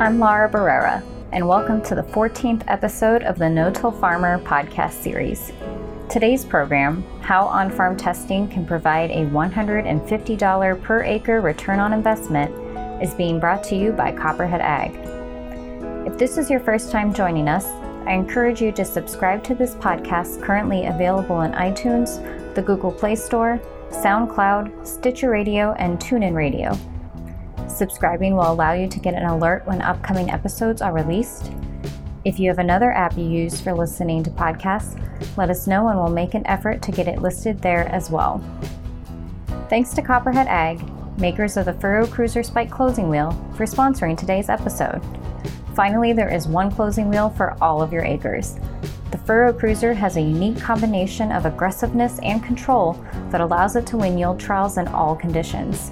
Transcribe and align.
I'm 0.00 0.18
Laura 0.18 0.48
Barrera, 0.48 1.02
and 1.30 1.46
welcome 1.46 1.82
to 1.82 1.94
the 1.94 2.02
14th 2.02 2.64
episode 2.68 3.22
of 3.22 3.38
the 3.38 3.50
No 3.50 3.70
Till 3.70 3.92
Farmer 3.92 4.38
podcast 4.38 4.94
series. 4.94 5.52
Today's 6.08 6.42
program, 6.42 7.04
How 7.20 7.44
On 7.44 7.70
Farm 7.70 7.98
Testing 7.98 8.48
Can 8.48 8.64
Provide 8.64 9.10
a 9.10 9.26
$150 9.26 10.82
per 10.82 11.04
acre 11.04 11.42
return 11.42 11.80
on 11.80 11.92
investment, 11.92 12.50
is 13.02 13.12
being 13.12 13.38
brought 13.38 13.62
to 13.64 13.76
you 13.76 13.92
by 13.92 14.10
Copperhead 14.10 14.62
Ag. 14.62 14.94
If 16.06 16.16
this 16.16 16.38
is 16.38 16.48
your 16.48 16.60
first 16.60 16.90
time 16.90 17.12
joining 17.12 17.46
us, 17.46 17.66
I 18.06 18.14
encourage 18.14 18.62
you 18.62 18.72
to 18.72 18.86
subscribe 18.86 19.44
to 19.44 19.54
this 19.54 19.74
podcast 19.74 20.40
currently 20.40 20.86
available 20.86 21.42
in 21.42 21.52
iTunes, 21.52 22.54
the 22.54 22.62
Google 22.62 22.90
Play 22.90 23.16
Store, 23.16 23.60
SoundCloud, 23.90 24.86
Stitcher 24.86 25.28
Radio, 25.28 25.74
and 25.74 25.98
TuneIn 25.98 26.34
Radio. 26.34 26.74
Subscribing 27.70 28.34
will 28.34 28.52
allow 28.52 28.72
you 28.72 28.88
to 28.88 28.98
get 28.98 29.14
an 29.14 29.24
alert 29.24 29.66
when 29.66 29.80
upcoming 29.80 30.30
episodes 30.30 30.82
are 30.82 30.92
released. 30.92 31.52
If 32.24 32.38
you 32.38 32.48
have 32.48 32.58
another 32.58 32.92
app 32.92 33.16
you 33.16 33.24
use 33.24 33.60
for 33.60 33.72
listening 33.72 34.22
to 34.24 34.30
podcasts, 34.30 35.00
let 35.36 35.48
us 35.48 35.66
know 35.66 35.88
and 35.88 35.98
we'll 35.98 36.10
make 36.10 36.34
an 36.34 36.46
effort 36.46 36.82
to 36.82 36.92
get 36.92 37.08
it 37.08 37.22
listed 37.22 37.60
there 37.62 37.88
as 37.88 38.10
well. 38.10 38.42
Thanks 39.70 39.94
to 39.94 40.02
Copperhead 40.02 40.48
Ag, 40.48 40.82
makers 41.18 41.56
of 41.56 41.64
the 41.64 41.72
Furrow 41.74 42.06
Cruiser 42.06 42.42
Spike 42.42 42.70
closing 42.70 43.08
wheel, 43.08 43.30
for 43.56 43.64
sponsoring 43.64 44.18
today's 44.18 44.50
episode. 44.50 45.00
Finally, 45.74 46.12
there 46.12 46.28
is 46.28 46.48
one 46.48 46.70
closing 46.70 47.08
wheel 47.08 47.30
for 47.30 47.56
all 47.62 47.80
of 47.80 47.92
your 47.92 48.04
acres. 48.04 48.58
The 49.12 49.18
Furrow 49.18 49.52
Cruiser 49.52 49.94
has 49.94 50.16
a 50.16 50.20
unique 50.20 50.60
combination 50.60 51.32
of 51.32 51.46
aggressiveness 51.46 52.18
and 52.18 52.44
control 52.44 53.02
that 53.30 53.40
allows 53.40 53.76
it 53.76 53.86
to 53.86 53.96
win 53.96 54.18
yield 54.18 54.38
trials 54.38 54.76
in 54.76 54.88
all 54.88 55.16
conditions. 55.16 55.90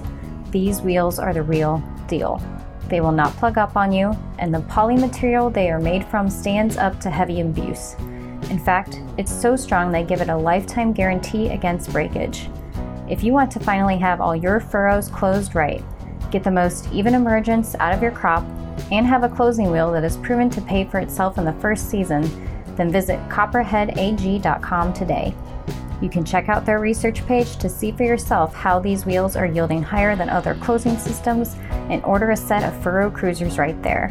These 0.51 0.81
wheels 0.81 1.19
are 1.19 1.33
the 1.33 1.43
real 1.43 1.83
deal. 2.07 2.41
They 2.87 3.01
will 3.01 3.11
not 3.11 3.35
plug 3.37 3.57
up 3.57 3.77
on 3.77 3.91
you, 3.91 4.17
and 4.39 4.53
the 4.53 4.61
poly 4.61 4.95
material 4.95 5.49
they 5.49 5.69
are 5.69 5.79
made 5.79 6.03
from 6.05 6.29
stands 6.29 6.75
up 6.75 6.99
to 7.01 7.09
heavy 7.09 7.41
abuse. 7.41 7.95
In 8.49 8.57
fact, 8.57 9.01
it's 9.17 9.31
so 9.31 9.55
strong 9.55 9.91
they 9.91 10.03
give 10.03 10.21
it 10.21 10.29
a 10.29 10.35
lifetime 10.35 10.91
guarantee 10.91 11.49
against 11.49 11.91
breakage. 11.91 12.49
If 13.07 13.23
you 13.23 13.31
want 13.31 13.51
to 13.51 13.59
finally 13.59 13.97
have 13.97 14.21
all 14.21 14.35
your 14.35 14.59
furrows 14.59 15.07
closed 15.07 15.53
right, 15.53 15.83
get 16.31 16.43
the 16.43 16.51
most 16.51 16.91
even 16.91 17.13
emergence 17.13 17.75
out 17.79 17.93
of 17.93 18.01
your 18.01 18.11
crop, 18.11 18.43
and 18.91 19.05
have 19.05 19.23
a 19.23 19.29
closing 19.29 19.69
wheel 19.71 19.91
that 19.91 20.03
is 20.03 20.17
proven 20.17 20.49
to 20.49 20.61
pay 20.61 20.83
for 20.83 20.99
itself 20.99 21.37
in 21.37 21.45
the 21.45 21.53
first 21.53 21.89
season, 21.89 22.23
then 22.75 22.91
visit 22.91 23.19
copperheadag.com 23.29 24.93
today. 24.93 25.35
You 26.01 26.09
can 26.09 26.23
check 26.23 26.47
out 26.47 26.65
their 26.65 26.79
research 26.79 27.25
page 27.25 27.57
to 27.57 27.67
see 27.69 27.91
for 27.91 28.03
yourself 28.03 28.53
how 28.53 28.79
these 28.79 29.05
wheels 29.05 29.35
are 29.35 29.45
yielding 29.45 29.83
higher 29.83 30.15
than 30.15 30.29
other 30.29 30.55
closing 30.55 30.97
systems 30.97 31.57
and 31.89 32.01
order 32.05 32.31
a 32.31 32.37
set 32.37 32.63
of 32.63 32.73
Furrow 32.81 33.11
Cruisers 33.11 33.57
right 33.57 33.81
there. 33.83 34.09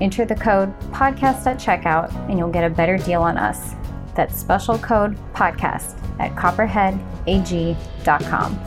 Enter 0.00 0.24
the 0.24 0.36
code 0.36 0.72
podcast 0.92 1.44
at 1.46 1.58
checkout 1.58 2.14
and 2.28 2.38
you'll 2.38 2.50
get 2.50 2.64
a 2.64 2.70
better 2.70 2.98
deal 2.98 3.22
on 3.22 3.36
us. 3.36 3.74
That's 4.14 4.38
special 4.38 4.78
code 4.78 5.18
podcast 5.34 5.96
at 6.20 6.36
copperheadag.com. 6.36 8.60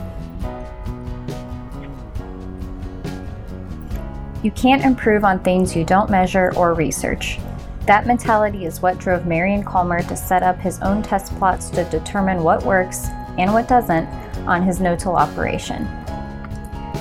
You 4.42 4.50
can't 4.50 4.84
improve 4.84 5.24
on 5.24 5.38
things 5.40 5.76
you 5.76 5.84
don't 5.84 6.10
measure 6.10 6.52
or 6.56 6.74
research. 6.74 7.38
That 7.86 8.06
mentality 8.06 8.64
is 8.64 8.80
what 8.80 8.98
drove 8.98 9.26
Marion 9.26 9.64
Calmer 9.64 10.02
to 10.02 10.16
set 10.16 10.44
up 10.44 10.56
his 10.60 10.78
own 10.82 11.02
test 11.02 11.36
plots 11.36 11.68
to 11.70 11.82
determine 11.90 12.44
what 12.44 12.64
works 12.64 13.08
and 13.38 13.52
what 13.52 13.66
doesn't 13.66 14.06
on 14.46 14.62
his 14.62 14.80
no-till 14.80 15.16
operation. 15.16 15.88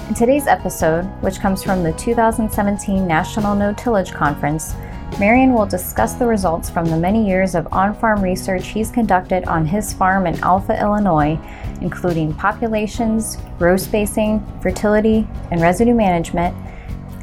In 0.08 0.16
today's 0.16 0.48
episode, 0.48 1.04
which 1.22 1.40
comes 1.40 1.62
from 1.62 1.84
the 1.84 1.94
2017 1.94 3.08
National 3.08 3.56
No-Tillage 3.56 4.12
Conference, 4.12 4.74
Marion 5.20 5.54
will 5.54 5.68
discuss 5.68 6.14
the 6.14 6.26
results 6.26 6.68
from 6.72 6.86
the 6.86 6.98
many 6.98 7.28
years 7.28 7.54
of 7.54 7.72
on-farm 7.72 8.20
research 8.20 8.68
he's 8.68 8.90
conducted 8.90 9.44
on 9.46 9.68
his 9.68 9.94
farm 9.94 10.26
in 10.26 10.40
Alpha, 10.40 10.80
Illinois, 10.82 11.40
including 11.82 12.34
populations, 12.34 13.38
row 13.60 13.78
spacing, 13.78 14.44
fertility, 14.64 15.28
and 15.52 15.62
residue 15.62 15.94
management, 15.94 16.56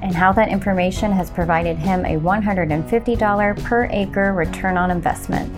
and 0.03 0.15
how 0.15 0.33
that 0.33 0.49
information 0.49 1.13
has 1.13 1.31
provided 1.31 1.77
him 1.77 2.05
a 2.05 2.17
$150 2.17 3.65
per 3.65 3.89
acre 3.91 4.33
return 4.33 4.77
on 4.77 4.91
investment. 4.91 5.53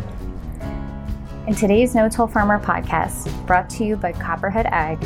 In 1.46 1.54
today's 1.54 1.94
No 1.94 2.08
Till 2.08 2.26
Farmer 2.26 2.60
podcast, 2.60 3.46
brought 3.46 3.68
to 3.70 3.84
you 3.84 3.96
by 3.96 4.12
Copperhead 4.12 4.66
Ag, 4.66 5.04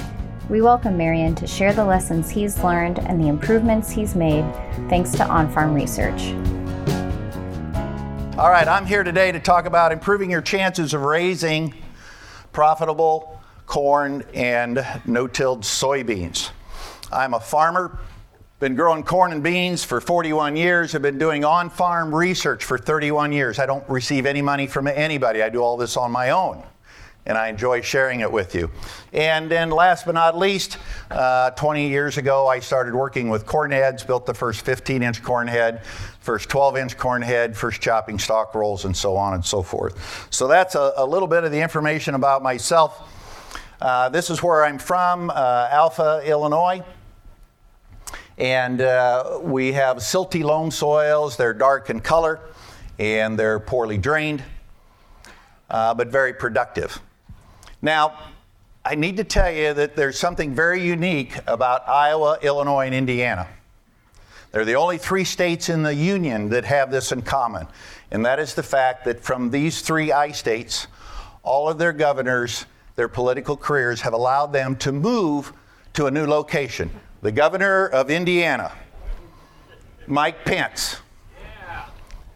we 0.51 0.61
welcome 0.61 0.97
Marion 0.97 1.35
to 1.37 1.47
share 1.47 1.73
the 1.73 1.85
lessons 1.85 2.29
he's 2.29 2.63
learned 2.63 2.99
and 2.99 3.23
the 3.23 3.29
improvements 3.29 3.91
he's 3.91 4.15
made 4.15 4.45
thanks 4.91 5.13
to 5.13 5.27
on 5.27 5.51
farm 5.51 5.73
research. 5.73 6.35
All 8.37 8.51
right, 8.51 8.69
I'm 8.69 8.85
here 8.85 9.05
today 9.05 9.33
to 9.33 9.41
talk 9.41 9.65
about 9.65 9.91
improving 9.91 10.31
your 10.31 10.43
chances 10.43 10.93
of 10.93 11.03
raising 11.03 11.73
profitable 12.53 13.41
corn 13.67 14.23
and 14.35 14.85
no 15.07 15.27
tilled 15.27 15.63
soybeans. 15.63 16.51
I'm 17.11 17.33
a 17.33 17.41
farmer 17.41 17.99
been 18.65 18.75
growing 18.75 19.03
corn 19.03 19.31
and 19.31 19.43
beans 19.43 19.85
for 19.85 20.01
41 20.01 20.57
years. 20.57 20.93
Have 20.93 21.03
been 21.03 21.19
doing 21.19 21.45
on 21.45 21.69
farm 21.69 22.15
research 22.15 22.65
for 22.65 22.79
31 22.79 23.31
years. 23.31 23.59
I 23.59 23.67
don't 23.67 23.87
receive 23.91 24.25
any 24.25 24.41
money 24.41 24.67
from 24.67 24.87
anybody. 24.87 25.43
I 25.43 25.51
do 25.51 25.61
all 25.61 25.77
this 25.77 25.99
on 25.99 26.11
my 26.11 26.31
own. 26.31 26.63
And 27.27 27.37
I 27.37 27.49
enjoy 27.49 27.83
sharing 27.83 28.21
it 28.21 28.33
with 28.33 28.55
you. 28.55 28.71
And 29.13 29.51
then, 29.51 29.69
last 29.69 30.07
but 30.07 30.15
not 30.15 30.39
least, 30.39 30.79
uh, 31.11 31.51
20 31.51 31.89
years 31.89 32.17
ago, 32.17 32.47
I 32.47 32.61
started 32.61 32.95
working 32.95 33.29
with 33.29 33.45
corn 33.45 33.71
heads, 33.71 34.03
built 34.03 34.25
the 34.25 34.33
first 34.33 34.65
15 34.65 35.03
inch 35.03 35.23
corn 35.23 35.47
head, 35.47 35.85
first 36.21 36.49
12 36.49 36.79
inch 36.79 36.97
corn 36.97 37.21
head, 37.21 37.55
first 37.55 37.83
chopping 37.83 38.19
stalk 38.19 38.55
rolls, 38.55 38.87
and 38.87 38.97
so 38.97 39.15
on 39.15 39.35
and 39.35 39.45
so 39.45 39.63
forth. 39.63 40.27
So, 40.31 40.49
that's 40.49 40.75
a, 40.75 40.95
a 40.97 41.05
little 41.05 41.29
bit 41.29 41.45
of 41.45 41.53
the 41.53 41.61
information 41.61 42.15
about 42.15 42.43
myself. 42.43 43.11
Uh, 43.79 44.09
this 44.09 44.31
is 44.31 44.43
where 44.43 44.65
I'm 44.65 44.79
from, 44.79 45.29
uh, 45.29 45.69
Alpha, 45.71 46.23
Illinois. 46.25 46.83
And 48.39 48.81
uh, 48.81 49.39
we 49.43 49.73
have 49.73 49.99
silty 49.99 50.43
loam 50.43 50.71
soils. 50.71 51.37
They're 51.37 51.55
dark 51.55 51.91
in 51.91 52.01
color 52.01 52.41
and 52.99 53.39
they're 53.39 53.61
poorly 53.61 53.99
drained, 53.99 54.43
uh, 55.71 55.95
but 55.95 56.09
very 56.09 56.33
productive. 56.33 57.01
Now, 57.83 58.19
I 58.85 58.95
need 58.95 59.17
to 59.17 59.25
tell 59.25 59.51
you 59.51 59.75
that 59.75 59.97
there's 59.97 60.19
something 60.19 60.55
very 60.55 60.83
unique 60.83 61.39
about 61.47 61.89
Iowa, 61.89 62.39
Illinois, 62.43 62.87
and 62.87 62.95
Indiana. 62.95 63.49
They're 64.53 64.65
the 64.65 64.77
only 64.77 64.99
three 64.99 65.25
states 65.25 65.69
in 65.69 65.83
the 65.83 65.95
Union 65.95 66.49
that 66.51 66.65
have 66.65 66.91
this 66.91 67.11
in 67.11 67.23
common, 67.23 67.67
and 68.11 68.25
that 68.25 68.39
is 68.39 68.55
the 68.55 68.63
fact 68.63 69.05
that 69.07 69.21
from 69.21 69.51
these 69.51 69.81
three 69.81 70.13
I 70.13 70.31
states, 70.31 70.87
all 71.43 71.69
of 71.69 71.79
their 71.79 71.93
governors, 71.93 72.67
their 72.95 73.09
political 73.09 73.57
careers 73.57 74.03
have 74.03 74.13
allowed 74.13 74.53
them 74.53 74.77
to 74.77 74.93
move 74.93 75.53
to 75.95 76.07
a 76.07 76.11
new 76.11 76.27
location 76.27 76.91
the 77.25 77.33
governor 77.33 77.87
of 77.87 78.11
Indiana, 78.11 78.71
Mike 80.07 80.45
Pence. 80.45 80.99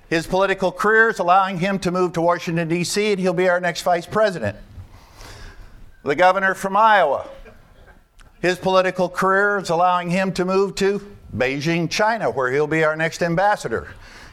His 0.08 0.26
political 0.26 0.72
career 0.72 1.10
is 1.10 1.18
allowing 1.18 1.58
him 1.58 1.78
to 1.80 1.90
move 1.90 2.14
to 2.14 2.22
Washington, 2.22 2.68
D.C., 2.68 3.12
and 3.12 3.20
he'll 3.20 3.34
be 3.34 3.50
our 3.50 3.60
next 3.60 3.82
vice 3.82 4.06
president. 4.06 4.56
The 6.04 6.14
governor 6.14 6.54
from 6.54 6.74
Iowa, 6.74 7.28
his 8.40 8.56
political 8.56 9.10
career 9.10 9.58
is 9.58 9.68
allowing 9.68 10.08
him 10.08 10.32
to 10.32 10.46
move 10.46 10.74
to 10.76 11.06
Beijing, 11.36 11.90
China, 11.90 12.30
where 12.30 12.50
he'll 12.50 12.66
be 12.66 12.82
our 12.82 12.96
next 12.96 13.22
ambassador. 13.22 13.88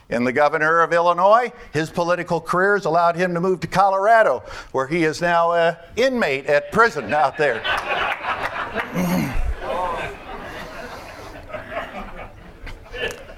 And 0.08 0.26
the 0.26 0.32
governor 0.32 0.80
of 0.80 0.94
Illinois, 0.94 1.52
his 1.74 1.90
political 1.90 2.40
career 2.40 2.76
has 2.76 2.86
allowed 2.86 3.16
him 3.16 3.34
to 3.34 3.42
move 3.42 3.60
to 3.60 3.66
Colorado, 3.66 4.42
where 4.72 4.86
he 4.86 5.04
is 5.04 5.20
now 5.20 5.52
an 5.52 5.76
inmate 5.96 6.46
at 6.46 6.72
prison 6.72 7.12
out 7.12 7.36
there. 7.36 7.62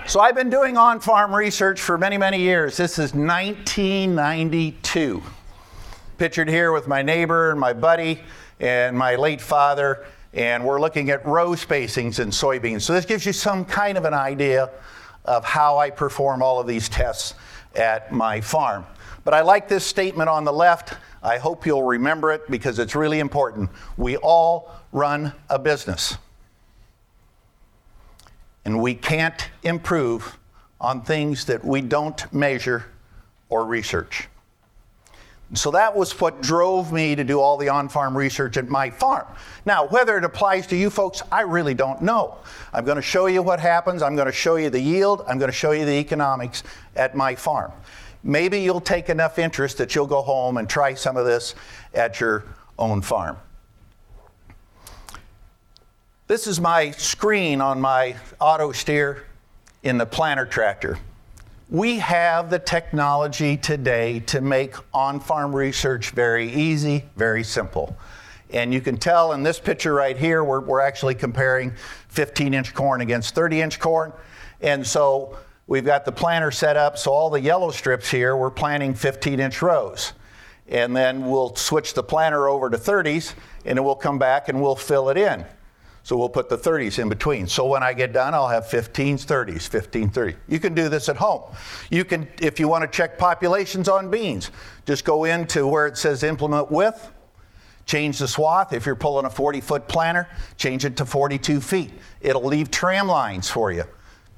So 0.09 0.21
I've 0.21 0.35
been 0.35 0.49
doing 0.49 0.79
on 0.79 1.01
farm 1.01 1.35
research 1.35 1.83
for 1.83 1.99
many, 1.99 2.17
many 2.17 2.39
years. 2.39 2.79
This 2.79 2.99
is 2.99 3.13
1992. 3.13 5.23
Pictured 6.17 6.49
here 6.49 6.73
with 6.73 6.89
my 6.89 7.03
neighbor 7.03 7.51
and 7.51 7.61
my 7.61 7.75
buddy 7.75 8.21
and 8.59 8.97
my 8.97 9.17
late 9.17 9.43
father, 9.43 10.07
and 10.33 10.65
we're 10.65 10.81
looking 10.81 11.11
at 11.11 11.27
row 11.27 11.51
spacings 11.51 12.21
in 12.21 12.31
soybeans. 12.31 12.81
So 12.81 12.95
this 12.95 13.05
gives 13.05 13.27
you 13.27 13.35
some 13.35 13.67
kind 13.67 13.99
of 13.99 14.07
an 14.07 14.15
idea 14.15 14.71
of 15.27 15.45
how 15.45 15.77
I 15.77 15.91
perform 15.91 16.43
all 16.43 16.59
of 16.59 16.67
these 16.67 16.89
tests 16.89 17.35
at 17.77 18.11
my 18.11 18.41
farm. 18.41 18.87
But 19.25 19.35
I 19.35 19.43
like 19.43 19.69
this 19.69 19.85
statement 19.85 20.31
on 20.31 20.45
the 20.45 20.55
left. 20.55 20.95
I 21.23 21.37
hope 21.37 21.67
you'll 21.67 21.83
remember 21.83 22.33
it 22.33 22.51
because 22.51 22.79
it's 22.79 22.95
really 22.95 23.19
important. 23.19 23.69
We 23.99 24.17
all 24.17 24.75
run 24.91 25.35
a 25.51 25.59
business 25.59 26.17
and 28.65 28.81
we 28.81 28.95
can't 28.95 29.49
improve 29.63 30.39
on 30.81 31.03
things 31.03 31.45
that 31.47 31.65
we 31.65 31.81
don't 31.81 32.33
measure 32.33 32.87
or 33.49 33.65
research. 33.65 34.29
So 35.55 35.71
that 35.71 35.97
was 35.97 36.21
what 36.21 36.43
drove 36.43 36.93
me 36.93 37.15
to 37.15 37.25
do 37.25 37.41
all 37.41 37.57
the 37.57 37.71
on 37.71 37.89
farm 37.89 38.17
research 38.17 38.59
at 38.59 38.69
my 38.69 38.91
farm. 38.91 39.27
Now, 39.65 39.89
whether 39.89 40.19
it 40.19 40.25
applies 40.25 40.67
to 40.67 40.77
you 40.77 40.91
folks, 40.91 41.23
I 41.33 41.41
really 41.41 41.73
don't 41.73 42.03
know. 42.03 42.37
I'm 42.75 42.85
going 42.85 42.97
to 42.97 43.03
show 43.03 43.27
you 43.27 43.43
what 43.43 43.59
happens. 43.59 44.03
I'm 44.03 44.15
going 44.15 44.27
to 44.27 44.33
show 44.33 44.57
you 44.57 44.69
the 44.69 44.81
yield. 44.81 45.25
I'm 45.27 45.39
going 45.39 45.51
to 45.51 45.57
show 45.57 45.73
you 45.73 45.87
the 45.87 45.93
economics 45.93 46.65
at 46.97 47.17
my 47.17 47.35
farm. 47.35 47.73
Maybe 48.23 48.61
you'll 48.61 48.81
take 48.81 49.09
enough 49.09 49.39
interest 49.39 49.79
that 49.79 49.95
you'll 49.95 50.07
go 50.07 50.21
home 50.21 50.59
and 50.59 50.69
try 50.69 50.93
some 50.93 51.17
of 51.17 51.25
this 51.25 51.55
at 51.95 52.21
your 52.21 52.45
own 52.79 53.01
farm. 53.01 53.39
This 56.29 56.47
is 56.47 56.61
my 56.61 56.91
screen 56.91 57.63
on 57.63 57.81
my 57.81 58.15
auto 58.39 58.71
steer 58.73 59.25
in 59.83 59.97
the 59.97 60.05
planter 60.05 60.45
tractor. 60.45 60.99
We 61.71 62.01
have 62.01 62.51
the 62.51 62.59
technology 62.59 63.57
today 63.57 64.21
to 64.27 64.43
make 64.43 64.75
on 64.93 65.21
farm 65.21 65.57
research 65.57 66.11
very 66.11 66.53
easy, 66.53 67.07
very 67.17 67.43
simple. 67.43 67.97
And 68.51 68.75
you 68.75 68.83
can 68.83 68.99
tell 68.99 69.33
in 69.33 69.43
this 69.43 69.59
picture 69.59 69.95
right 69.95 70.19
here, 70.19 70.45
we're, 70.45 70.61
we're 70.61 70.83
actually 70.83 71.15
comparing 71.15 71.73
15 72.09 72.53
inch 72.53 72.75
corn 72.75 73.01
against 73.01 73.35
30 73.35 73.63
inch 73.63 73.81
corn. 73.81 74.13
And 74.61 74.87
so 74.87 75.39
we've 75.67 75.87
got 75.87 76.05
the 76.05 76.13
planter 76.13 76.51
set 76.51 76.77
up, 76.77 76.99
so 76.99 77.11
all 77.11 77.31
the 77.31 77.41
yellow 77.41 77.71
strips 77.71 78.11
here, 78.11 78.37
we're 78.37 78.51
planting 78.51 78.93
15 78.93 79.41
inch 79.41 79.63
rows. 79.63 80.13
And 80.69 80.95
then 80.95 81.27
we'll 81.27 81.57
switch 81.57 81.95
the 81.95 82.03
planter 82.03 82.51
over 82.51 82.69
to 82.69 82.77
30s, 82.77 83.33
and 83.65 83.79
then 83.79 83.85
we'll 83.87 83.95
come 83.95 84.19
back 84.19 84.51
and 84.51 84.61
we'll 84.61 84.77
fill 84.77 85.09
it 85.09 85.17
in. 85.17 85.47
So 86.09 86.17
we'll 86.17 86.31
put 86.31 86.49
the 86.49 86.57
30s 86.57 86.99
in 86.99 87.11
between. 87.11 87.47
So 87.47 87.67
when 87.67 87.83
I 87.83 87.93
get 87.93 88.15
done, 88.15 88.33
I'll 88.33 88.49
have 88.49 88.65
15s, 88.65 89.27
30s, 89.27 89.69
15, 89.69 90.09
30. 90.09 90.37
You 90.49 90.59
can 90.59 90.73
do 90.73 90.89
this 90.89 91.11
at 91.11 91.17
home. 91.17 91.43
You 91.91 92.03
can, 92.07 92.27
if 92.41 92.59
you 92.59 92.67
want 92.67 92.81
to 92.81 92.89
check 92.89 93.19
populations 93.19 93.91
on 93.91 94.11
beans, 94.11 94.51
just 94.87 95.05
go 95.05 95.25
into 95.25 95.67
where 95.67 95.87
it 95.87 95.99
says 95.99 96.23
implement 96.23 96.71
width, 96.71 97.11
change 97.85 98.21
the 98.21 98.27
swath. 98.27 98.73
If 98.73 98.87
you're 98.87 98.97
pulling 98.97 99.27
a 99.27 99.31
40 99.31 99.61
foot 99.61 99.87
planter, 99.87 100.27
change 100.57 100.87
it 100.87 100.97
to 100.97 101.05
42 101.05 101.61
feet. 101.61 101.91
It'll 102.23 102.43
leave 102.43 102.71
tram 102.71 103.07
lines 103.07 103.51
for 103.51 103.71
you. 103.71 103.85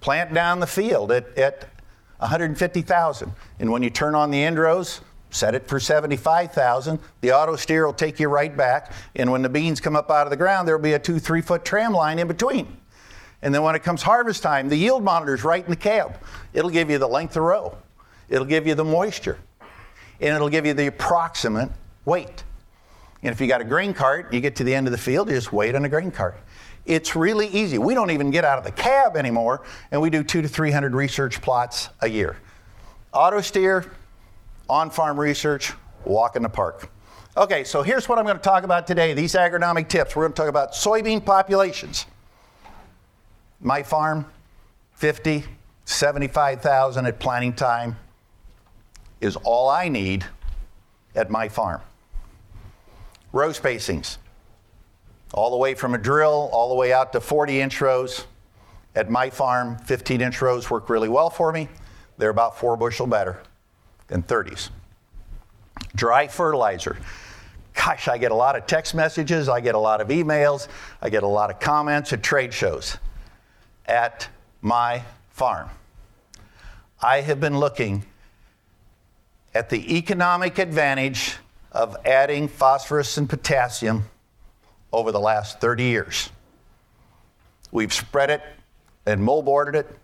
Plant 0.00 0.34
down 0.34 0.58
the 0.58 0.66
field 0.66 1.12
at, 1.12 1.38
at 1.38 1.68
150,000. 2.16 3.32
And 3.60 3.70
when 3.70 3.84
you 3.84 3.90
turn 3.90 4.16
on 4.16 4.32
the 4.32 4.42
end 4.42 4.58
rows, 4.58 5.02
set 5.30 5.54
it 5.54 5.66
for 5.66 5.80
75,000. 5.80 6.98
The 7.20 7.32
auto 7.32 7.56
steer 7.56 7.86
will 7.86 7.92
take 7.92 8.20
you 8.20 8.28
right 8.28 8.54
back. 8.54 8.92
And 9.14 9.30
when 9.30 9.42
the 9.42 9.48
beans 9.48 9.80
come 9.80 9.96
up 9.96 10.10
out 10.10 10.26
of 10.26 10.30
the 10.30 10.36
ground, 10.36 10.66
there'll 10.66 10.82
be 10.82 10.92
a 10.92 10.98
two, 10.98 11.18
three 11.18 11.40
foot 11.40 11.64
tram 11.64 11.92
line 11.92 12.18
in 12.18 12.28
between. 12.28 12.76
And 13.42 13.54
then 13.54 13.62
when 13.62 13.74
it 13.74 13.82
comes 13.82 14.02
harvest 14.02 14.42
time, 14.42 14.68
the 14.68 14.76
yield 14.76 15.02
monitor's 15.02 15.44
right 15.44 15.64
in 15.64 15.70
the 15.70 15.76
cab. 15.76 16.18
It'll 16.52 16.70
give 16.70 16.90
you 16.90 16.98
the 16.98 17.08
length 17.08 17.36
of 17.36 17.42
row. 17.42 17.76
It'll 18.28 18.46
give 18.46 18.66
you 18.66 18.74
the 18.74 18.84
moisture. 18.84 19.38
And 20.20 20.34
it'll 20.34 20.50
give 20.50 20.66
you 20.66 20.74
the 20.74 20.88
approximate 20.88 21.70
weight. 22.04 22.44
And 23.22 23.32
if 23.32 23.40
you 23.40 23.46
got 23.46 23.60
a 23.60 23.64
grain 23.64 23.94
cart, 23.94 24.32
you 24.32 24.40
get 24.40 24.56
to 24.56 24.64
the 24.64 24.74
end 24.74 24.86
of 24.86 24.92
the 24.92 24.98
field, 24.98 25.28
you 25.28 25.34
just 25.34 25.52
wait 25.52 25.74
on 25.74 25.84
a 25.84 25.88
grain 25.88 26.10
cart. 26.10 26.38
It's 26.86 27.14
really 27.14 27.48
easy. 27.48 27.78
We 27.78 27.94
don't 27.94 28.10
even 28.10 28.30
get 28.30 28.44
out 28.44 28.58
of 28.58 28.64
the 28.64 28.72
cab 28.72 29.16
anymore, 29.16 29.62
and 29.90 30.00
we 30.00 30.10
do 30.10 30.24
two 30.24 30.42
to 30.42 30.48
300 30.48 30.94
research 30.94 31.42
plots 31.42 31.90
a 32.00 32.08
year. 32.08 32.36
Auto 33.12 33.40
steer, 33.40 33.90
on 34.70 34.88
farm 34.88 35.18
research, 35.18 35.72
walk 36.04 36.36
in 36.36 36.42
the 36.42 36.48
park. 36.48 36.88
Okay, 37.36 37.64
so 37.64 37.82
here's 37.82 38.08
what 38.08 38.18
I'm 38.18 38.24
going 38.24 38.36
to 38.36 38.42
talk 38.42 38.62
about 38.62 38.86
today 38.86 39.12
these 39.12 39.34
agronomic 39.34 39.88
tips. 39.88 40.14
We're 40.14 40.22
going 40.22 40.32
to 40.32 40.36
talk 40.36 40.48
about 40.48 40.72
soybean 40.72 41.24
populations. 41.24 42.06
My 43.60 43.82
farm, 43.82 44.24
50, 44.94 45.44
75,000 45.84 47.06
at 47.06 47.18
planting 47.18 47.52
time 47.52 47.96
is 49.20 49.36
all 49.36 49.68
I 49.68 49.88
need 49.88 50.24
at 51.14 51.30
my 51.30 51.48
farm. 51.48 51.80
Row 53.32 53.50
spacings, 53.50 54.18
all 55.34 55.50
the 55.50 55.56
way 55.56 55.74
from 55.74 55.94
a 55.94 55.98
drill 55.98 56.48
all 56.52 56.68
the 56.68 56.74
way 56.74 56.92
out 56.92 57.12
to 57.12 57.20
40 57.20 57.60
inch 57.60 57.80
rows. 57.80 58.24
At 58.94 59.10
my 59.10 59.30
farm, 59.30 59.78
15 59.78 60.20
inch 60.20 60.40
rows 60.40 60.70
work 60.70 60.88
really 60.88 61.08
well 61.08 61.30
for 61.30 61.52
me. 61.52 61.68
They're 62.18 62.30
about 62.30 62.58
four 62.58 62.76
bushel 62.76 63.06
better 63.06 63.40
than 64.10 64.22
30s. 64.22 64.68
Dry 65.94 66.26
fertilizer. 66.26 66.98
Gosh, 67.74 68.08
I 68.08 68.18
get 68.18 68.32
a 68.32 68.34
lot 68.34 68.56
of 68.56 68.66
text 68.66 68.94
messages, 68.94 69.48
I 69.48 69.60
get 69.60 69.74
a 69.74 69.78
lot 69.78 70.00
of 70.00 70.08
emails, 70.08 70.68
I 71.00 71.08
get 71.08 71.22
a 71.22 71.28
lot 71.28 71.48
of 71.48 71.60
comments 71.60 72.12
at 72.12 72.22
trade 72.22 72.52
shows 72.52 72.98
at 73.86 74.28
my 74.60 75.02
farm. 75.30 75.70
I 77.00 77.22
have 77.22 77.40
been 77.40 77.58
looking 77.58 78.04
at 79.54 79.70
the 79.70 79.96
economic 79.96 80.58
advantage 80.58 81.36
of 81.72 81.96
adding 82.04 82.48
phosphorus 82.48 83.16
and 83.16 83.30
potassium 83.30 84.04
over 84.92 85.12
the 85.12 85.20
last 85.20 85.60
30 85.60 85.84
years. 85.84 86.30
We've 87.70 87.92
spread 87.92 88.30
it 88.30 88.42
and 89.06 89.20
moldboarded 89.22 89.74
it, 89.74 89.98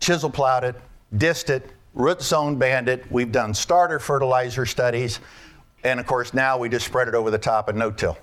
chisel 0.00 0.30
plowed 0.30 0.64
it, 0.64 0.74
disked 1.16 1.50
it, 1.50 1.70
root 1.94 2.22
zone 2.22 2.56
banded. 2.56 3.10
We've 3.10 3.32
done 3.32 3.54
starter 3.54 3.98
fertilizer 3.98 4.66
studies. 4.66 5.20
And 5.84 5.98
of 5.98 6.06
course, 6.06 6.34
now 6.34 6.58
we 6.58 6.68
just 6.68 6.86
spread 6.86 7.08
it 7.08 7.14
over 7.14 7.30
the 7.30 7.38
top 7.38 7.68
of 7.68 7.76
no 7.76 7.90
till. 7.90 8.18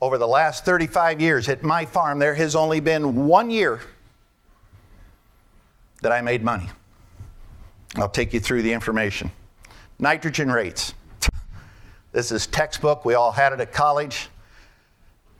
Over 0.00 0.18
the 0.18 0.28
last 0.28 0.64
35 0.64 1.20
years 1.20 1.48
at 1.48 1.62
my 1.62 1.84
farm, 1.84 2.18
there 2.18 2.34
has 2.34 2.54
only 2.54 2.80
been 2.80 3.26
one 3.26 3.50
year 3.50 3.80
that 6.02 6.12
I 6.12 6.20
made 6.20 6.44
money. 6.44 6.68
I'll 7.96 8.08
take 8.08 8.34
you 8.34 8.40
through 8.40 8.62
the 8.62 8.72
information. 8.72 9.30
Nitrogen 9.98 10.50
rates. 10.50 10.92
This 12.12 12.30
is 12.30 12.46
textbook. 12.46 13.04
We 13.04 13.14
all 13.14 13.32
had 13.32 13.52
it 13.52 13.60
at 13.60 13.72
college. 13.72 14.28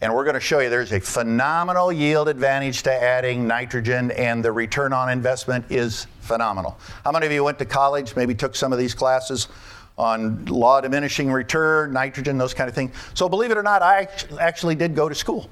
And 0.03 0.15
we're 0.15 0.25
going 0.25 0.35
to 0.35 0.41
show 0.41 0.59
you 0.59 0.69
there's 0.69 0.93
a 0.93 1.01
phenomenal 1.01 1.91
yield 1.91 2.29
advantage 2.29 2.83
to 2.83 2.93
adding 2.93 3.47
nitrogen, 3.47 4.11
and 4.11 4.45
the 4.45 4.53
return 4.53 4.93
on 4.93 5.09
investment 5.09 5.65
is 5.71 6.07
phenomenal. 6.21 6.79
How 7.03 7.13
many 7.13 7.25
of 7.25 7.33
you 7.33 7.43
went 7.43 7.59
to 7.61 7.65
college, 7.65 8.15
maybe 8.15 8.35
took 8.35 8.55
some 8.55 8.75
of 8.75 8.79
these 8.79 8.93
classes 8.93 9.49
on 9.97 10.45
law 10.45 10.83
diminishing 10.83 11.33
return, 11.33 11.95
nitrogen, 11.95 12.37
those 12.37 12.53
kind 12.53 12.69
of 12.69 12.75
things? 12.75 12.95
So, 13.15 13.27
believe 13.27 13.51
it 13.51 13.57
or 13.57 13.63
not, 13.63 13.81
I 13.81 14.07
actually 14.39 14.75
did 14.75 14.95
go 14.95 15.09
to 15.09 15.15
school. 15.15 15.49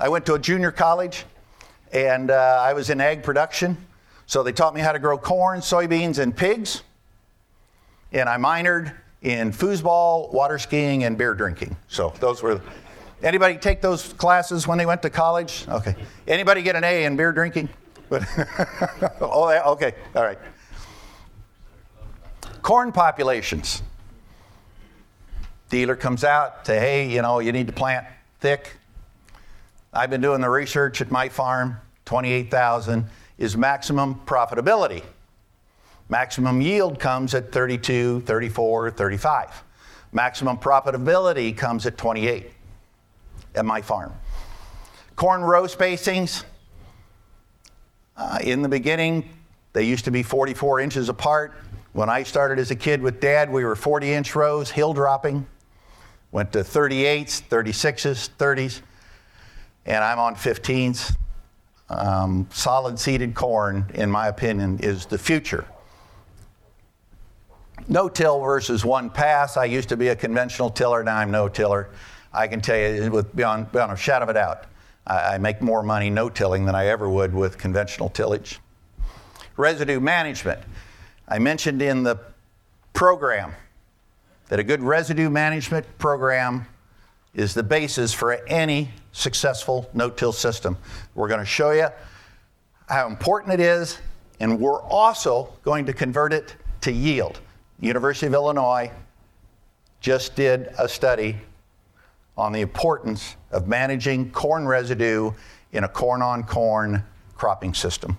I 0.00 0.08
went 0.08 0.26
to 0.26 0.34
a 0.34 0.38
junior 0.40 0.72
college, 0.72 1.24
and 1.92 2.32
uh, 2.32 2.58
I 2.60 2.72
was 2.72 2.90
in 2.90 3.00
ag 3.00 3.22
production. 3.22 3.76
So, 4.26 4.42
they 4.42 4.52
taught 4.52 4.74
me 4.74 4.80
how 4.80 4.90
to 4.90 4.98
grow 4.98 5.18
corn, 5.18 5.60
soybeans, 5.60 6.18
and 6.18 6.36
pigs. 6.36 6.82
And 8.10 8.28
I 8.28 8.38
minored 8.38 8.92
in 9.22 9.52
foosball, 9.52 10.32
water 10.32 10.58
skiing, 10.58 11.04
and 11.04 11.16
beer 11.16 11.34
drinking. 11.34 11.76
So, 11.86 12.12
those 12.18 12.42
were 12.42 12.60
Anybody 13.22 13.56
take 13.56 13.80
those 13.80 14.12
classes 14.12 14.66
when 14.66 14.78
they 14.78 14.86
went 14.86 15.02
to 15.02 15.10
college? 15.10 15.66
Okay. 15.68 15.96
Anybody 16.26 16.62
get 16.62 16.76
an 16.76 16.84
A 16.84 17.04
in 17.04 17.16
beer 17.16 17.32
drinking? 17.32 17.68
oh, 19.20 19.72
okay. 19.72 19.94
All 20.14 20.22
right. 20.22 20.38
Corn 22.62 22.92
populations. 22.92 23.82
Dealer 25.68 25.96
comes 25.96 26.24
out, 26.24 26.66
say, 26.66 26.78
hey, 26.78 27.08
you 27.08 27.20
know, 27.20 27.40
you 27.40 27.52
need 27.52 27.66
to 27.66 27.72
plant 27.72 28.06
thick. 28.40 28.76
I've 29.92 30.10
been 30.10 30.20
doing 30.20 30.40
the 30.40 30.48
research 30.48 31.00
at 31.00 31.10
my 31.10 31.28
farm. 31.28 31.76
28,000 32.04 33.04
is 33.36 33.56
maximum 33.56 34.14
profitability. 34.26 35.02
Maximum 36.08 36.62
yield 36.62 36.98
comes 36.98 37.34
at 37.34 37.52
32, 37.52 38.22
34, 38.22 38.92
35. 38.92 39.64
Maximum 40.12 40.56
profitability 40.56 41.54
comes 41.54 41.84
at 41.84 41.98
28 41.98 42.52
at 43.54 43.64
my 43.64 43.80
farm. 43.80 44.12
Corn 45.16 45.42
row 45.42 45.64
spacings, 45.64 46.44
uh, 48.18 48.38
in 48.42 48.62
the 48.62 48.68
beginning, 48.68 49.28
they 49.72 49.84
used 49.84 50.04
to 50.04 50.10
be 50.10 50.24
44 50.24 50.80
inches 50.80 51.08
apart. 51.08 51.54
When 51.92 52.08
I 52.08 52.24
started 52.24 52.58
as 52.58 52.70
a 52.70 52.76
kid 52.76 53.00
with 53.00 53.20
dad, 53.20 53.50
we 53.50 53.64
were 53.64 53.76
40 53.76 54.12
inch 54.12 54.34
rows, 54.34 54.70
hill 54.70 54.92
dropping. 54.92 55.46
Went 56.32 56.52
to 56.52 56.58
38s, 56.58 57.42
36s, 57.48 58.28
30s, 58.36 58.82
and 59.86 60.04
I'm 60.04 60.18
on 60.18 60.34
15s. 60.34 61.16
Um, 61.88 62.46
solid 62.52 62.98
seeded 62.98 63.34
corn, 63.34 63.86
in 63.94 64.10
my 64.10 64.28
opinion, 64.28 64.80
is 64.80 65.06
the 65.06 65.16
future. 65.16 65.64
No 67.86 68.08
till 68.08 68.40
versus 68.40 68.84
one 68.84 69.08
pass. 69.08 69.56
I 69.56 69.64
used 69.64 69.88
to 69.88 69.96
be 69.96 70.08
a 70.08 70.16
conventional 70.16 70.70
tiller, 70.70 71.02
now 71.02 71.16
I'm 71.16 71.30
no 71.30 71.48
tiller. 71.48 71.88
I 72.32 72.46
can 72.46 72.60
tell 72.60 72.76
you 72.76 73.10
with 73.10 73.34
beyond, 73.34 73.72
beyond 73.72 73.92
a 73.92 73.96
shadow 73.96 74.24
of 74.24 74.28
a 74.28 74.34
doubt, 74.34 74.64
I, 75.06 75.34
I 75.34 75.38
make 75.38 75.62
more 75.62 75.82
money 75.82 76.10
no 76.10 76.28
tilling 76.28 76.64
than 76.64 76.74
I 76.74 76.86
ever 76.86 77.08
would 77.08 77.34
with 77.34 77.58
conventional 77.58 78.08
tillage. 78.08 78.60
Residue 79.56 80.00
management. 80.00 80.60
I 81.26 81.38
mentioned 81.38 81.82
in 81.82 82.02
the 82.02 82.18
program 82.92 83.52
that 84.48 84.58
a 84.58 84.64
good 84.64 84.80
residue 84.80 85.30
management 85.30 85.86
program 85.98 86.66
is 87.34 87.54
the 87.54 87.62
basis 87.62 88.12
for 88.12 88.44
any 88.48 88.90
successful 89.12 89.88
no-till 89.94 90.32
system. 90.32 90.76
We're 91.14 91.28
going 91.28 91.40
to 91.40 91.46
show 91.46 91.72
you 91.72 91.88
how 92.88 93.06
important 93.06 93.54
it 93.54 93.60
is, 93.60 93.98
and 94.40 94.58
we're 94.58 94.82
also 94.82 95.52
going 95.62 95.86
to 95.86 95.92
convert 95.92 96.32
it 96.32 96.56
to 96.80 96.92
yield. 96.92 97.40
University 97.80 98.26
of 98.26 98.34
Illinois, 98.34 98.90
just 100.00 100.34
did 100.36 100.72
a 100.78 100.88
study 100.88 101.36
on 102.38 102.52
the 102.52 102.60
importance 102.60 103.36
of 103.50 103.66
managing 103.66 104.30
corn 104.30 104.66
residue 104.66 105.32
in 105.72 105.84
a 105.84 105.88
corn 105.88 106.22
on 106.22 106.44
corn 106.44 107.04
cropping 107.34 107.74
system. 107.74 108.16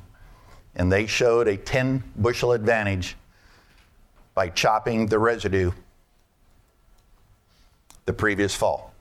And 0.75 0.91
they 0.91 1.07
showed 1.07 1.47
a 1.47 1.57
10 1.57 2.03
bushel 2.17 2.51
advantage 2.51 3.15
by 4.35 4.49
chopping 4.49 5.07
the 5.07 5.17
residue 5.17 5.71
the 8.05 8.13
previous 8.13 8.55
fall. 8.55 8.93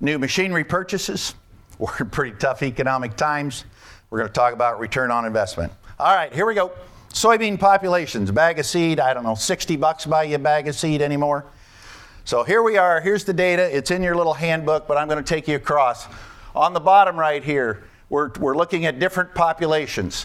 New 0.00 0.18
machinery 0.18 0.64
purchases. 0.64 1.34
We're 1.78 1.96
in 2.00 2.10
pretty 2.10 2.36
tough 2.36 2.62
economic 2.62 3.16
times. 3.16 3.64
We're 4.10 4.18
going 4.18 4.28
to 4.28 4.34
talk 4.34 4.52
about 4.52 4.78
return 4.78 5.10
on 5.10 5.24
investment. 5.24 5.72
All 5.98 6.14
right, 6.14 6.32
here 6.32 6.46
we 6.46 6.54
go. 6.54 6.72
Soybean 7.10 7.58
populations, 7.58 8.30
bag 8.30 8.58
of 8.58 8.66
seed, 8.66 9.00
I 9.00 9.14
don't 9.14 9.22
know, 9.22 9.36
60 9.36 9.76
bucks 9.76 10.04
buy 10.04 10.24
you 10.24 10.34
a 10.34 10.38
bag 10.38 10.68
of 10.68 10.74
seed 10.74 11.00
anymore. 11.00 11.44
So 12.26 12.42
here 12.42 12.62
we 12.62 12.78
are. 12.78 13.02
Here's 13.02 13.24
the 13.24 13.34
data. 13.34 13.76
It's 13.76 13.90
in 13.90 14.02
your 14.02 14.14
little 14.14 14.32
handbook, 14.32 14.88
but 14.88 14.96
I'm 14.96 15.08
going 15.08 15.22
to 15.22 15.28
take 15.28 15.46
you 15.46 15.56
across. 15.56 16.06
On 16.54 16.72
the 16.72 16.80
bottom 16.80 17.18
right 17.18 17.44
here, 17.44 17.84
we're, 18.08 18.30
we're 18.40 18.56
looking 18.56 18.86
at 18.86 18.98
different 18.98 19.34
populations. 19.34 20.24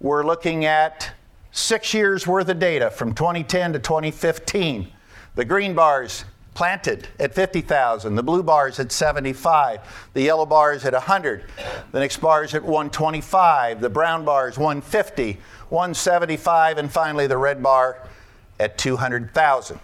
We're 0.00 0.24
looking 0.24 0.64
at 0.64 1.12
six 1.52 1.94
years 1.94 2.26
worth 2.26 2.48
of 2.48 2.58
data 2.58 2.90
from 2.90 3.14
2010 3.14 3.74
to 3.74 3.78
2015. 3.78 4.88
The 5.36 5.44
green 5.44 5.74
bars 5.74 6.24
planted 6.54 7.06
at 7.20 7.32
50,000, 7.34 8.16
the 8.16 8.22
blue 8.22 8.42
bars 8.42 8.80
at 8.80 8.90
75, 8.90 10.10
the 10.14 10.22
yellow 10.22 10.44
bars 10.44 10.84
at 10.84 10.92
100, 10.92 11.44
the 11.92 12.00
next 12.00 12.16
bars 12.16 12.52
at 12.52 12.62
125, 12.62 13.80
the 13.80 13.88
brown 13.88 14.24
bars 14.24 14.58
150, 14.58 15.38
175, 15.68 16.78
and 16.78 16.90
finally 16.90 17.28
the 17.28 17.38
red 17.38 17.62
bar 17.62 18.08
at 18.58 18.76
200,000. 18.76 19.78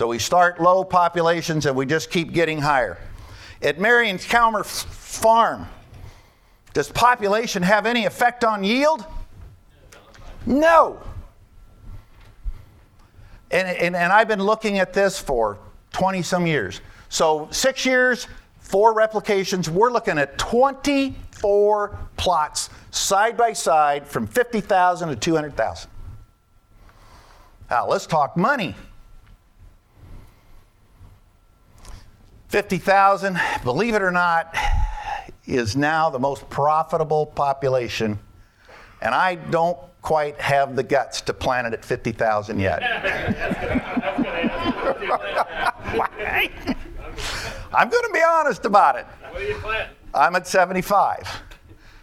So 0.00 0.08
we 0.08 0.18
start 0.18 0.58
low 0.58 0.82
populations 0.82 1.66
and 1.66 1.76
we 1.76 1.84
just 1.84 2.10
keep 2.10 2.32
getting 2.32 2.58
higher. 2.58 2.96
At 3.60 3.78
Marion 3.78 4.18
Calmer 4.18 4.64
Farm, 4.64 5.66
does 6.72 6.90
population 6.90 7.62
have 7.62 7.84
any 7.84 8.06
effect 8.06 8.42
on 8.42 8.64
yield? 8.64 9.04
No. 10.46 11.02
And, 13.50 13.68
and, 13.68 13.94
and 13.94 14.10
I've 14.10 14.26
been 14.26 14.42
looking 14.42 14.78
at 14.78 14.94
this 14.94 15.18
for 15.18 15.58
20 15.92 16.22
some 16.22 16.46
years. 16.46 16.80
So, 17.10 17.48
six 17.50 17.84
years, 17.84 18.26
four 18.58 18.94
replications. 18.94 19.68
We're 19.68 19.92
looking 19.92 20.16
at 20.16 20.38
24 20.38 21.98
plots 22.16 22.70
side 22.90 23.36
by 23.36 23.52
side 23.52 24.06
from 24.06 24.26
50,000 24.26 25.10
to 25.10 25.16
200,000. 25.16 25.90
Now, 27.68 27.86
let's 27.86 28.06
talk 28.06 28.38
money. 28.38 28.74
50,000, 32.50 33.38
believe 33.62 33.94
it 33.94 34.02
or 34.02 34.10
not, 34.10 34.52
is 35.46 35.76
now 35.76 36.10
the 36.10 36.18
most 36.18 36.50
profitable 36.50 37.24
population. 37.24 38.18
And 39.00 39.14
I 39.14 39.36
don't 39.36 39.78
quite 40.02 40.40
have 40.40 40.74
the 40.74 40.82
guts 40.82 41.20
to 41.22 41.32
plant 41.32 41.68
it 41.68 41.74
at 41.74 41.84
50,000 41.84 42.58
yet. 42.58 42.82
I'm 47.72 47.88
going 47.88 48.04
to 48.04 48.10
be 48.12 48.22
honest 48.28 48.64
about 48.64 48.96
it. 48.96 49.06
What 49.30 49.42
are 49.42 49.44
you 49.44 49.54
planting? 49.54 49.96
I'm 50.12 50.34
at 50.34 50.48
75. 50.48 51.42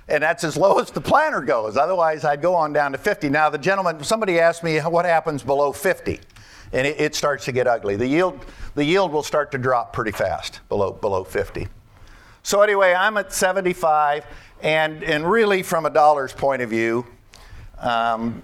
And 0.08 0.24
that's 0.24 0.46
as 0.46 0.56
low 0.56 0.80
as 0.80 0.92
the 0.92 1.02
planter 1.02 1.42
goes. 1.42 1.76
Otherwise, 1.76 2.24
I'd 2.24 2.42
go 2.42 2.56
on 2.56 2.72
down 2.72 2.94
to 2.94 2.98
50. 2.98 3.28
Now, 3.30 3.50
the 3.50 3.58
gentleman, 3.58 4.02
somebody 4.02 4.40
asked 4.40 4.64
me 4.64 4.80
what 4.80 5.04
happens 5.04 5.44
below 5.44 5.74
50, 5.74 6.22
and 6.74 6.88
it, 6.88 7.00
it 7.00 7.16
starts 7.16 7.46
to 7.46 7.52
get 7.52 7.68
ugly. 7.68 7.96
The 7.96 8.08
yield, 8.08 8.46
the 8.76 8.84
yield 8.84 9.12
will 9.12 9.24
start 9.24 9.52
to 9.52 9.58
drop 9.58 9.94
pretty 9.94 10.12
fast 10.12 10.60
below, 10.70 10.92
below 10.92 11.24
50. 11.24 11.68
So, 12.44 12.62
anyway, 12.62 12.94
I'm 12.94 13.18
at 13.18 13.34
75, 13.34 14.26
and, 14.62 15.04
and 15.04 15.30
really, 15.30 15.64
from 15.64 15.86
a 15.86 15.90
dollar's 15.90 16.34
point 16.34 16.62
of 16.62 16.70
view, 16.70 17.06
um, 17.80 18.42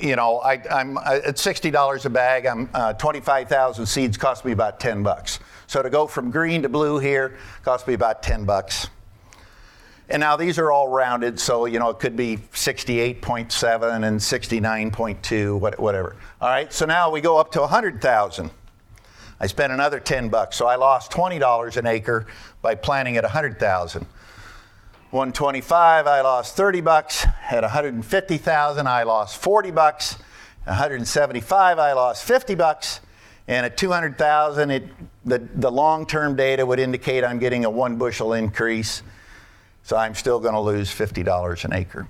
you 0.00 0.16
know, 0.16 0.38
I, 0.38 0.54
am 0.80 0.98
at 0.98 1.36
$60 1.36 2.04
a 2.04 2.10
bag. 2.10 2.46
I'm 2.46 2.68
uh, 2.74 2.92
25,000 2.94 3.86
seeds 3.86 4.16
cost 4.16 4.44
me 4.44 4.52
about 4.52 4.78
10 4.78 5.02
bucks. 5.02 5.40
So 5.66 5.82
to 5.82 5.90
go 5.90 6.06
from 6.06 6.30
green 6.30 6.62
to 6.62 6.68
blue 6.68 6.98
here 6.98 7.36
cost 7.64 7.88
me 7.88 7.94
about 7.94 8.22
10 8.22 8.44
bucks. 8.44 8.88
And 10.10 10.20
now 10.20 10.36
these 10.36 10.58
are 10.58 10.72
all 10.72 10.88
rounded, 10.88 11.38
so 11.38 11.66
you 11.66 11.78
know 11.78 11.90
it 11.90 11.98
could 11.98 12.16
be 12.16 12.38
68.7 12.52 14.04
and 14.04 14.18
69.2, 14.18 15.78
whatever. 15.78 16.16
All 16.40 16.48
right, 16.48 16.72
so 16.72 16.86
now 16.86 17.10
we 17.10 17.20
go 17.20 17.36
up 17.36 17.52
to 17.52 17.60
100,000. 17.60 18.50
I 19.40 19.46
spent 19.46 19.72
another 19.72 20.00
10 20.00 20.30
bucks, 20.30 20.56
so 20.56 20.66
I 20.66 20.76
lost 20.76 21.12
$20 21.12 21.76
an 21.76 21.86
acre 21.86 22.26
by 22.62 22.74
planting 22.74 23.16
at 23.16 23.24
100,000. 23.24 24.06
125, 25.10 26.06
I 26.06 26.20
lost 26.22 26.56
30 26.56 26.80
bucks. 26.80 27.26
At 27.50 27.62
150,000, 27.62 28.86
I 28.86 29.02
lost 29.04 29.40
40 29.40 29.70
bucks. 29.70 30.16
175, 30.64 31.78
I 31.78 31.92
lost 31.92 32.24
50 32.24 32.54
bucks. 32.56 33.00
And 33.46 33.64
at 33.64 33.76
200,000, 33.76 34.90
the, 35.24 35.38
the 35.54 35.70
long-term 35.70 36.36
data 36.36 36.66
would 36.66 36.78
indicate 36.78 37.24
I'm 37.24 37.38
getting 37.38 37.64
a 37.64 37.70
one 37.70 37.96
bushel 37.96 38.32
increase. 38.32 39.02
So 39.88 39.96
I'm 39.96 40.14
still 40.14 40.38
going 40.38 40.52
to 40.52 40.60
lose 40.60 40.90
$50 40.90 41.64
an 41.64 41.72
acre. 41.72 42.06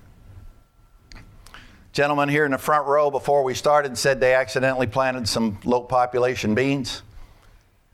Gentleman 1.92 2.28
here 2.28 2.44
in 2.44 2.50
the 2.50 2.58
front 2.58 2.88
row 2.88 3.08
before 3.08 3.44
we 3.44 3.54
started 3.54 3.96
said 3.96 4.18
they 4.18 4.34
accidentally 4.34 4.88
planted 4.88 5.28
some 5.28 5.60
low 5.64 5.82
population 5.82 6.56
beans. 6.56 7.02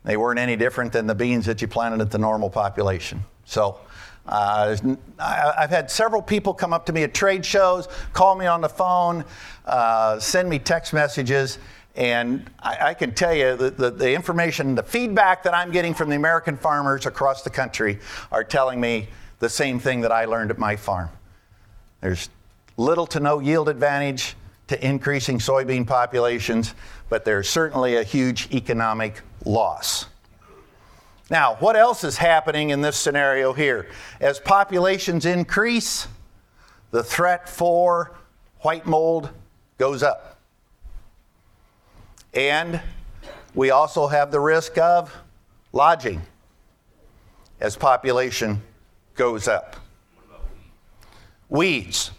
They 0.03 0.17
weren't 0.17 0.39
any 0.39 0.55
different 0.55 0.91
than 0.91 1.05
the 1.05 1.13
beans 1.13 1.45
that 1.45 1.61
you 1.61 1.67
planted 1.67 2.01
at 2.01 2.09
the 2.09 2.17
normal 2.17 2.49
population. 2.49 3.23
So 3.45 3.79
uh, 4.25 4.75
I've 5.19 5.69
had 5.69 5.91
several 5.91 6.23
people 6.23 6.55
come 6.55 6.73
up 6.73 6.87
to 6.87 6.91
me 6.91 7.03
at 7.03 7.13
trade 7.13 7.45
shows, 7.45 7.87
call 8.11 8.33
me 8.33 8.47
on 8.47 8.61
the 8.61 8.69
phone, 8.69 9.23
uh, 9.67 10.19
send 10.19 10.49
me 10.49 10.57
text 10.57 10.93
messages, 10.93 11.59
and 11.95 12.49
I, 12.59 12.77
I 12.87 12.93
can 12.95 13.13
tell 13.13 13.35
you 13.35 13.55
that 13.55 13.77
the, 13.77 13.91
the, 13.91 14.11
information, 14.11 14.73
the 14.73 14.81
feedback 14.81 15.43
that 15.43 15.53
I'm 15.53 15.71
getting 15.71 15.93
from 15.93 16.09
the 16.09 16.15
American 16.15 16.57
farmers 16.57 17.05
across 17.05 17.43
the 17.43 17.51
country 17.51 17.99
are 18.31 18.43
telling 18.43 18.81
me 18.81 19.09
the 19.45 19.49
same 19.49 19.79
thing 19.79 20.01
that 20.01 20.11
I 20.11 20.25
learned 20.25 20.49
at 20.49 20.57
my 20.57 20.75
farm. 20.75 21.07
There's 22.01 22.29
little 22.77 23.05
to 23.05 23.19
no 23.19 23.37
yield 23.37 23.69
advantage 23.69 24.35
to 24.69 24.83
increasing 24.83 25.37
soybean 25.37 25.85
populations, 25.85 26.73
but 27.09 27.25
there's 27.25 27.47
certainly 27.47 27.97
a 27.97 28.01
huge 28.01 28.51
economic 28.51 29.21
loss. 29.45 30.07
Now, 31.29 31.57
what 31.59 31.75
else 31.75 32.03
is 32.03 32.17
happening 32.17 32.71
in 32.71 32.81
this 32.81 32.97
scenario 32.97 33.53
here? 33.53 33.87
As 34.19 34.39
populations 34.39 35.27
increase, 35.27 36.07
the 36.89 37.03
threat 37.03 37.47
for 37.47 38.15
white 38.61 38.87
mold 38.87 39.29
goes 39.77 40.01
up. 40.01 40.39
And 42.33 42.81
we 43.53 43.69
also 43.69 44.07
have 44.07 44.31
the 44.31 44.39
risk 44.39 44.79
of 44.79 45.15
lodging 45.71 46.23
as 47.59 47.77
population 47.77 48.63
goes 49.15 49.47
up. 49.47 49.75
Weeds. 51.49 52.11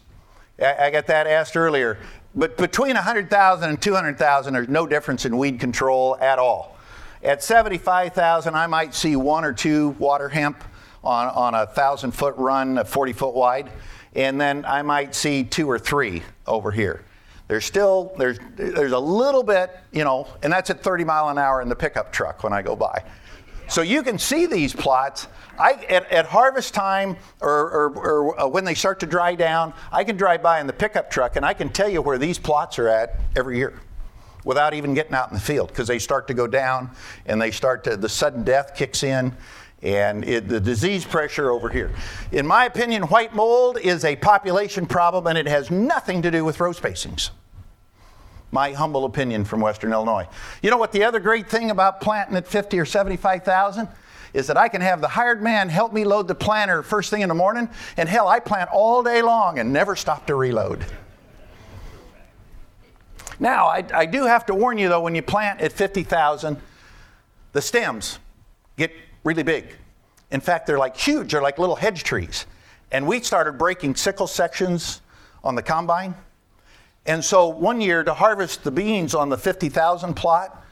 I 0.58 0.90
got 0.90 1.06
that 1.08 1.26
asked 1.26 1.56
earlier. 1.56 1.98
But 2.34 2.56
between 2.56 2.94
100,000 2.94 3.68
and 3.68 3.80
200,000, 3.80 4.52
there's 4.52 4.68
no 4.68 4.86
difference 4.86 5.24
in 5.24 5.36
weed 5.36 5.60
control 5.60 6.16
at 6.20 6.38
all. 6.38 6.76
At 7.22 7.42
75,000, 7.42 8.54
I 8.54 8.66
might 8.66 8.94
see 8.94 9.16
one 9.16 9.44
or 9.44 9.52
two 9.52 9.90
water 9.98 10.28
hemp 10.28 10.62
on, 11.02 11.28
on 11.28 11.54
a 11.54 11.66
thousand 11.66 12.12
foot 12.12 12.34
run, 12.36 12.84
40 12.84 13.12
foot 13.12 13.34
wide, 13.34 13.70
and 14.14 14.40
then 14.40 14.64
I 14.64 14.82
might 14.82 15.14
see 15.14 15.44
two 15.44 15.70
or 15.70 15.78
three 15.78 16.22
over 16.46 16.70
here. 16.70 17.04
There's 17.48 17.64
still 17.64 18.12
there's 18.18 18.38
there's 18.56 18.92
a 18.92 18.98
little 18.98 19.44
bit, 19.44 19.70
you 19.92 20.02
know, 20.02 20.26
and 20.42 20.52
that's 20.52 20.68
at 20.68 20.82
30 20.82 21.04
mile 21.04 21.28
an 21.28 21.38
hour 21.38 21.62
in 21.62 21.68
the 21.68 21.76
pickup 21.76 22.12
truck 22.12 22.42
when 22.42 22.52
I 22.52 22.60
go 22.60 22.74
by. 22.74 23.04
So 23.68 23.82
you 23.82 24.02
can 24.02 24.18
see 24.18 24.46
these 24.46 24.72
plots. 24.72 25.28
I, 25.58 25.72
at, 25.88 26.10
at 26.12 26.26
harvest 26.26 26.74
time 26.74 27.16
or, 27.40 27.50
or, 27.50 27.90
or 27.96 28.40
uh, 28.40 28.46
when 28.46 28.64
they 28.64 28.74
start 28.74 29.00
to 29.00 29.06
dry 29.06 29.34
down, 29.34 29.72
I 29.90 30.04
can 30.04 30.16
drive 30.16 30.42
by 30.42 30.60
in 30.60 30.66
the 30.66 30.72
pickup 30.72 31.10
truck 31.10 31.36
and 31.36 31.44
I 31.44 31.54
can 31.54 31.70
tell 31.70 31.88
you 31.88 32.02
where 32.02 32.18
these 32.18 32.38
plots 32.38 32.78
are 32.78 32.88
at 32.88 33.18
every 33.34 33.56
year 33.56 33.80
without 34.44 34.74
even 34.74 34.94
getting 34.94 35.14
out 35.14 35.28
in 35.28 35.34
the 35.34 35.40
field 35.40 35.68
because 35.68 35.88
they 35.88 35.98
start 35.98 36.28
to 36.28 36.34
go 36.34 36.46
down 36.46 36.90
and 37.26 37.40
they 37.40 37.50
start 37.50 37.84
to, 37.84 37.96
the 37.96 38.08
sudden 38.08 38.44
death 38.44 38.74
kicks 38.76 39.02
in 39.02 39.34
and 39.82 40.24
it, 40.24 40.48
the 40.48 40.60
disease 40.60 41.04
pressure 41.04 41.50
over 41.50 41.68
here. 41.68 41.90
In 42.32 42.46
my 42.46 42.66
opinion, 42.66 43.02
white 43.04 43.34
mold 43.34 43.78
is 43.78 44.04
a 44.04 44.16
population 44.16 44.86
problem 44.86 45.26
and 45.26 45.36
it 45.36 45.46
has 45.46 45.70
nothing 45.70 46.22
to 46.22 46.30
do 46.30 46.44
with 46.44 46.60
row 46.60 46.72
spacings. 46.72 47.30
My 48.52 48.72
humble 48.72 49.04
opinion 49.04 49.44
from 49.44 49.60
Western 49.60 49.92
Illinois. 49.92 50.26
You 50.62 50.70
know 50.70 50.76
what 50.76 50.92
the 50.92 51.04
other 51.04 51.20
great 51.20 51.48
thing 51.48 51.70
about 51.70 52.00
planting 52.00 52.36
at 52.36 52.46
50 52.46 52.78
or 52.78 52.84
75,000 52.84 53.88
is 54.34 54.46
that 54.46 54.56
I 54.56 54.68
can 54.68 54.80
have 54.82 55.00
the 55.00 55.08
hired 55.08 55.42
man 55.42 55.68
help 55.68 55.92
me 55.92 56.04
load 56.04 56.28
the 56.28 56.34
planter 56.34 56.82
first 56.82 57.10
thing 57.10 57.22
in 57.22 57.28
the 57.28 57.34
morning, 57.34 57.68
and 57.96 58.08
hell, 58.08 58.28
I 58.28 58.38
plant 58.38 58.70
all 58.72 59.02
day 59.02 59.22
long 59.22 59.58
and 59.58 59.72
never 59.72 59.96
stop 59.96 60.26
to 60.26 60.34
reload. 60.34 60.84
Now, 63.38 63.66
I, 63.66 63.84
I 63.92 64.06
do 64.06 64.24
have 64.24 64.46
to 64.46 64.54
warn 64.54 64.78
you 64.78 64.88
though, 64.88 65.00
when 65.00 65.14
you 65.14 65.22
plant 65.22 65.60
at 65.60 65.72
50,000, 65.72 66.56
the 67.52 67.62
stems 67.62 68.18
get 68.76 68.92
really 69.24 69.42
big. 69.42 69.74
In 70.30 70.40
fact, 70.40 70.66
they're 70.66 70.78
like 70.78 70.96
huge, 70.96 71.32
they're 71.32 71.42
like 71.42 71.58
little 71.58 71.76
hedge 71.76 72.04
trees. 72.04 72.46
And 72.92 73.06
we 73.06 73.20
started 73.20 73.58
breaking 73.58 73.96
sickle 73.96 74.26
sections 74.26 75.00
on 75.42 75.54
the 75.54 75.62
combine. 75.62 76.14
And 77.06 77.24
so 77.24 77.48
one 77.48 77.80
year 77.80 78.02
to 78.02 78.12
harvest 78.14 78.64
the 78.64 78.70
beans 78.70 79.14
on 79.14 79.28
the 79.28 79.38
50,000 79.38 80.14
plot, 80.14 80.64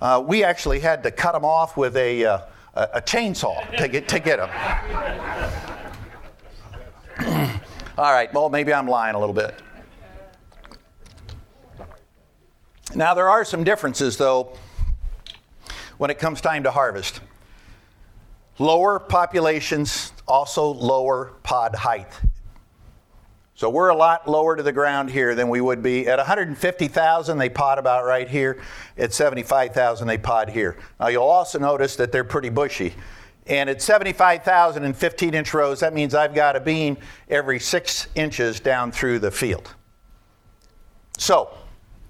uh, 0.00 0.22
we 0.24 0.44
actually 0.44 0.80
had 0.80 1.02
to 1.02 1.10
cut 1.10 1.32
them 1.32 1.44
off 1.44 1.76
with 1.76 1.96
a, 1.96 2.24
uh, 2.24 2.40
a 2.74 3.02
chainsaw 3.02 3.76
to 3.76 3.88
get, 3.88 4.08
to 4.08 4.20
get 4.20 4.38
them. 4.38 4.50
All 7.98 8.12
right, 8.12 8.32
well, 8.32 8.48
maybe 8.48 8.72
I'm 8.72 8.86
lying 8.86 9.14
a 9.14 9.18
little 9.18 9.34
bit. 9.34 9.54
Now, 12.94 13.14
there 13.14 13.28
are 13.28 13.44
some 13.44 13.62
differences, 13.62 14.16
though, 14.16 14.56
when 15.98 16.10
it 16.10 16.18
comes 16.18 16.40
time 16.40 16.62
to 16.62 16.70
harvest. 16.70 17.20
Lower 18.58 18.98
populations 18.98 20.12
also 20.26 20.66
lower 20.66 21.32
pod 21.42 21.74
height. 21.74 22.08
So 23.60 23.68
we're 23.68 23.90
a 23.90 23.94
lot 23.94 24.26
lower 24.26 24.56
to 24.56 24.62
the 24.62 24.72
ground 24.72 25.10
here 25.10 25.34
than 25.34 25.50
we 25.50 25.60
would 25.60 25.82
be. 25.82 26.08
At 26.08 26.16
150,000, 26.16 27.36
they 27.36 27.50
pod 27.50 27.78
about 27.78 28.06
right 28.06 28.26
here. 28.26 28.58
At 28.96 29.12
75,000, 29.12 30.08
they 30.08 30.16
pod 30.16 30.48
here. 30.48 30.78
Now 30.98 31.08
you'll 31.08 31.24
also 31.24 31.58
notice 31.58 31.94
that 31.96 32.10
they're 32.10 32.24
pretty 32.24 32.48
bushy. 32.48 32.94
And 33.46 33.68
at 33.68 33.82
75,000 33.82 34.82
and 34.82 34.96
15 34.96 35.34
inch 35.34 35.52
rows, 35.52 35.80
that 35.80 35.92
means 35.92 36.14
I've 36.14 36.34
got 36.34 36.56
a 36.56 36.60
bean 36.60 36.96
every 37.28 37.60
six 37.60 38.08
inches 38.14 38.60
down 38.60 38.92
through 38.92 39.18
the 39.18 39.30
field. 39.30 39.74
So, 41.18 41.52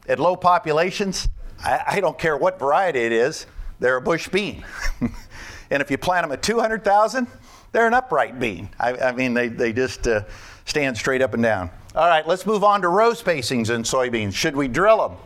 at 0.09 0.21
low 0.21 0.37
populations, 0.37 1.28
I, 1.59 1.83
I 1.85 2.00
don't 2.00 2.16
care 2.16 2.37
what 2.37 2.61
variety 2.61 3.00
it 3.00 3.11
is, 3.11 3.47
they're 3.80 3.97
a 3.97 4.00
bush 4.00 4.28
bean. 4.28 4.64
and 5.00 5.83
if 5.83 5.90
you 5.90 5.99
plant 5.99 6.23
them 6.23 6.30
at 6.30 6.45
200,000, 6.45 7.26
they're 7.73 7.87
an 7.87 7.95
upright 7.95 8.39
bean. 8.39 8.69
I, 8.79 8.97
I 8.97 9.12
mean, 9.12 9.35
they, 9.35 9.49
they 9.49 9.73
just 9.73 10.07
uh, 10.07 10.23
stand 10.65 10.97
straight 10.97 11.23
up 11.23 11.35
and 11.35 11.43
down. 11.43 11.71
All 11.95 12.07
right, 12.07 12.27
let's 12.27 12.47
move 12.47 12.62
on 12.62 12.83
to 12.83 12.89
row 12.89 13.12
spacings 13.12 13.75
in 13.75 13.83
soybeans. 13.83 14.35
Should 14.35 14.55
we 14.55 14.69
drill 14.69 15.09
them? 15.09 15.19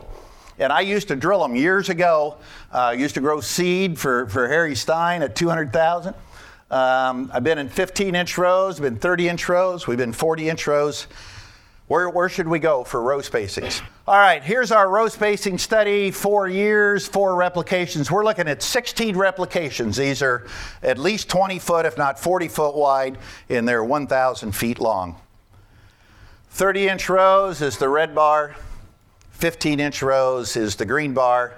And 0.57 0.71
I 0.71 0.81
used 0.81 1.07
to 1.09 1.15
drill 1.15 1.41
them 1.41 1.55
years 1.55 1.89
ago. 1.89 2.37
I 2.71 2.89
uh, 2.89 2.91
used 2.91 3.15
to 3.15 3.21
grow 3.21 3.41
seed 3.41 3.99
for, 3.99 4.27
for 4.29 4.47
Harry 4.47 4.75
Stine 4.75 5.21
at 5.21 5.35
200,000. 5.35 6.15
Um, 6.71 7.29
I've 7.33 7.43
been 7.43 7.57
in 7.57 7.69
15 7.69 8.15
inch 8.15 8.37
rows, 8.37 8.79
been 8.79 8.97
30 8.97 9.29
inch 9.29 9.47
rows, 9.49 9.85
we've 9.85 9.97
been 9.97 10.13
40 10.13 10.49
inch 10.49 10.65
rows. 10.65 11.07
Where, 11.87 12.09
where 12.09 12.29
should 12.29 12.47
we 12.47 12.57
go 12.57 12.83
for 12.83 12.99
row 13.01 13.19
spacings? 13.19 13.83
All 14.07 14.17
right, 14.17 14.43
here's 14.43 14.71
our 14.71 14.89
row 14.89 15.07
spacing 15.07 15.59
study 15.59 16.09
four 16.09 16.47
years, 16.47 17.07
four 17.07 17.35
replications. 17.35 18.09
We're 18.09 18.23
looking 18.23 18.47
at 18.47 18.63
16 18.63 19.15
replications. 19.15 19.97
These 19.97 20.23
are 20.23 20.47
at 20.81 20.97
least 20.97 21.29
20 21.29 21.59
foot, 21.59 21.85
if 21.85 21.95
not 21.95 22.19
40 22.19 22.47
foot 22.47 22.75
wide, 22.75 23.19
and 23.49 23.67
they're 23.67 23.83
1,000 23.83 24.51
feet 24.53 24.79
long. 24.79 25.15
30 26.49 26.87
inch 26.87 27.09
rows 27.09 27.61
is 27.61 27.77
the 27.77 27.89
red 27.89 28.15
bar, 28.15 28.55
15 29.31 29.79
inch 29.79 30.01
rows 30.01 30.55
is 30.55 30.75
the 30.75 30.85
green 30.85 31.13
bar. 31.13 31.53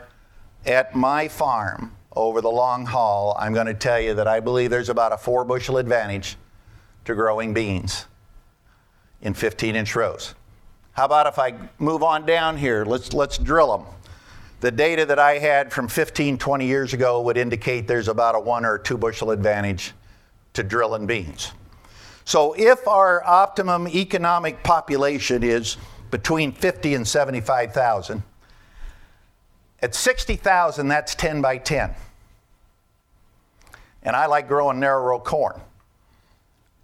At 0.65 0.93
my 0.93 1.29
farm, 1.29 1.95
over 2.13 2.41
the 2.41 2.49
long 2.49 2.85
haul, 2.85 3.37
I'm 3.39 3.53
going 3.53 3.67
to 3.67 3.73
tell 3.73 4.01
you 4.01 4.13
that 4.15 4.27
I 4.27 4.41
believe 4.41 4.71
there's 4.71 4.89
about 4.89 5.13
a 5.13 5.17
four 5.17 5.45
bushel 5.45 5.77
advantage 5.77 6.35
to 7.05 7.15
growing 7.15 7.53
beans 7.53 8.07
in 9.21 9.33
15 9.33 9.75
inch 9.75 9.95
rows. 9.95 10.35
How 10.93 11.05
about 11.05 11.27
if 11.27 11.37
I 11.37 11.53
move 11.77 12.03
on 12.03 12.25
down 12.25 12.57
here? 12.57 12.85
Let's, 12.85 13.13
let's 13.13 13.37
drill 13.37 13.77
them. 13.77 13.87
The 14.59 14.71
data 14.71 15.05
that 15.05 15.19
I 15.19 15.37
had 15.37 15.71
from 15.71 15.87
15, 15.87 16.37
20 16.37 16.65
years 16.65 16.93
ago 16.93 17.21
would 17.21 17.37
indicate 17.37 17.87
there's 17.87 18.07
about 18.07 18.33
a 18.33 18.39
one 18.39 18.65
or 18.65 18.79
two 18.79 18.97
bushel 18.97 19.29
advantage 19.29 19.93
to 20.53 20.63
drilling 20.63 21.05
beans. 21.05 21.51
So 22.25 22.53
if 22.53 22.87
our 22.87 23.23
optimum 23.23 23.87
economic 23.87 24.63
population 24.63 25.43
is 25.43 25.77
between 26.09 26.51
50 26.51 26.95
and 26.95 27.07
75,000, 27.07 28.23
at 29.81 29.93
60,000, 29.93 30.87
that's 30.87 31.13
10 31.13 31.41
by 31.41 31.57
10. 31.57 31.93
And 34.01 34.15
I 34.15 34.25
like 34.25 34.47
growing 34.47 34.79
narrow 34.79 35.03
row 35.03 35.19
corn. 35.19 35.61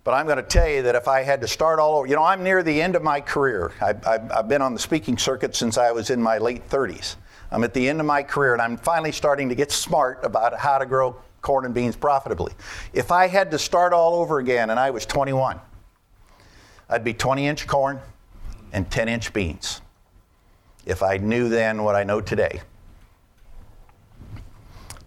But 0.04 0.14
I'm 0.16 0.26
going 0.26 0.38
to 0.38 0.44
tell 0.44 0.68
you 0.68 0.82
that 0.82 0.96
if 0.96 1.08
I 1.08 1.24
had 1.24 1.40
to 1.42 1.48
start 1.48 1.80
all 1.80 1.98
over, 1.98 2.08
you 2.08 2.16
know, 2.16 2.24
I'm 2.24 2.44
near 2.44 2.62
the 2.62 2.82
end 2.82 2.96
of 2.96 3.04
my 3.04 3.22
career. 3.22 3.72
I've, 3.82 4.06
I've, 4.06 4.50
been 4.50 4.62
on 4.62 4.74
the 4.74 4.80
speaking 4.80 5.18
circuit 5.18 5.56
since 5.56 5.78
I 5.78 5.92
was 5.92 6.10
in 6.10 6.22
my 6.22 6.40
late 6.40 6.70
30s. 6.70 7.16
I'm 7.52 7.64
at 7.64 7.74
the 7.74 7.88
end 7.88 8.02
of 8.02 8.06
my 8.06 8.22
career, 8.22 8.54
and 8.54 8.62
I'm 8.62 8.76
finally 8.76 9.14
starting 9.14 9.48
to 9.50 9.56
get 9.56 9.72
smart 9.72 10.20
about 10.24 10.58
how 10.58 10.78
to 10.78 10.86
grow 10.86 11.16
corn 11.42 11.66
and 11.66 11.74
beans 11.74 11.96
profitably. 11.96 12.54
If 12.94 13.12
I 13.12 13.28
had 13.28 13.52
to 13.52 13.60
start 13.60 13.94
all 13.94 14.16
over 14.16 14.40
again 14.40 14.72
and 14.72 14.80
I 14.80 14.90
was 14.90 15.06
21, 15.06 15.60
I'd 16.90 17.04
be 17.04 17.14
20 17.14 17.48
inch 17.48 17.68
corn 17.68 18.00
and 18.72 18.90
10 18.90 19.08
inch 19.08 19.32
beans. 19.34 19.82
If 20.86 21.04
I 21.04 21.18
knew 21.18 21.50
then 21.50 21.84
what 21.84 21.96
I 21.96 22.04
know 22.04 22.22
today. 22.22 22.62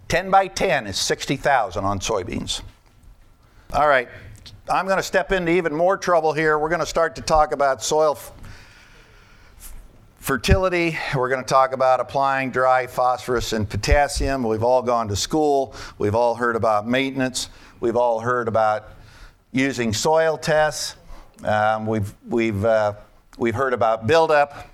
10 0.09 0.31
by 0.31 0.47
10 0.47 0.87
is 0.87 0.97
60,000 0.99 1.85
on 1.85 1.99
soybeans. 1.99 2.63
All 3.73 3.89
right, 3.89 4.09
I'm 4.69 4.87
going 4.87 4.97
to 4.97 5.03
step 5.03 5.31
into 5.31 5.53
even 5.53 5.73
more 5.73 5.97
trouble 5.97 6.33
here. 6.33 6.59
We're 6.59 6.71
going 6.71 6.81
to 6.81 6.87
start 6.87 7.15
to 7.17 7.23
talk 7.23 7.53
about 7.53 7.85
soil 7.85 8.15
f- 8.17 8.33
fertility. 10.19 10.99
We're 11.15 11.29
going 11.29 11.43
to 11.43 11.49
talk 11.49 11.73
about 11.73 12.01
applying 12.01 12.51
dry 12.51 12.89
phosphorus 12.89 13.53
and 13.53 13.71
potassium. 13.71 14.43
We've 14.43 14.65
all 14.65 14.83
gone 14.83 15.07
to 15.07 15.15
school. 15.15 15.73
We've 15.99 16.17
all 16.17 16.35
heard 16.35 16.57
about 16.57 16.85
maintenance. 16.85 17.49
We've 17.79 17.95
all 17.95 18.19
heard 18.19 18.49
about 18.49 18.89
using 19.53 19.93
soil 19.93 20.37
tests. 20.37 20.97
Um, 21.45 21.87
we've, 21.87 22.13
we've, 22.29 22.65
uh, 22.65 22.95
we've 23.39 23.55
heard 23.55 23.73
about 23.73 24.09
buildup. 24.09 24.69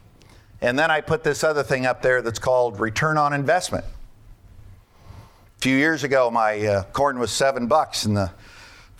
And 0.63 0.79
then 0.79 0.91
I 0.91 1.03
put 1.03 1.23
this 1.23 1.45
other 1.45 1.63
thing 1.63 1.85
up 1.85 2.01
there 2.01 2.23
that's 2.23 2.39
called 2.39 2.81
return 2.81 3.19
on 3.19 3.35
investment. 3.35 3.85
A 5.59 5.61
few 5.61 5.77
years 5.77 6.03
ago, 6.03 6.31
my 6.31 6.59
uh, 6.61 6.83
corn 6.85 7.19
was 7.19 7.31
seven 7.31 7.67
bucks, 7.67 8.07
and 8.07 8.17
the 8.17 8.31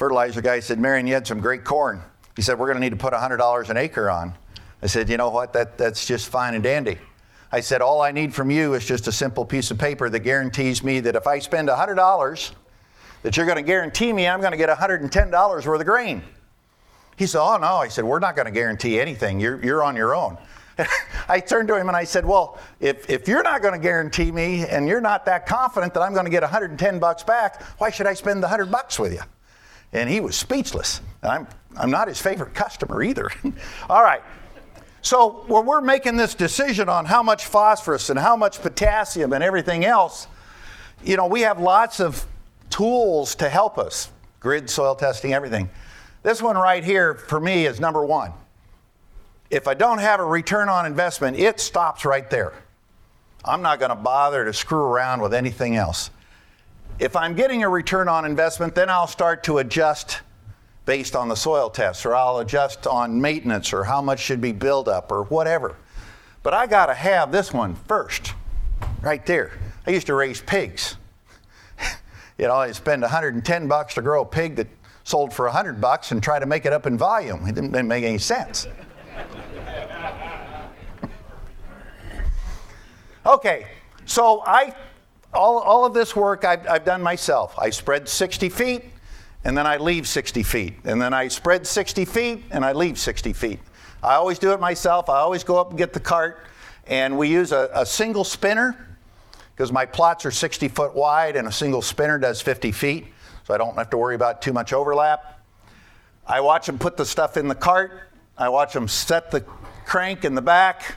fertilizer 0.03 0.43
guy 0.43 0.59
said, 0.59 0.81
Marion, 0.81 1.07
you 1.07 1.15
had 1.15 1.29
some 1.29 1.39
great 1.39 1.63
corn. 1.63 2.03
He 2.35 2.43
said, 2.43 2.59
We're 2.59 2.67
going 2.67 2.75
to 2.75 2.81
need 2.81 2.91
to 2.91 2.97
put 2.97 3.13
$100 3.13 3.71
an 3.71 3.77
acre 3.77 4.11
on. 4.11 4.35
I 4.83 4.89
said, 4.89 5.09
You 5.09 5.17
know 5.17 5.31
what? 5.31 5.53
That, 5.53 5.79
that's 5.79 6.05
just 6.05 6.29
fine 6.29 6.55
and 6.55 6.65
dandy. 6.65 6.99
I 7.53 7.61
said, 7.61 7.81
All 7.81 8.01
I 8.01 8.11
need 8.11 8.35
from 8.35 8.51
you 8.51 8.75
is 8.75 8.85
just 8.85 9.07
a 9.07 9.13
simple 9.13 9.45
piece 9.45 9.71
of 9.71 9.79
paper 9.79 10.11
that 10.11 10.19
guarantees 10.21 10.83
me 10.83 10.99
that 10.99 11.15
if 11.15 11.29
I 11.29 11.39
spend 11.39 11.69
$100, 11.69 12.53
that 13.23 13.37
you're 13.37 13.47
going 13.47 13.59
to 13.59 13.63
guarantee 13.63 14.13
me 14.13 14.27
I'm 14.27 14.41
going 14.41 14.51
to 14.51 14.57
get 14.57 14.69
$110 14.71 15.67
worth 15.67 15.81
of 15.81 15.87
grain. 15.87 16.21
He 17.17 17.29
said, 17.29 17.41
Oh, 17.41 17.57
no. 17.59 17.77
I 17.77 17.87
said, 17.87 18.03
We're 18.05 18.19
not 18.19 18.35
going 18.35 18.47
to 18.47 18.53
guarantee 18.53 18.99
anything. 18.99 19.39
You're, 19.39 19.65
you're 19.65 19.85
on 19.85 19.95
your 19.95 20.17
own. 20.17 20.37
I 21.29 21.39
turned 21.39 21.69
to 21.69 21.77
him 21.79 21.87
and 21.87 21.97
I 21.97 22.03
said, 22.03 22.27
Well, 22.27 22.59
if, 22.81 23.09
if 23.09 23.29
you're 23.29 23.45
not 23.45 23.63
going 23.63 23.75
to 23.75 23.81
guarantee 23.81 24.33
me 24.33 24.67
and 24.67 24.89
you're 24.89 25.01
not 25.01 25.27
that 25.27 25.47
confident 25.47 25.95
that 25.95 26.01
I'm 26.01 26.13
going 26.13 26.25
to 26.25 26.31
get 26.33 26.43
110 26.43 26.99
bucks 26.99 27.23
back, 27.23 27.63
why 27.79 27.91
should 27.91 28.09
I 28.09 28.15
spend 28.15 28.43
the 28.43 28.49
100 28.49 28.69
bucks 28.69 28.99
with 28.99 29.13
you? 29.13 29.21
And 29.93 30.09
he 30.09 30.21
was 30.21 30.37
speechless. 30.37 31.01
I'm, 31.23 31.47
I'm 31.77 31.91
not 31.91 32.09
his 32.09 32.21
favorite 32.21 32.55
customer 32.55 33.03
either. 33.03 33.31
All 33.91 34.03
right. 34.03 34.23
So, 35.05 35.45
when 35.49 35.67
we're 35.67 35.81
making 35.81 36.17
this 36.17 36.35
decision 36.35 36.89
on 36.89 37.07
how 37.07 37.25
much 37.25 37.47
phosphorus 37.47 38.09
and 38.09 38.19
how 38.19 38.37
much 38.37 38.63
potassium 38.63 39.33
and 39.33 39.43
everything 39.43 39.85
else, 39.85 40.29
you 41.03 41.17
know, 41.17 41.27
we 41.27 41.41
have 41.41 41.59
lots 41.61 41.99
of 41.99 42.25
tools 42.71 43.35
to 43.37 43.49
help 43.49 43.79
us 43.79 44.11
grid, 44.39 44.71
soil 44.71 44.95
testing, 44.95 45.33
everything. 45.33 45.69
This 46.23 46.41
one 46.41 46.57
right 46.57 46.85
here 46.85 47.15
for 47.15 47.41
me 47.41 47.67
is 47.67 47.81
number 47.81 48.05
one. 48.05 48.33
If 49.51 49.69
I 49.69 49.75
don't 49.75 49.99
have 49.99 50.21
a 50.21 50.25
return 50.25 50.69
on 50.69 50.87
investment, 50.87 51.37
it 51.39 51.61
stops 51.61 52.05
right 52.05 52.29
there. 52.31 52.53
I'm 53.45 53.61
not 53.61 53.81
going 53.81 53.91
to 53.91 53.97
bother 53.97 54.45
to 54.45 54.53
screw 54.53 54.83
around 54.83 55.21
with 55.21 55.35
anything 55.35 55.77
else. 55.77 56.11
If 56.99 57.17
I'm 57.17 57.35
getting 57.35 57.63
a 57.63 57.69
return 57.69 58.09
on 58.09 58.25
investment, 58.25 58.75
then 58.75 58.91
I'll 58.91 59.07
start 59.07 59.45
to 59.45 59.59
adjust 59.59 60.21
based 60.85 61.17
on 61.17 61.29
the 61.29 61.37
soil 61.37 61.71
tests, 61.71 62.05
or 62.05 62.15
I'll 62.15 62.39
adjust 62.39 62.87
on 62.87 63.21
maintenance, 63.21 63.73
or 63.73 63.85
how 63.85 64.03
much 64.03 64.21
should 64.21 64.41
be 64.41 64.53
built 64.53 64.89
up, 64.89 65.13
or 65.13 65.25
whatever. 65.25 65.77
But 66.43 66.55
I 66.55 66.67
got 66.67 66.87
to 66.87 66.95
have 66.95 67.31
this 67.31 67.53
one 67.53 67.75
first, 67.75 68.35
right 69.01 69.25
there. 69.27 69.53
I 69.87 69.91
used 69.91 70.07
to 70.09 70.15
raise 70.15 70.43
pigs. 70.43 70.97
you 72.39 72.47
know, 72.47 72.55
I'd 72.55 72.75
spend 72.75 73.03
110 73.03 73.69
bucks 73.69 73.95
to 73.95 74.03
grow 74.03 74.23
a 74.23 74.27
pig 74.27 74.57
that 74.57 74.67
sold 75.05 75.33
for 75.33 75.47
100 75.47 75.81
bucks 75.81 76.11
and 76.11 76.23
try 76.23 76.39
to 76.39 76.47
make 76.47 76.67
it 76.67 76.73
up 76.73 76.87
in 76.87 76.99
volume. 76.99 77.47
It 77.47 77.55
didn't, 77.55 77.73
didn't 77.73 77.89
make 77.89 78.05
any 78.05 78.19
sense. 78.19 78.67
okay, 83.27 83.67
so 84.05 84.43
I 84.47 84.75
all, 85.33 85.59
all 85.59 85.85
of 85.85 85.95
this 85.95 86.15
work 86.15 86.45
I've, 86.45 86.67
I've 86.69 86.85
done 86.85 87.03
myself. 87.03 87.55
I 87.59 87.71
spread 87.71 88.09
60 88.09 88.49
feet 88.49 88.85
and 89.45 89.57
then 89.57 89.67
I 89.67 89.77
leave 89.77 90.07
60 90.07 90.43
feet. 90.43 90.75
And 90.85 91.01
then 91.01 91.13
I 91.15 91.29
spread 91.29 91.67
60 91.67 92.05
feet 92.05 92.45
and 92.51 92.65
I 92.65 92.73
leave 92.73 92.99
60 92.99 93.33
feet. 93.33 93.61
I 94.03 94.15
always 94.15 94.39
do 94.39 94.53
it 94.53 94.61
myself. 94.61 95.09
I 95.09 95.19
always 95.19 95.45
go 95.45 95.59
up 95.59 95.71
and 95.71 95.79
get 95.79 95.93
the 95.93 96.01
cart 96.01 96.47
And 96.87 97.17
we 97.17 97.29
use 97.29 97.53
a, 97.53 97.71
a 97.73 97.87
single 97.87 98.25
spinner 98.25 98.93
because 99.55 99.71
my 99.71 99.87
plots 99.87 100.25
are 100.27 100.31
60 100.31 100.69
foot 100.69 100.95
wide 100.95 101.37
and 101.37 101.47
a 101.47 101.53
single 101.53 101.83
spinner 101.83 102.19
does 102.19 102.41
50 102.41 102.73
feet, 102.73 103.07
so 103.45 103.55
I 103.55 103.59
don't 103.59 103.77
have 103.77 103.91
to 103.91 103.99
worry 103.99 104.15
about 104.15 104.43
too 104.43 104.53
much 104.53 104.73
overlap. 104.73 105.41
I 106.27 106.41
watch 106.41 106.67
them 106.67 106.79
put 106.79 106.97
the 106.97 107.05
stuff 107.05 107.37
in 107.37 107.49
the 107.49 107.55
cart. 107.55 108.09
I 108.39 108.49
watch 108.49 108.73
them 108.73 108.89
set 108.89 109.31
the 109.31 109.43
crank 109.85 110.25
in 110.25 110.35
the 110.35 110.43
back. 110.43 110.97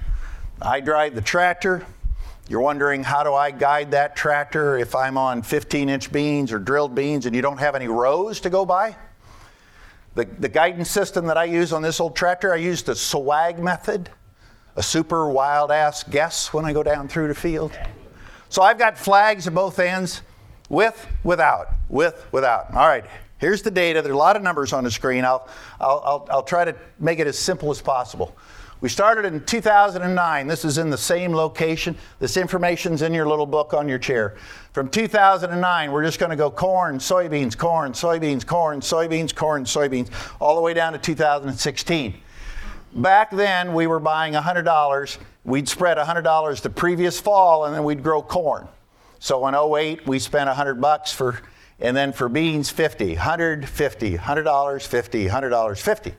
I 0.62 0.80
drive 0.80 1.15
the 1.15 1.21
tractor. 1.21 1.86
You're 2.48 2.62
wondering 2.62 3.04
how 3.04 3.24
do 3.24 3.34
I 3.34 3.50
guide 3.50 3.92
that 3.92 4.16
tractor 4.16 4.78
if 4.78 4.94
I'm 4.96 5.18
on 5.18 5.42
15 5.42 5.90
inch 5.90 6.12
beans 6.12 6.52
or 6.52 6.60
drilled 6.60 6.94
beans 6.94 7.26
and 7.26 7.36
you 7.36 7.42
don't 7.42 7.58
have 7.58 7.76
any 7.76 7.88
rows 7.88 8.40
to 8.42 8.50
go 8.52 8.66
by? 8.66 8.96
The, 10.14 10.26
the 10.26 10.48
guidance 10.48 10.92
system 10.92 11.26
that 11.26 11.38
I 11.38 11.46
use 11.46 11.74
on 11.74 11.82
this 11.82 12.00
old 12.00 12.16
tractor, 12.16 12.54
I 12.54 12.58
use 12.58 12.84
the 12.84 12.96
swag 12.96 13.58
method, 13.58 14.10
a 14.76 14.84
super 14.84 15.28
wild 15.30 15.72
ass 15.72 16.04
guess 16.04 16.54
when 16.54 16.66
I 16.66 16.72
go 16.72 16.84
down 16.84 17.08
through 17.08 17.30
the 17.30 17.36
field. 17.36 17.78
So 18.50 18.62
I've 18.62 18.78
got 18.78 18.98
flags 18.98 19.48
at 19.48 19.54
both 19.54 19.80
ends, 19.80 20.22
with, 20.70 21.08
without, 21.24 21.70
with, 21.90 22.26
without. 22.32 22.74
All 22.74 22.88
right, 22.88 23.06
here's 23.40 23.62
the 23.62 23.72
data. 23.72 24.02
There 24.02 24.12
are 24.12 24.16
a 24.16 24.18
lot 24.18 24.36
of 24.36 24.44
numbers 24.44 24.74
on 24.74 24.84
the 24.84 24.92
screen. 24.92 25.26
I'll, 25.26 25.48
I'll, 25.80 26.02
I'll, 26.06 26.28
I'll 26.32 26.44
try 26.44 26.66
to 26.66 26.76
make 27.00 27.20
it 27.20 27.28
as 27.28 27.38
simple 27.38 27.72
as 27.72 27.82
possible. 27.82 28.36
We 28.86 28.89
started 28.89 29.26
in 29.26 29.43
2009. 29.43 30.45
This 30.45 30.63
is 30.63 30.78
in 30.78 30.91
the 30.91 30.98
same 31.00 31.34
location. 31.34 31.98
This 32.19 32.38
information's 32.38 33.02
in 33.02 33.15
your 33.15 33.28
little 33.28 33.48
book 33.48 33.74
on 33.74 33.89
your 33.89 33.98
chair. 33.98 34.36
From 34.74 34.89
2009, 34.89 35.91
we're 35.91 36.04
just 36.04 36.19
going 36.19 36.30
to 36.30 36.36
go 36.36 36.52
corn, 36.52 37.00
soybeans, 37.00 37.58
corn, 37.58 37.93
soybeans, 37.93 38.45
corn, 38.45 38.82
soybeans, 38.82 39.34
corn, 39.34 39.65
soybeans, 39.65 40.12
all 40.39 40.56
the 40.56 40.62
way 40.62 40.76
down 40.76 40.93
to 40.93 41.00
2016. 41.00 42.13
Back 42.93 43.32
then, 43.32 43.74
we 43.74 43.88
were 43.88 44.00
buying 44.00 44.34
$100. 44.34 45.17
We'd 45.45 45.67
spread 45.67 45.98
$100 45.98 46.62
the 46.62 46.69
previous 46.69 47.19
fall, 47.19 47.65
and 47.65 47.74
then 47.74 47.84
we'd 47.84 48.04
grow 48.04 48.21
corn. 48.21 48.67
So 49.17 49.48
in 49.48 49.56
08, 49.56 50.06
we 50.06 50.19
spent 50.19 50.45
100 50.48 50.80
bucks 50.80 51.12
for, 51.12 51.39
and 51.80 51.98
then 51.98 52.13
for 52.13 52.30
beans, 52.30 52.69
50, 52.69 53.15
150, 53.15 54.15
$100, 54.15 54.82
50, 54.86 55.28
$100, 55.28 55.82
50. 55.82 56.13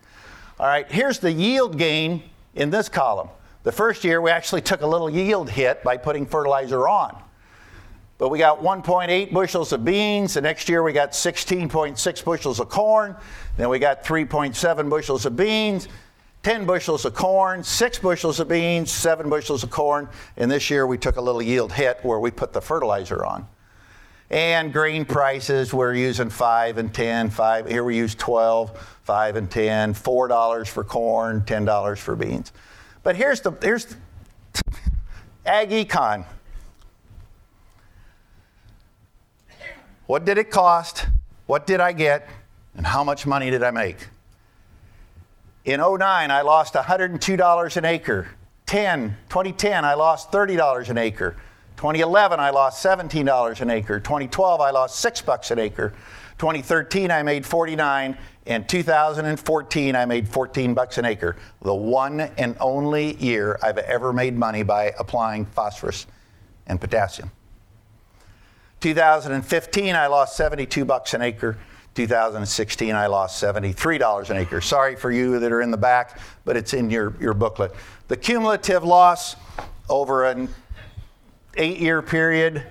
All 0.58 0.66
right, 0.66 0.90
here's 0.90 1.20
the 1.20 1.30
yield 1.30 1.78
gain 1.78 2.24
in 2.56 2.70
this 2.70 2.88
column. 2.88 3.28
The 3.62 3.72
first 3.72 4.04
year, 4.04 4.20
we 4.20 4.30
actually 4.30 4.60
took 4.60 4.82
a 4.82 4.86
little 4.86 5.10
yield 5.10 5.50
hit 5.50 5.82
by 5.82 5.96
putting 5.96 6.26
fertilizer 6.26 6.88
on. 6.88 7.20
But 8.18 8.30
we 8.30 8.38
got 8.38 8.62
1.8 8.62 9.32
bushels 9.32 9.72
of 9.72 9.84
beans. 9.84 10.34
The 10.34 10.40
next 10.40 10.68
year, 10.68 10.82
we 10.82 10.92
got 10.92 11.12
16.6 11.12 12.24
bushels 12.24 12.60
of 12.60 12.68
corn. 12.68 13.14
Then 13.56 13.68
we 13.68 13.78
got 13.78 14.04
3.7 14.04 14.88
bushels 14.88 15.26
of 15.26 15.36
beans, 15.36 15.88
10 16.42 16.64
bushels 16.64 17.04
of 17.04 17.14
corn, 17.14 17.62
6 17.62 17.98
bushels 17.98 18.40
of 18.40 18.48
beans, 18.48 18.90
7 18.90 19.28
bushels 19.28 19.62
of 19.62 19.70
corn. 19.70 20.08
And 20.36 20.50
this 20.50 20.70
year, 20.70 20.86
we 20.86 20.96
took 20.96 21.16
a 21.16 21.20
little 21.20 21.42
yield 21.42 21.72
hit 21.72 21.98
where 22.02 22.20
we 22.20 22.30
put 22.30 22.52
the 22.52 22.60
fertilizer 22.60 23.24
on. 23.24 23.46
And 24.28 24.72
grain 24.72 25.04
prices, 25.04 25.72
we're 25.72 25.94
using 25.94 26.30
5 26.30 26.78
and 26.78 26.92
10, 26.92 27.30
5. 27.30 27.68
Here 27.68 27.84
we 27.84 27.96
use 27.96 28.14
12 28.14 28.96
five 29.06 29.36
and 29.36 29.48
ten, 29.48 29.94
four 29.94 30.26
dollars 30.26 30.68
for 30.68 30.82
corn, 30.82 31.44
ten 31.44 31.64
dollars 31.64 32.00
for 32.00 32.16
beans. 32.16 32.52
But 33.04 33.14
here's 33.14 33.40
the 33.40 33.52
here's 33.62 33.84
the, 33.86 33.96
ag 35.46 35.70
econ. 35.70 36.26
What 40.06 40.24
did 40.24 40.38
it 40.38 40.50
cost? 40.50 41.06
What 41.46 41.68
did 41.68 41.80
I 41.80 41.92
get? 41.92 42.28
And 42.76 42.84
how 42.84 43.04
much 43.04 43.26
money 43.26 43.48
did 43.50 43.62
I 43.62 43.70
make? 43.70 44.08
In 45.64 45.80
09, 45.80 46.30
I 46.30 46.42
lost 46.42 46.74
$102 46.74 47.76
an 47.76 47.84
acre. 47.84 48.28
10, 48.66 49.16
2010, 49.28 49.84
I 49.84 49.94
lost 49.94 50.30
$30 50.30 50.88
an 50.90 50.98
acre. 50.98 51.36
2011, 51.76 52.40
I 52.40 52.50
lost 52.50 52.84
$17 52.84 53.60
an 53.60 53.70
acre. 53.70 54.00
2012, 54.00 54.60
I 54.60 54.70
lost 54.70 54.98
6 55.00 55.22
bucks 55.22 55.50
an 55.50 55.58
acre. 55.58 55.92
2013, 56.38 57.10
I 57.10 57.22
made 57.22 57.44
49. 57.44 58.16
In 58.46 58.64
2014, 58.64 59.96
I 59.96 60.04
made 60.06 60.28
14 60.28 60.72
bucks 60.72 60.98
an 60.98 61.04
acre. 61.04 61.36
The 61.62 61.74
one 61.74 62.20
and 62.20 62.56
only 62.60 63.16
year 63.16 63.58
I've 63.62 63.78
ever 63.78 64.12
made 64.12 64.36
money 64.36 64.62
by 64.62 64.94
applying 64.98 65.44
phosphorus 65.46 66.06
and 66.66 66.80
potassium. 66.80 67.30
2015, 68.80 69.94
I 69.94 70.06
lost 70.06 70.36
72 70.36 70.84
bucks 70.84 71.12
an 71.14 71.22
acre. 71.22 71.58
2016, 71.94 72.94
I 72.94 73.06
lost 73.06 73.42
$73 73.42 74.30
an 74.30 74.36
acre. 74.36 74.60
Sorry 74.60 74.96
for 74.96 75.10
you 75.10 75.38
that 75.40 75.50
are 75.50 75.62
in 75.62 75.70
the 75.70 75.78
back, 75.78 76.20
but 76.44 76.56
it's 76.56 76.74
in 76.74 76.90
your, 76.90 77.14
your 77.18 77.34
booklet. 77.34 77.72
The 78.08 78.16
cumulative 78.16 78.84
loss 78.84 79.36
over 79.88 80.26
an 80.26 80.48
eight 81.56 81.78
year 81.78 82.02
period 82.02 82.66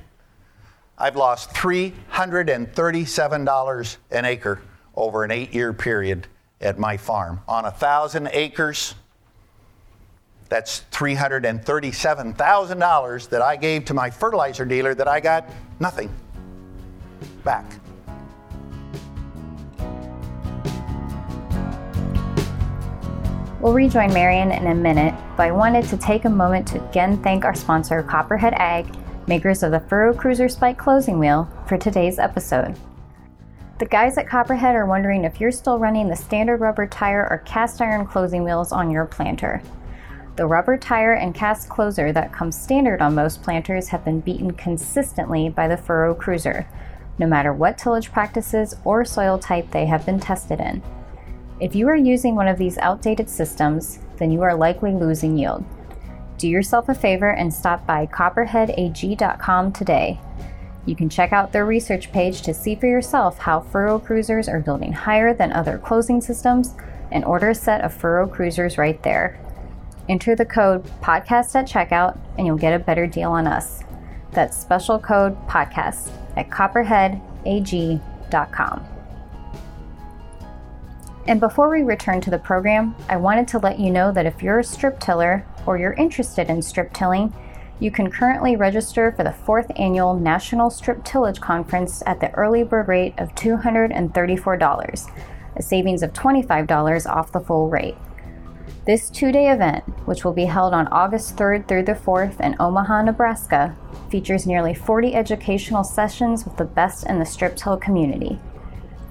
I've 0.98 1.18
lost 1.18 1.52
$337 1.52 3.98
an 4.12 4.26
acre 4.26 4.62
over 4.96 5.26
an 5.26 5.32
eight 5.32 5.54
year 5.54 5.74
period 5.74 6.28
at 6.62 6.80
my 6.80 6.96
farm. 6.96 7.42
On 7.50 7.66
a 7.66 7.72
thousand 7.72 8.30
acres, 8.32 8.96
that's 10.48 10.84
$337,000 10.92 13.30
that 13.30 13.42
I 13.42 13.58
gave 13.58 13.84
to 13.86 13.94
my 13.94 14.10
fertilizer 14.10 14.64
dealer 14.64 14.96
that 14.96 15.08
I 15.08 15.20
got 15.20 15.50
nothing 15.80 16.10
back. 17.44 17.66
We'll 23.66 23.74
rejoin 23.74 24.14
Marion 24.14 24.52
in 24.52 24.68
a 24.68 24.76
minute, 24.76 25.16
but 25.36 25.48
I 25.48 25.52
wanted 25.52 25.86
to 25.86 25.98
take 25.98 26.26
a 26.26 26.30
moment 26.30 26.68
to 26.68 26.88
again 26.88 27.18
thank 27.24 27.46
our 27.46 27.56
sponsor, 27.56 28.04
Copperhead 28.04 28.54
Ag 28.54 28.86
makers 29.28 29.64
of 29.64 29.72
the 29.72 29.80
Furrow 29.80 30.14
Cruiser 30.14 30.48
Spike 30.48 30.78
closing 30.78 31.18
wheel, 31.18 31.50
for 31.66 31.76
today's 31.76 32.20
episode. 32.20 32.78
The 33.80 33.88
guys 33.88 34.20
at 34.20 34.30
Copperhead 34.30 34.76
are 34.76 34.86
wondering 34.86 35.24
if 35.24 35.42
you're 35.42 35.50
still 35.50 35.80
running 35.80 36.08
the 36.08 36.16
standard 36.16 36.62
rubber 36.62 36.86
tire 36.86 37.28
or 37.28 37.40
cast 37.40 37.82
iron 37.82 38.06
closing 38.06 38.44
wheels 38.44 38.72
on 38.72 38.92
your 38.92 39.06
planter. 39.06 39.64
The 40.36 40.46
rubber 40.46 40.78
tire 40.78 41.14
and 41.14 41.34
cast 41.34 41.68
closer 41.68 42.12
that 42.12 42.32
comes 42.32 42.56
standard 42.56 43.02
on 43.02 43.16
most 43.16 43.42
planters 43.42 43.88
have 43.88 44.06
been 44.06 44.20
beaten 44.20 44.52
consistently 44.52 45.50
by 45.50 45.68
the 45.68 45.78
Furrow 45.78 46.14
Cruiser, 46.14 46.68
no 47.18 47.26
matter 47.26 47.52
what 47.52 47.80
tillage 47.80 48.12
practices 48.12 48.76
or 48.84 49.04
soil 49.04 49.40
type 49.40 49.72
they 49.72 49.88
have 49.88 50.06
been 50.06 50.20
tested 50.20 50.60
in. 50.60 50.84
If 51.60 51.74
you 51.74 51.88
are 51.88 51.96
using 51.96 52.36
one 52.36 52.50
of 52.50 52.58
these 52.58 52.78
outdated 52.80 53.30
systems, 53.30 54.00
then 54.18 54.32
you 54.32 54.42
are 54.42 54.56
likely 54.56 54.92
losing 54.92 55.38
yield. 55.38 55.64
Do 56.38 56.50
yourself 56.50 56.90
a 56.90 56.96
favor 56.96 57.30
and 57.30 57.54
stop 57.54 57.88
by 57.88 58.08
copperheadag.com 58.08 59.72
today. 59.72 60.20
You 60.86 60.96
can 60.96 61.10
check 61.10 61.32
out 61.32 61.52
their 61.52 61.66
research 61.66 62.12
page 62.12 62.42
to 62.44 62.54
see 62.54 62.76
for 62.76 62.86
yourself 62.88 63.40
how 63.40 63.62
furrow 63.62 63.98
cruisers 64.00 64.50
are 64.50 64.60
building 64.60 64.92
higher 64.92 65.34
than 65.34 65.54
other 65.54 65.78
closing 65.78 66.20
systems 66.22 66.74
and 67.12 67.24
order 67.24 67.52
a 67.52 67.56
set 67.56 67.82
of 67.82 67.94
furrow 67.94 68.28
cruisers 68.28 68.78
right 68.78 69.02
there. 69.04 69.40
Enter 70.10 70.36
the 70.36 70.46
code 70.46 70.84
podcast 71.02 71.56
at 71.56 71.68
checkout 71.68 72.18
and 72.38 72.46
you'll 72.46 72.58
get 72.58 72.74
a 72.74 72.84
better 72.84 73.08
deal 73.08 73.32
on 73.32 73.48
us. 73.48 73.82
That's 74.32 74.58
special 74.58 75.00
code 75.00 75.38
podcast 75.48 76.12
at 76.36 76.50
copperheadag.com. 76.50 78.95
And 81.28 81.40
before 81.40 81.70
we 81.70 81.82
return 81.82 82.22
to 82.22 82.30
the 82.30 82.38
program, 82.38 82.96
I 83.10 83.18
wanted 83.18 83.48
to 83.50 83.58
let 83.58 83.80
you 83.80 83.90
know 83.90 84.12
that 84.12 84.28
if 84.28 84.44
you're 84.44 84.60
a 84.60 84.64
strip 84.64 85.00
tiller 85.00 85.44
or 85.66 85.76
you're 85.78 85.94
interested 85.94 86.50
in 86.52 86.62
strip 86.62 86.94
tilling, 86.94 87.34
you 87.80 87.90
can 87.90 88.12
currently 88.12 88.56
register 88.56 89.12
for 89.12 89.24
the 89.24 89.32
fourth 89.32 89.72
annual 89.76 90.16
National 90.16 90.70
Strip 90.70 91.04
Tillage 91.04 91.42
Conference 91.42 92.04
at 92.06 92.20
the 92.20 92.32
early 92.36 92.64
bird 92.64 92.88
rate 92.88 93.16
of 93.18 93.34
$234, 93.34 95.12
a 95.56 95.62
savings 95.62 96.04
of 96.04 96.14
$25 96.14 97.10
off 97.10 97.32
the 97.32 97.40
full 97.40 97.70
rate. 97.70 97.96
This 98.86 99.10
two 99.10 99.32
day 99.32 99.50
event, 99.50 99.84
which 100.08 100.24
will 100.24 100.32
be 100.32 100.46
held 100.46 100.76
on 100.76 100.88
August 100.90 101.36
3rd 101.38 101.68
through 101.68 101.84
the 101.84 101.94
4th 101.94 102.40
in 102.40 102.56
Omaha, 102.60 103.02
Nebraska, 103.02 103.76
features 104.12 104.46
nearly 104.46 104.76
40 104.76 105.16
educational 105.16 105.84
sessions 105.84 106.46
with 106.46 106.56
the 106.58 106.66
best 106.66 107.08
in 107.08 107.18
the 107.18 107.26
strip 107.26 107.56
till 107.56 107.78
community. 107.78 108.40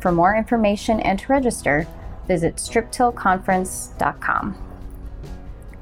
For 0.01 0.13
more 0.13 0.37
information 0.37 1.01
and 1.01 1.19
to 1.19 1.27
register, 1.33 1.89
visit 2.27 2.57
striptillconference.com. 2.57 4.65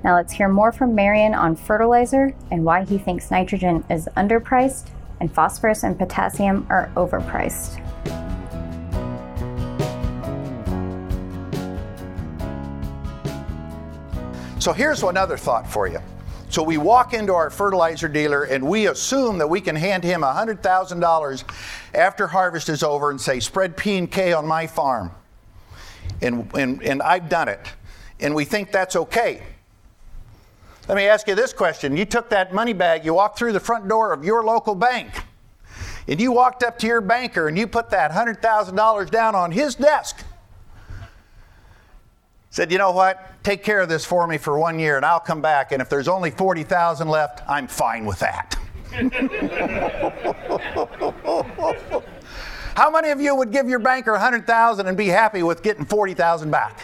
Now 0.04 0.16
let's 0.16 0.32
hear 0.32 0.48
more 0.48 0.72
from 0.72 0.94
Marion 0.94 1.34
on 1.34 1.54
fertilizer 1.54 2.34
and 2.50 2.64
why 2.64 2.84
he 2.84 2.98
thinks 2.98 3.30
nitrogen 3.30 3.84
is 3.88 4.08
underpriced 4.16 4.88
and 5.20 5.32
phosphorus 5.32 5.84
and 5.84 5.96
potassium 5.96 6.66
are 6.68 6.90
overpriced. 6.96 7.78
So 14.60 14.72
here's 14.72 15.02
another 15.02 15.36
thought 15.36 15.68
for 15.68 15.88
you. 15.88 15.98
So 16.48 16.62
we 16.62 16.76
walk 16.76 17.14
into 17.14 17.32
our 17.32 17.50
fertilizer 17.50 18.08
dealer 18.08 18.44
and 18.44 18.62
we 18.62 18.88
assume 18.88 19.38
that 19.38 19.48
we 19.48 19.60
can 19.60 19.74
hand 19.74 20.04
him 20.04 20.20
$100,000 20.20 21.44
after 21.94 22.26
harvest 22.26 22.68
is 22.68 22.82
over 22.82 23.10
and 23.10 23.20
say, 23.20 23.40
spread 23.40 23.76
P 23.76 23.96
and 23.96 24.10
K 24.10 24.32
on 24.32 24.46
my 24.46 24.66
farm. 24.66 25.10
And, 26.22 26.50
and, 26.54 26.82
and 26.82 27.02
I've 27.02 27.28
done 27.28 27.48
it. 27.48 27.60
And 28.20 28.34
we 28.34 28.44
think 28.44 28.72
that's 28.72 28.96
okay. 28.96 29.42
Let 30.88 30.96
me 30.96 31.04
ask 31.04 31.28
you 31.28 31.34
this 31.34 31.52
question. 31.52 31.96
You 31.96 32.04
took 32.04 32.30
that 32.30 32.54
money 32.54 32.72
bag, 32.72 33.04
you 33.04 33.14
walked 33.14 33.38
through 33.38 33.52
the 33.52 33.60
front 33.60 33.88
door 33.88 34.12
of 34.12 34.24
your 34.24 34.42
local 34.42 34.74
bank, 34.74 35.10
and 36.08 36.20
you 36.20 36.32
walked 36.32 36.62
up 36.62 36.78
to 36.80 36.86
your 36.86 37.00
banker 37.00 37.48
and 37.48 37.56
you 37.56 37.66
put 37.66 37.90
that 37.90 38.10
$100,000 38.10 39.10
down 39.10 39.34
on 39.34 39.52
his 39.52 39.74
desk. 39.76 40.24
Said, 42.50 42.70
you 42.70 42.78
know 42.78 42.90
what? 42.92 43.42
Take 43.44 43.62
care 43.62 43.80
of 43.80 43.88
this 43.88 44.04
for 44.04 44.26
me 44.26 44.36
for 44.36 44.58
one 44.58 44.78
year 44.78 44.96
and 44.96 45.06
I'll 45.06 45.20
come 45.20 45.40
back. 45.40 45.72
And 45.72 45.80
if 45.80 45.88
there's 45.88 46.08
only 46.08 46.30
40,000 46.30 47.08
left, 47.08 47.40
I'm 47.48 47.66
fine 47.66 48.04
with 48.04 48.18
that. 48.18 48.58
How 52.74 52.90
many 52.90 53.10
of 53.10 53.20
you 53.20 53.34
would 53.34 53.52
give 53.52 53.68
your 53.68 53.78
banker 53.78 54.12
100,000 54.12 54.86
and 54.86 54.96
be 54.96 55.08
happy 55.08 55.42
with 55.42 55.62
getting 55.62 55.84
40,000 55.84 56.50
back? 56.50 56.80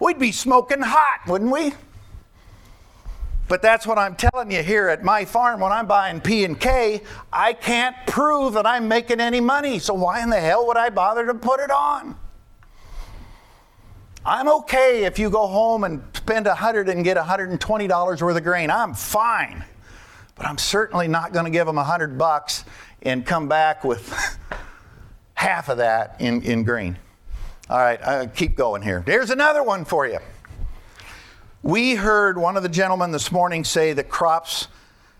We'd 0.00 0.18
be 0.18 0.32
smoking 0.32 0.80
hot, 0.80 1.20
wouldn't 1.26 1.50
we? 1.50 1.74
But 3.46 3.60
that's 3.60 3.86
what 3.86 3.98
I'm 3.98 4.16
telling 4.16 4.50
you 4.50 4.62
here 4.62 4.88
at 4.88 5.04
my 5.04 5.26
farm 5.26 5.60
when 5.60 5.72
I'm 5.72 5.86
buying 5.86 6.22
P 6.22 6.44
and 6.44 6.58
K, 6.58 7.02
I 7.30 7.52
can't 7.52 7.94
prove 8.06 8.54
that 8.54 8.66
I'm 8.66 8.88
making 8.88 9.20
any 9.20 9.40
money. 9.40 9.78
So 9.78 9.92
why 9.92 10.22
in 10.22 10.30
the 10.30 10.40
hell 10.40 10.66
would 10.66 10.78
I 10.78 10.88
bother 10.88 11.26
to 11.26 11.34
put 11.34 11.60
it 11.60 11.70
on? 11.70 12.16
I'm 14.24 14.48
okay 14.48 15.04
if 15.04 15.18
you 15.18 15.28
go 15.28 15.46
home 15.46 15.84
and 15.84 16.02
spend 16.14 16.46
100 16.46 16.88
and 16.88 17.04
get 17.04 17.18
$120 17.18 18.22
worth 18.22 18.36
of 18.36 18.44
grain. 18.44 18.70
I'm 18.70 18.94
fine. 18.94 19.64
But 20.36 20.46
I'm 20.46 20.58
certainly 20.58 21.08
not 21.08 21.32
going 21.32 21.44
to 21.44 21.50
give 21.50 21.66
them 21.66 21.76
100 21.76 22.16
bucks 22.16 22.64
and 23.02 23.26
come 23.26 23.48
back 23.48 23.84
with 23.84 24.38
half 25.42 25.68
of 25.68 25.78
that 25.78 26.14
in, 26.20 26.40
in 26.42 26.62
grain. 26.62 26.96
All 27.68 27.76
right, 27.76 28.00
uh, 28.00 28.26
keep 28.28 28.54
going 28.54 28.80
here. 28.80 29.02
There's 29.04 29.30
another 29.30 29.64
one 29.64 29.84
for 29.84 30.06
you. 30.06 30.18
We 31.64 31.96
heard 31.96 32.38
one 32.38 32.56
of 32.56 32.62
the 32.62 32.68
gentlemen 32.68 33.10
this 33.10 33.32
morning 33.32 33.64
say 33.64 33.92
that 33.92 34.08
crops, 34.08 34.68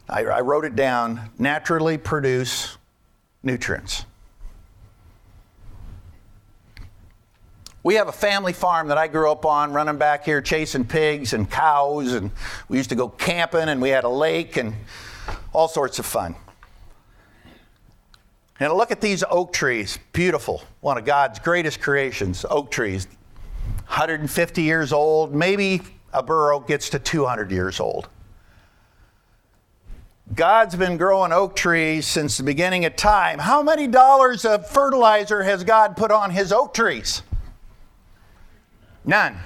I, 0.09 0.25
I 0.25 0.41
wrote 0.43 0.65
it 0.65 0.77
down, 0.77 1.31
naturally 1.41 1.99
produce 1.99 2.79
nutrients. 3.43 4.05
We 7.83 7.97
have 7.97 8.07
a 8.07 8.13
family 8.13 8.53
farm 8.53 8.89
that 8.89 8.99
I 8.99 9.09
grew 9.09 9.29
up 9.29 9.45
on, 9.45 9.73
running 9.73 9.99
back 9.99 10.25
here 10.25 10.41
chasing 10.41 10.85
pigs 10.85 11.33
and 11.33 11.51
cows, 11.51 12.13
and 12.13 12.31
we 12.69 12.77
used 12.77 12.91
to 12.91 12.97
go 12.97 13.09
camping, 13.09 13.69
and 13.69 13.83
we 13.83 13.89
had 13.89 14.05
a 14.05 14.09
lake 14.09 14.57
and 14.57 14.73
all 15.53 15.67
sorts 15.67 15.99
of 15.99 16.07
fun. 16.07 16.37
And 18.61 18.73
look 18.75 18.91
at 18.91 19.01
these 19.01 19.25
oak 19.29 19.53
trees. 19.53 19.99
Beautiful. 20.13 20.63
One 20.81 20.99
of 20.99 21.05
God's 21.05 21.39
greatest 21.39 21.81
creations, 21.81 22.45
oak 22.49 22.71
trees. 22.71 23.09
150 23.87 24.63
years 24.63 24.93
old. 24.93 25.35
Maybe 25.35 25.83
a 26.13 26.23
bur 26.23 26.53
oak 26.53 26.69
gets 26.69 26.91
to 26.91 26.99
200 26.99 27.51
years 27.51 27.81
old. 27.81 28.09
God's 30.35 30.77
been 30.77 30.97
growing 30.97 31.33
oak 31.33 31.55
trees 31.57 32.07
since 32.07 32.39
the 32.39 32.43
beginning 32.43 32.85
of 32.85 32.97
time. 32.97 33.39
How 33.39 33.63
many 33.63 33.87
dollars 33.87 34.45
of 34.45 34.67
fertilizer 34.69 35.43
has 35.43 35.63
God 35.63 35.97
put 35.97 36.11
on 36.11 36.31
his 36.31 36.53
oak 36.53 36.73
trees? 36.73 37.23
None. 39.05 39.37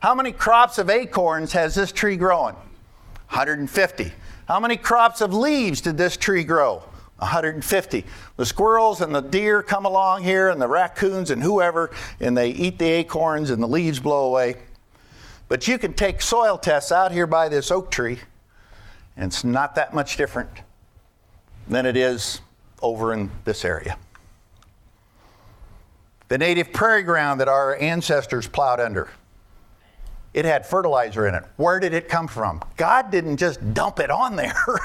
How 0.00 0.14
many 0.14 0.30
crops 0.30 0.78
of 0.78 0.88
acorns 0.88 1.52
has 1.52 1.74
this 1.74 1.90
tree 1.90 2.16
growing? 2.16 2.54
150. 3.30 4.12
How 4.46 4.60
many 4.60 4.76
crops 4.76 5.20
of 5.20 5.34
leaves 5.34 5.80
did 5.80 5.96
this 5.98 6.16
tree 6.16 6.44
grow? 6.44 6.82
150. 7.18 8.04
The 8.36 8.46
squirrels 8.46 9.00
and 9.00 9.14
the 9.14 9.20
deer 9.20 9.62
come 9.62 9.84
along 9.84 10.22
here, 10.22 10.50
and 10.50 10.60
the 10.60 10.68
raccoons 10.68 11.30
and 11.30 11.42
whoever, 11.42 11.90
and 12.20 12.36
they 12.36 12.50
eat 12.50 12.78
the 12.78 12.88
acorns, 12.88 13.50
and 13.50 13.62
the 13.62 13.66
leaves 13.66 13.98
blow 13.98 14.26
away. 14.26 14.56
But 15.48 15.66
you 15.66 15.78
can 15.78 15.94
take 15.94 16.22
soil 16.22 16.58
tests 16.58 16.92
out 16.92 17.10
here 17.10 17.26
by 17.26 17.48
this 17.48 17.70
oak 17.70 17.90
tree, 17.90 18.20
and 19.16 19.26
it's 19.26 19.44
not 19.44 19.74
that 19.74 19.94
much 19.94 20.16
different 20.16 20.50
than 21.66 21.86
it 21.86 21.96
is 21.96 22.40
over 22.80 23.12
in 23.12 23.30
this 23.44 23.64
area. 23.64 23.98
The 26.28 26.38
native 26.38 26.72
prairie 26.72 27.02
ground 27.02 27.40
that 27.40 27.48
our 27.48 27.76
ancestors 27.76 28.46
plowed 28.46 28.80
under, 28.80 29.08
it 30.34 30.44
had 30.44 30.66
fertilizer 30.66 31.26
in 31.26 31.34
it. 31.34 31.42
Where 31.56 31.80
did 31.80 31.94
it 31.94 32.08
come 32.08 32.28
from? 32.28 32.62
God 32.76 33.10
didn't 33.10 33.38
just 33.38 33.74
dump 33.74 33.98
it 33.98 34.10
on 34.10 34.36
there. 34.36 34.54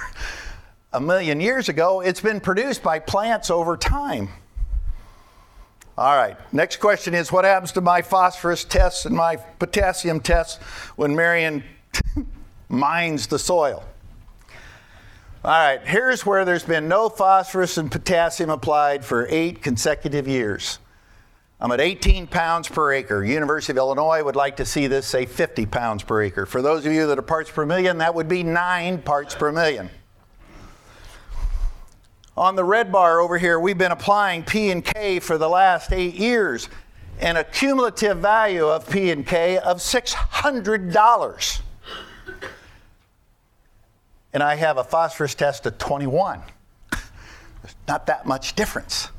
a 0.93 1.01
million 1.01 1.41
years 1.41 1.69
ago, 1.69 2.01
it's 2.01 2.21
been 2.21 2.39
produced 2.39 2.83
by 2.83 2.99
plants 2.99 3.49
over 3.49 3.75
time. 3.75 4.29
All 5.97 6.15
right, 6.15 6.37
next 6.51 6.77
question 6.77 7.13
is 7.13 7.31
what 7.31 7.45
happens 7.45 7.71
to 7.73 7.81
my 7.81 8.01
phosphorus 8.01 8.63
tests 8.63 9.05
and 9.05 9.15
my 9.15 9.35
potassium 9.35 10.19
tests 10.19 10.57
when 10.95 11.15
Marion 11.15 11.63
mines 12.69 13.27
the 13.27 13.37
soil? 13.37 13.83
All 15.45 15.51
right, 15.51 15.81
here's 15.85 16.25
where 16.25 16.45
there's 16.45 16.63
been 16.63 16.87
no 16.87 17.09
phosphorus 17.09 17.77
and 17.77 17.91
potassium 17.91 18.49
applied 18.49 19.03
for 19.03 19.27
eight 19.29 19.61
consecutive 19.61 20.27
years. 20.27 20.79
I'm 21.59 21.71
at 21.71 21.79
18 21.79 22.27
pounds 22.27 22.67
per 22.67 22.91
acre. 22.91 23.23
University 23.23 23.73
of 23.73 23.77
Illinois 23.77 24.23
would 24.23 24.35
like 24.35 24.57
to 24.57 24.65
see 24.65 24.87
this 24.87 25.05
say 25.05 25.25
50 25.25 25.65
pounds 25.67 26.03
per 26.03 26.21
acre. 26.21 26.45
For 26.45 26.61
those 26.61 26.85
of 26.85 26.91
you 26.91 27.07
that 27.07 27.19
are 27.19 27.23
parts 27.23 27.51
per 27.51 27.65
million, 27.65 27.99
that 27.99 28.15
would 28.15 28.27
be 28.27 28.41
nine 28.41 29.01
parts 29.01 29.35
per 29.35 29.51
million. 29.51 29.89
On 32.35 32.55
the 32.55 32.63
red 32.63 32.91
bar 32.91 33.19
over 33.19 33.37
here, 33.37 33.59
we've 33.59 33.77
been 33.77 33.91
applying 33.91 34.43
P 34.43 34.71
and 34.71 34.83
K 34.83 35.19
for 35.19 35.37
the 35.37 35.47
last 35.47 35.93
eight 35.93 36.15
years, 36.15 36.67
and 37.19 37.37
a 37.37 37.43
cumulative 37.43 38.17
value 38.17 38.65
of 38.65 38.89
P 38.89 39.11
and 39.11 39.25
K 39.25 39.59
of 39.59 39.77
$600. 39.77 41.61
And 44.33 44.41
I 44.41 44.55
have 44.55 44.77
a 44.77 44.83
phosphorus 44.83 45.35
test 45.35 45.67
of 45.67 45.77
21. 45.77 46.41
There's 46.91 47.75
not 47.87 48.07
that 48.07 48.25
much 48.25 48.55
difference. 48.55 49.09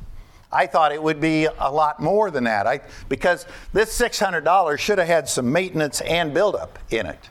I 0.50 0.66
thought 0.66 0.90
it 0.90 1.00
would 1.02 1.20
be 1.20 1.46
a 1.46 1.70
lot 1.70 2.00
more 2.00 2.32
than 2.32 2.44
that 2.44 2.66
I, 2.66 2.80
because 3.08 3.46
this 3.72 3.96
$600 3.96 4.78
should 4.78 4.98
have 4.98 5.06
had 5.06 5.28
some 5.28 5.52
maintenance 5.52 6.00
and 6.00 6.34
buildup 6.34 6.80
in 6.90 7.06
it. 7.06 7.30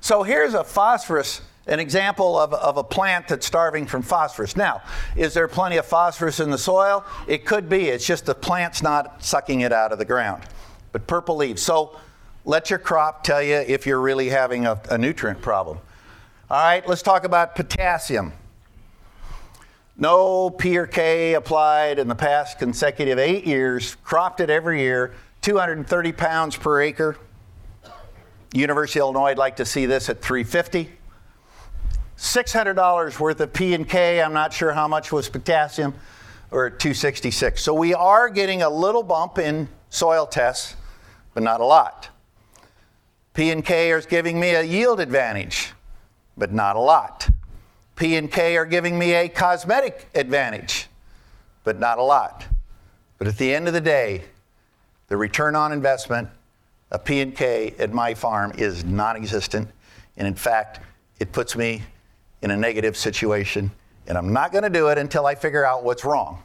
So 0.00 0.22
here's 0.22 0.54
a 0.54 0.64
phosphorus 0.64 1.42
an 1.66 1.80
example 1.80 2.38
of, 2.38 2.54
of 2.54 2.76
a 2.76 2.84
plant 2.84 3.28
that's 3.28 3.46
starving 3.46 3.86
from 3.86 4.02
phosphorus. 4.02 4.56
Now, 4.56 4.82
is 5.16 5.34
there 5.34 5.48
plenty 5.48 5.76
of 5.76 5.86
phosphorus 5.86 6.38
in 6.38 6.50
the 6.50 6.58
soil? 6.58 7.04
It 7.26 7.44
could 7.44 7.68
be. 7.68 7.88
It's 7.88 8.06
just 8.06 8.26
the 8.26 8.34
plant's 8.34 8.82
not 8.82 9.22
sucking 9.24 9.60
it 9.60 9.72
out 9.72 9.92
of 9.92 9.98
the 9.98 10.04
ground. 10.04 10.44
But 10.92 11.06
purple 11.06 11.36
leaves. 11.36 11.62
So 11.62 11.98
let 12.44 12.70
your 12.70 12.78
crop 12.78 13.24
tell 13.24 13.42
you 13.42 13.56
if 13.56 13.86
you're 13.86 14.00
really 14.00 14.28
having 14.28 14.66
a, 14.66 14.80
a 14.90 14.96
nutrient 14.96 15.42
problem. 15.42 15.78
All 16.48 16.62
right, 16.62 16.86
let's 16.88 17.02
talk 17.02 17.24
about 17.24 17.56
potassium. 17.56 18.32
No 19.98 20.50
P 20.50 20.78
or 20.78 20.86
K 20.86 21.34
applied 21.34 21.98
in 21.98 22.06
the 22.06 22.14
past 22.14 22.58
consecutive 22.58 23.18
eight 23.18 23.44
years, 23.44 23.96
cropped 24.04 24.40
it 24.40 24.50
every 24.50 24.80
year, 24.80 25.14
230 25.40 26.12
pounds 26.12 26.56
per 26.56 26.82
acre. 26.82 27.16
University 28.52 29.00
of 29.00 29.04
Illinois, 29.04 29.30
I'd 29.30 29.38
like 29.38 29.56
to 29.56 29.64
see 29.64 29.86
this 29.86 30.08
at 30.08 30.22
350. 30.22 30.95
$600 32.16 33.20
worth 33.20 33.40
of 33.40 33.52
P 33.52 33.74
and 33.74 33.88
K. 33.88 34.22
I'm 34.22 34.32
not 34.32 34.52
sure 34.52 34.72
how 34.72 34.88
much 34.88 35.12
was 35.12 35.28
potassium, 35.28 35.94
or 36.50 36.70
266. 36.70 37.62
So 37.62 37.74
we 37.74 37.94
are 37.94 38.28
getting 38.28 38.62
a 38.62 38.70
little 38.70 39.02
bump 39.02 39.38
in 39.38 39.68
soil 39.90 40.26
tests, 40.26 40.76
but 41.34 41.42
not 41.42 41.60
a 41.60 41.64
lot. 41.64 42.08
P 43.34 43.50
and 43.50 43.64
K 43.64 43.90
is 43.90 44.06
giving 44.06 44.40
me 44.40 44.50
a 44.50 44.62
yield 44.62 44.98
advantage, 44.98 45.72
but 46.38 46.52
not 46.52 46.76
a 46.76 46.80
lot. 46.80 47.28
P 47.94 48.16
and 48.16 48.30
K 48.30 48.56
are 48.56 48.64
giving 48.64 48.98
me 48.98 49.12
a 49.12 49.28
cosmetic 49.28 50.08
advantage, 50.14 50.88
but 51.64 51.78
not 51.78 51.98
a 51.98 52.02
lot. 52.02 52.46
But 53.18 53.26
at 53.26 53.36
the 53.36 53.54
end 53.54 53.68
of 53.68 53.74
the 53.74 53.80
day, 53.80 54.24
the 55.08 55.16
return 55.16 55.54
on 55.54 55.72
investment 55.72 56.28
of 56.90 57.04
P 57.04 57.20
and 57.20 57.34
K 57.34 57.74
at 57.78 57.92
my 57.92 58.14
farm 58.14 58.52
is 58.56 58.84
non-existent, 58.84 59.68
and 60.16 60.26
in 60.26 60.34
fact, 60.34 60.80
it 61.18 61.32
puts 61.32 61.56
me 61.56 61.82
in 62.42 62.50
a 62.50 62.56
negative 62.56 62.96
situation, 62.96 63.70
and 64.06 64.16
I'm 64.16 64.32
not 64.32 64.52
going 64.52 64.64
to 64.64 64.70
do 64.70 64.88
it 64.88 64.98
until 64.98 65.26
I 65.26 65.34
figure 65.34 65.64
out 65.64 65.84
what's 65.84 66.04
wrong. 66.04 66.42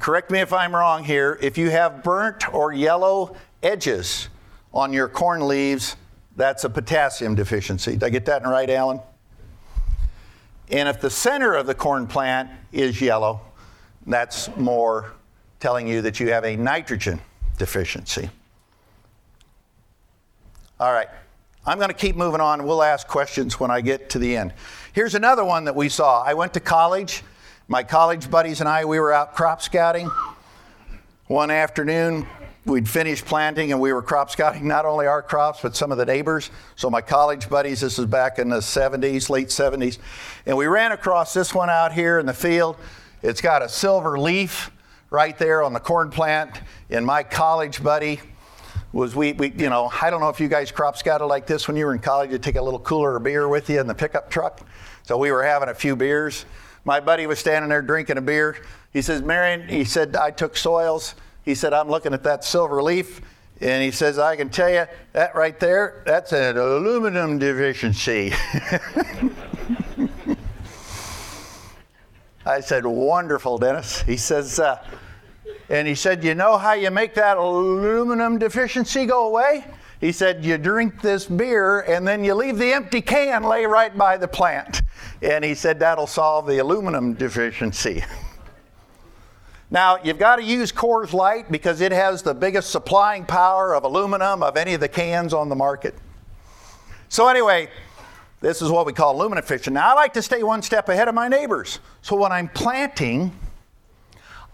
Correct 0.00 0.30
me 0.30 0.40
if 0.40 0.52
I'm 0.52 0.74
wrong 0.74 1.04
here. 1.04 1.38
If 1.42 1.58
you 1.58 1.70
have 1.70 2.02
burnt 2.02 2.52
or 2.52 2.72
yellow 2.72 3.36
edges 3.62 4.28
on 4.72 4.92
your 4.92 5.08
corn 5.08 5.46
leaves, 5.46 5.96
that's 6.36 6.64
a 6.64 6.70
potassium 6.70 7.34
deficiency. 7.34 7.92
Did 7.92 8.04
I 8.04 8.10
get 8.10 8.24
that 8.26 8.44
right, 8.44 8.70
Alan? 8.70 9.00
And 10.70 10.88
if 10.88 11.00
the 11.00 11.10
center 11.10 11.54
of 11.54 11.66
the 11.66 11.74
corn 11.74 12.06
plant 12.06 12.50
is 12.72 13.00
yellow, 13.00 13.40
that's 14.06 14.54
more 14.56 15.12
telling 15.60 15.88
you 15.88 16.02
that 16.02 16.20
you 16.20 16.30
have 16.32 16.44
a 16.44 16.56
nitrogen 16.56 17.20
deficiency. 17.58 18.30
All 20.78 20.92
right. 20.92 21.08
I'm 21.68 21.76
going 21.76 21.90
to 21.90 21.94
keep 21.94 22.16
moving 22.16 22.40
on. 22.40 22.64
We'll 22.64 22.82
ask 22.82 23.06
questions 23.06 23.60
when 23.60 23.70
I 23.70 23.82
get 23.82 24.08
to 24.10 24.18
the 24.18 24.38
end. 24.38 24.54
Here's 24.94 25.14
another 25.14 25.44
one 25.44 25.66
that 25.66 25.76
we 25.76 25.90
saw. 25.90 26.22
I 26.22 26.32
went 26.32 26.54
to 26.54 26.60
college. 26.60 27.22
My 27.68 27.82
college 27.82 28.30
buddies 28.30 28.60
and 28.60 28.68
I, 28.68 28.86
we 28.86 28.98
were 28.98 29.12
out 29.12 29.34
crop 29.34 29.60
scouting 29.60 30.10
one 31.26 31.50
afternoon, 31.50 32.26
we'd 32.64 32.88
finished 32.88 33.26
planting 33.26 33.70
and 33.70 33.78
we 33.78 33.92
were 33.92 34.00
crop 34.00 34.30
scouting 34.30 34.66
not 34.66 34.86
only 34.86 35.06
our 35.06 35.20
crops 35.20 35.60
but 35.60 35.76
some 35.76 35.92
of 35.92 35.98
the 35.98 36.06
neighbors. 36.06 36.50
So 36.74 36.88
my 36.88 37.02
college 37.02 37.50
buddies, 37.50 37.82
this 37.82 37.98
was 37.98 38.06
back 38.06 38.38
in 38.38 38.48
the 38.48 38.60
70s, 38.60 39.28
late 39.28 39.48
70s, 39.48 39.98
and 40.46 40.56
we 40.56 40.66
ran 40.66 40.92
across 40.92 41.34
this 41.34 41.54
one 41.54 41.68
out 41.68 41.92
here 41.92 42.18
in 42.18 42.24
the 42.24 42.32
field. 42.32 42.78
It's 43.22 43.42
got 43.42 43.60
a 43.60 43.68
silver 43.68 44.18
leaf 44.18 44.70
right 45.10 45.36
there 45.36 45.62
on 45.62 45.74
the 45.74 45.80
corn 45.80 46.08
plant. 46.08 46.62
And 46.88 47.04
my 47.04 47.22
college 47.22 47.82
buddy 47.82 48.20
was 48.92 49.14
we, 49.14 49.32
we 49.34 49.50
you 49.52 49.68
know, 49.68 49.90
I 50.00 50.10
don't 50.10 50.20
know 50.20 50.28
if 50.28 50.40
you 50.40 50.48
guys 50.48 50.70
crop 50.70 50.96
scouted 50.96 51.26
like 51.26 51.46
this 51.46 51.68
when 51.68 51.76
you 51.76 51.86
were 51.86 51.92
in 51.94 52.00
college. 52.00 52.30
You'd 52.30 52.42
take 52.42 52.56
a 52.56 52.62
little 52.62 52.80
cooler 52.80 53.16
of 53.16 53.22
beer 53.22 53.48
with 53.48 53.68
you 53.68 53.80
in 53.80 53.86
the 53.86 53.94
pickup 53.94 54.30
truck. 54.30 54.60
So 55.02 55.16
we 55.18 55.30
were 55.30 55.42
having 55.42 55.68
a 55.68 55.74
few 55.74 55.96
beers. 55.96 56.44
My 56.84 57.00
buddy 57.00 57.26
was 57.26 57.38
standing 57.38 57.68
there 57.68 57.82
drinking 57.82 58.16
a 58.18 58.22
beer. 58.22 58.56
He 58.92 59.02
says, 59.02 59.22
Marion, 59.22 59.68
he 59.68 59.84
said, 59.84 60.16
I 60.16 60.30
took 60.30 60.56
soils. 60.56 61.14
He 61.44 61.54
said, 61.54 61.72
I'm 61.74 61.88
looking 61.88 62.14
at 62.14 62.22
that 62.24 62.44
silver 62.44 62.82
leaf. 62.82 63.20
And 63.60 63.82
he 63.82 63.90
says, 63.90 64.18
I 64.18 64.36
can 64.36 64.50
tell 64.50 64.70
you 64.70 64.86
that 65.12 65.34
right 65.34 65.58
there, 65.58 66.02
that's 66.06 66.32
an 66.32 66.56
aluminum 66.56 67.38
deficiency. 67.38 68.32
I 72.46 72.60
said, 72.60 72.86
Wonderful, 72.86 73.58
Dennis. 73.58 74.00
He 74.02 74.16
says, 74.16 74.60
uh, 74.60 74.82
and 75.68 75.86
he 75.86 75.94
said, 75.94 76.24
You 76.24 76.34
know 76.34 76.56
how 76.56 76.72
you 76.72 76.90
make 76.90 77.14
that 77.14 77.36
aluminum 77.36 78.38
deficiency 78.38 79.06
go 79.06 79.28
away? 79.28 79.64
He 80.00 80.12
said, 80.12 80.44
You 80.44 80.58
drink 80.58 81.02
this 81.02 81.26
beer 81.26 81.80
and 81.80 82.06
then 82.06 82.24
you 82.24 82.34
leave 82.34 82.58
the 82.58 82.72
empty 82.72 83.00
can 83.00 83.42
lay 83.42 83.66
right 83.66 83.96
by 83.96 84.16
the 84.16 84.28
plant. 84.28 84.82
And 85.22 85.44
he 85.44 85.54
said, 85.54 85.78
That'll 85.80 86.06
solve 86.06 86.46
the 86.46 86.58
aluminum 86.58 87.14
deficiency. 87.14 88.04
Now, 89.70 89.98
you've 90.02 90.18
got 90.18 90.36
to 90.36 90.42
use 90.42 90.72
Coors 90.72 91.12
Light 91.12 91.50
because 91.52 91.82
it 91.82 91.92
has 91.92 92.22
the 92.22 92.32
biggest 92.32 92.70
supplying 92.70 93.26
power 93.26 93.74
of 93.74 93.84
aluminum 93.84 94.42
of 94.42 94.56
any 94.56 94.72
of 94.72 94.80
the 94.80 94.88
cans 94.88 95.34
on 95.34 95.50
the 95.50 95.54
market. 95.54 95.94
So, 97.10 97.28
anyway, 97.28 97.68
this 98.40 98.62
is 98.62 98.70
what 98.70 98.86
we 98.86 98.94
call 98.94 99.14
aluminum 99.14 99.44
efficient. 99.44 99.74
Now, 99.74 99.90
I 99.90 99.94
like 99.94 100.14
to 100.14 100.22
stay 100.22 100.42
one 100.42 100.62
step 100.62 100.88
ahead 100.88 101.06
of 101.06 101.14
my 101.14 101.28
neighbors. 101.28 101.80
So, 102.00 102.16
when 102.16 102.32
I'm 102.32 102.48
planting, 102.48 103.30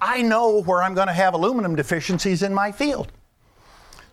I 0.06 0.20
know 0.20 0.60
where 0.60 0.82
I'm 0.82 0.92
going 0.92 1.06
to 1.06 1.14
have 1.14 1.32
aluminum 1.32 1.74
deficiencies 1.74 2.42
in 2.42 2.52
my 2.52 2.70
field. 2.70 3.10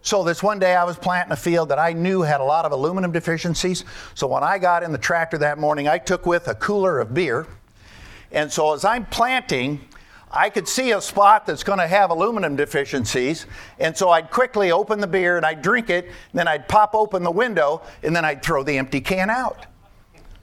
So, 0.01 0.23
this 0.23 0.41
one 0.41 0.57
day 0.57 0.73
I 0.73 0.85
was 0.85 0.97
planting 0.97 1.33
a 1.33 1.35
field 1.35 1.67
that 1.67 1.79
I 1.79 1.91
knew 1.91 2.21
had 2.21 2.39
a 2.39 2.45
lot 2.45 2.63
of 2.63 2.71
aluminum 2.71 3.11
deficiencies. 3.11 3.83
So, 4.15 4.25
when 4.25 4.41
I 4.41 4.57
got 4.57 4.83
in 4.83 4.93
the 4.93 4.97
tractor 4.97 5.37
that 5.39 5.57
morning, 5.57 5.89
I 5.89 5.97
took 5.97 6.25
with 6.25 6.47
a 6.47 6.55
cooler 6.55 7.01
of 7.01 7.13
beer. 7.13 7.45
And 8.31 8.49
so, 8.49 8.73
as 8.73 8.85
I'm 8.85 9.05
planting, 9.05 9.81
I 10.31 10.49
could 10.49 10.65
see 10.65 10.93
a 10.93 11.01
spot 11.01 11.45
that's 11.45 11.61
going 11.61 11.79
to 11.79 11.87
have 11.87 12.09
aluminum 12.09 12.55
deficiencies. 12.55 13.45
And 13.77 13.95
so 13.95 14.11
I'd 14.11 14.31
quickly 14.31 14.71
open 14.71 15.01
the 15.01 15.07
beer 15.07 15.35
and 15.35 15.45
I'd 15.45 15.61
drink 15.61 15.89
it, 15.89 16.09
then 16.33 16.47
I'd 16.47 16.69
pop 16.69 16.95
open 16.95 17.21
the 17.21 17.31
window, 17.31 17.81
and 18.01 18.15
then 18.15 18.23
I'd 18.23 18.41
throw 18.41 18.63
the 18.63 18.77
empty 18.77 19.01
can 19.01 19.29
out. 19.29 19.65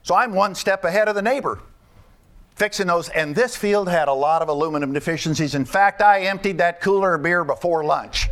So 0.03 0.15
I'm 0.15 0.35
one 0.35 0.55
step 0.55 0.85
ahead 0.85 1.09
of 1.09 1.15
the 1.15 1.23
neighbor 1.23 1.59
fixing 2.59 2.89
those. 2.89 3.09
And 3.11 3.35
this 3.35 3.57
field 3.57 3.89
had 3.89 4.09
a 4.09 4.13
lot 4.13 4.43
of 4.43 4.49
aluminum 4.49 4.93
deficiencies. 4.93 5.55
In 5.55 5.65
fact, 5.65 6.03
I 6.03 6.23
emptied 6.23 6.59
that 6.59 6.81
cooler 6.81 7.15
of 7.15 7.23
beer 7.23 7.45
before 7.45 7.85
lunch. 7.85 8.29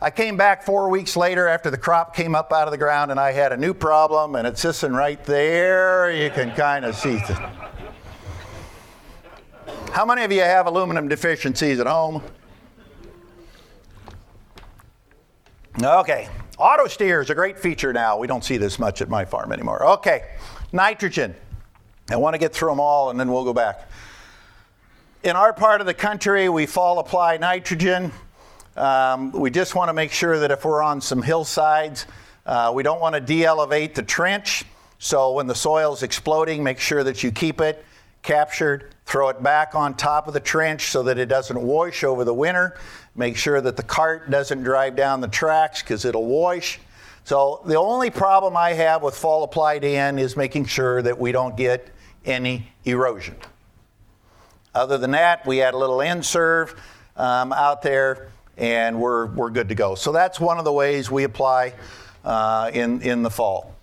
I 0.00 0.10
came 0.10 0.36
back 0.36 0.62
four 0.62 0.88
weeks 0.88 1.16
later 1.16 1.48
after 1.48 1.70
the 1.70 1.76
crop 1.76 2.14
came 2.14 2.34
up 2.34 2.52
out 2.52 2.68
of 2.68 2.72
the 2.72 2.78
ground, 2.78 3.10
and 3.10 3.18
I 3.18 3.32
had 3.32 3.52
a 3.52 3.56
new 3.56 3.74
problem, 3.74 4.36
and 4.36 4.46
it's 4.46 4.62
sitting 4.62 4.92
right 4.92 5.22
there. 5.24 6.10
You 6.12 6.30
can 6.30 6.54
kind 6.54 6.84
of 6.84 6.94
see 6.94 7.16
it. 7.16 7.38
How 9.90 10.06
many 10.06 10.22
of 10.22 10.30
you 10.30 10.40
have 10.40 10.66
aluminum 10.66 11.08
deficiencies 11.08 11.80
at 11.80 11.86
home? 11.88 12.22
Okay. 15.82 16.28
Auto 16.58 16.86
steer 16.86 17.20
is 17.20 17.30
a 17.30 17.34
great 17.34 17.58
feature 17.58 17.92
now. 17.92 18.18
We 18.18 18.28
don't 18.28 18.44
see 18.44 18.56
this 18.56 18.78
much 18.78 19.02
at 19.02 19.08
my 19.08 19.24
farm 19.24 19.52
anymore. 19.52 19.84
Okay. 19.84 20.30
Nitrogen. 20.72 21.34
I 22.10 22.16
want 22.16 22.34
to 22.34 22.38
get 22.38 22.54
through 22.54 22.70
them 22.70 22.80
all 22.80 23.10
and 23.10 23.20
then 23.20 23.30
we'll 23.30 23.44
go 23.44 23.52
back. 23.52 23.90
In 25.22 25.36
our 25.36 25.52
part 25.52 25.80
of 25.80 25.86
the 25.86 25.94
country, 25.94 26.48
we 26.48 26.64
fall 26.64 27.00
apply 27.00 27.36
nitrogen. 27.36 28.12
Um, 28.76 29.32
we 29.32 29.50
just 29.50 29.74
want 29.74 29.90
to 29.90 29.92
make 29.92 30.10
sure 30.10 30.38
that 30.38 30.50
if 30.50 30.64
we're 30.64 30.82
on 30.82 31.00
some 31.00 31.20
hillsides, 31.20 32.06
uh, 32.46 32.72
we 32.74 32.82
don't 32.82 33.00
want 33.00 33.14
to 33.14 33.20
de 33.20 33.44
elevate 33.44 33.94
the 33.94 34.02
trench. 34.02 34.64
So 34.98 35.32
when 35.32 35.46
the 35.46 35.54
soil 35.54 35.92
is 35.92 36.02
exploding, 36.02 36.62
make 36.62 36.78
sure 36.78 37.04
that 37.04 37.22
you 37.22 37.30
keep 37.30 37.60
it 37.60 37.84
captured, 38.22 38.94
throw 39.04 39.28
it 39.28 39.42
back 39.42 39.74
on 39.74 39.94
top 39.94 40.28
of 40.28 40.34
the 40.34 40.40
trench 40.40 40.90
so 40.90 41.02
that 41.02 41.18
it 41.18 41.26
doesn't 41.26 41.60
wash 41.60 42.04
over 42.04 42.24
the 42.24 42.34
winter. 42.34 42.78
Make 43.14 43.36
sure 43.36 43.60
that 43.60 43.76
the 43.76 43.82
cart 43.82 44.30
doesn't 44.30 44.62
drive 44.62 44.96
down 44.96 45.20
the 45.20 45.28
tracks 45.28 45.82
because 45.82 46.04
it'll 46.04 46.26
wash. 46.26 46.80
So 47.24 47.60
the 47.66 47.76
only 47.76 48.08
problem 48.08 48.56
I 48.56 48.72
have 48.72 49.02
with 49.02 49.14
fall 49.14 49.44
applied 49.44 49.84
in 49.84 50.18
is 50.18 50.36
making 50.36 50.64
sure 50.66 51.02
that 51.02 51.18
we 51.18 51.32
don't 51.32 51.56
get 51.56 51.90
any 52.28 52.68
erosion. 52.84 53.36
Other 54.74 54.98
than 54.98 55.10
that, 55.12 55.46
we 55.46 55.62
add 55.62 55.74
a 55.74 55.78
little 55.78 56.00
N-Serve 56.00 56.74
um, 57.16 57.52
out 57.52 57.82
there 57.82 58.30
and 58.56 59.00
we're, 59.00 59.26
we're 59.26 59.50
good 59.50 59.68
to 59.68 59.74
go. 59.74 59.94
So 59.94 60.12
that's 60.12 60.38
one 60.38 60.58
of 60.58 60.64
the 60.64 60.72
ways 60.72 61.10
we 61.10 61.24
apply 61.24 61.74
uh, 62.24 62.70
in, 62.74 63.00
in 63.02 63.22
the 63.22 63.30
fall. 63.30 63.74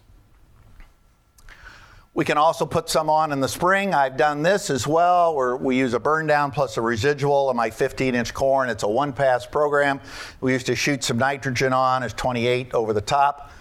We 2.13 2.23
can 2.23 2.37
also 2.37 2.65
put 2.65 2.89
some 2.89 3.09
on 3.09 3.33
in 3.33 3.41
the 3.41 3.47
spring. 3.47 3.93
I've 3.93 4.15
done 4.15 4.41
this 4.41 4.69
as 4.69 4.87
well, 4.87 5.35
where 5.35 5.57
we 5.57 5.77
use 5.77 5.93
a 5.93 5.99
burn 5.99 6.27
down 6.27 6.51
plus 6.51 6.77
a 6.77 6.81
residual 6.81 7.49
of 7.49 7.57
my 7.57 7.69
15 7.69 8.15
inch 8.15 8.33
corn. 8.33 8.69
It's 8.69 8.83
a 8.83 8.87
one 8.87 9.11
pass 9.11 9.45
program. 9.45 9.99
We 10.39 10.53
used 10.53 10.67
to 10.67 10.77
shoot 10.77 11.03
some 11.03 11.17
nitrogen 11.17 11.73
on 11.73 12.03
as 12.03 12.13
28 12.13 12.73
over 12.73 12.93
the 12.93 13.01
top. 13.01 13.51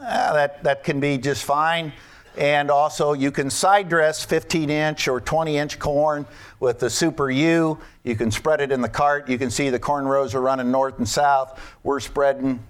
Uh, 0.00 0.32
that, 0.32 0.64
that 0.64 0.84
can 0.84 1.00
be 1.00 1.18
just 1.18 1.44
fine. 1.44 1.92
And 2.36 2.70
also, 2.70 3.12
you 3.12 3.30
can 3.30 3.50
side 3.50 3.88
dress 3.88 4.24
15 4.24 4.70
inch 4.70 5.06
or 5.06 5.20
20 5.20 5.58
inch 5.58 5.78
corn 5.78 6.26
with 6.60 6.78
the 6.78 6.88
Super 6.88 7.30
U. 7.30 7.78
You 8.04 8.16
can 8.16 8.30
spread 8.30 8.60
it 8.60 8.72
in 8.72 8.80
the 8.80 8.88
cart. 8.88 9.28
You 9.28 9.36
can 9.36 9.50
see 9.50 9.68
the 9.68 9.78
corn 9.78 10.06
rows 10.06 10.34
are 10.34 10.40
running 10.40 10.70
north 10.70 10.98
and 10.98 11.08
south. 11.08 11.60
We're 11.82 12.00
spreading 12.00 12.62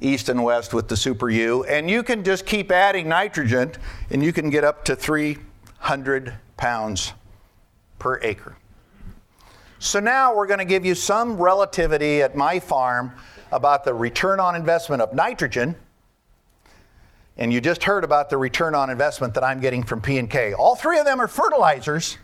east 0.00 0.28
and 0.28 0.42
west 0.42 0.74
with 0.74 0.88
the 0.88 0.96
Super 0.96 1.30
U. 1.30 1.64
And 1.64 1.88
you 1.88 2.02
can 2.02 2.24
just 2.24 2.46
keep 2.46 2.70
adding 2.72 3.08
nitrogen 3.08 3.72
and 4.10 4.22
you 4.22 4.32
can 4.32 4.50
get 4.50 4.64
up 4.64 4.84
to 4.86 4.96
300 4.96 6.34
pounds 6.56 7.12
per 7.98 8.20
acre. 8.22 8.56
So 9.78 10.00
now 10.00 10.34
we're 10.34 10.46
going 10.46 10.58
to 10.58 10.64
give 10.64 10.84
you 10.84 10.94
some 10.94 11.36
relativity 11.36 12.22
at 12.22 12.34
my 12.34 12.58
farm 12.58 13.12
about 13.52 13.84
the 13.84 13.94
return 13.94 14.40
on 14.40 14.56
investment 14.56 15.00
of 15.00 15.14
nitrogen. 15.14 15.76
And 17.38 17.52
you 17.52 17.60
just 17.60 17.84
heard 17.84 18.02
about 18.02 18.30
the 18.30 18.38
return 18.38 18.74
on 18.74 18.88
investment 18.88 19.34
that 19.34 19.44
I'm 19.44 19.60
getting 19.60 19.82
from 19.82 20.00
P&K. 20.00 20.54
All 20.54 20.74
three 20.74 20.98
of 20.98 21.04
them 21.04 21.20
are 21.20 21.28
fertilizers. 21.28 22.16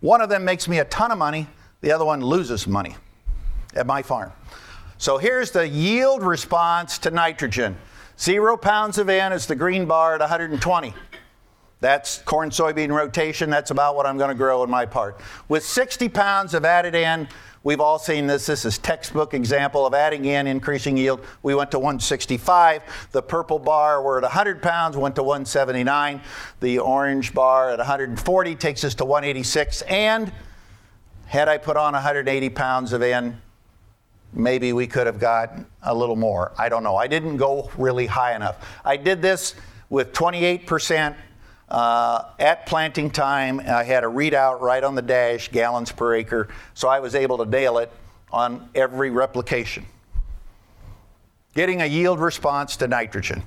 One 0.00 0.20
of 0.20 0.28
them 0.28 0.44
makes 0.44 0.68
me 0.68 0.78
a 0.78 0.84
ton 0.84 1.10
of 1.10 1.18
money, 1.18 1.46
the 1.80 1.92
other 1.92 2.04
one 2.04 2.20
loses 2.20 2.66
money 2.66 2.96
at 3.74 3.86
my 3.86 4.02
farm. 4.02 4.32
So 4.98 5.18
here's 5.18 5.50
the 5.50 5.66
yield 5.66 6.22
response 6.22 6.98
to 6.98 7.10
nitrogen. 7.10 7.76
Zero 8.18 8.56
pounds 8.56 8.98
of 8.98 9.08
N 9.08 9.32
is 9.32 9.46
the 9.46 9.56
green 9.56 9.86
bar 9.86 10.14
at 10.14 10.20
120. 10.20 10.94
That's 11.80 12.18
corn 12.22 12.50
soybean 12.50 12.90
rotation. 12.90 13.50
That's 13.50 13.72
about 13.72 13.96
what 13.96 14.06
I'm 14.06 14.16
going 14.16 14.28
to 14.28 14.36
grow 14.36 14.62
in 14.62 14.70
my 14.70 14.86
part. 14.86 15.20
With 15.48 15.64
60 15.64 16.08
pounds 16.10 16.54
of 16.54 16.64
added 16.64 16.94
N, 16.94 17.26
we've 17.64 17.80
all 17.80 17.98
seen 17.98 18.26
this. 18.26 18.46
This 18.46 18.64
is 18.64 18.78
textbook 18.78 19.34
example 19.34 19.86
of 19.86 19.94
adding 19.94 20.24
in, 20.24 20.46
increasing 20.46 20.96
yield. 20.96 21.24
We 21.42 21.54
went 21.54 21.70
to 21.72 21.78
165. 21.78 22.82
The 23.12 23.22
purple 23.22 23.58
bar, 23.58 24.02
we're 24.02 24.18
at 24.18 24.22
100 24.22 24.62
pounds, 24.62 24.96
went 24.96 25.14
to 25.16 25.22
179. 25.22 26.20
The 26.60 26.78
orange 26.78 27.34
bar 27.34 27.70
at 27.70 27.78
140 27.78 28.54
takes 28.56 28.84
us 28.84 28.94
to 28.96 29.04
186. 29.04 29.82
And 29.82 30.32
had 31.26 31.48
I 31.48 31.58
put 31.58 31.76
on 31.76 31.94
180 31.94 32.50
pounds 32.50 32.92
of 32.92 33.02
N, 33.02 33.40
maybe 34.32 34.72
we 34.72 34.86
could 34.86 35.06
have 35.06 35.18
got 35.18 35.58
a 35.82 35.94
little 35.94 36.16
more. 36.16 36.52
I 36.58 36.68
don't 36.68 36.82
know. 36.82 36.96
I 36.96 37.06
didn't 37.06 37.36
go 37.36 37.70
really 37.76 38.06
high 38.06 38.34
enough. 38.34 38.66
I 38.84 38.96
did 38.96 39.22
this 39.22 39.54
with 39.88 40.12
28% 40.12 41.14
uh, 41.72 42.26
at 42.38 42.66
planting 42.66 43.10
time. 43.10 43.58
I 43.60 43.82
had 43.82 44.04
a 44.04 44.06
readout 44.06 44.60
right 44.60 44.84
on 44.84 44.94
the 44.94 45.02
dash, 45.02 45.50
gallons 45.50 45.90
per 45.90 46.14
acre, 46.14 46.48
so 46.74 46.86
I 46.86 47.00
was 47.00 47.14
able 47.14 47.38
to 47.38 47.46
nail 47.46 47.78
it 47.78 47.90
on 48.30 48.68
every 48.74 49.10
replication. 49.10 49.86
Getting 51.54 51.80
a 51.80 51.86
yield 51.86 52.20
response 52.20 52.76
to 52.76 52.88
nitrogen. 52.88 53.42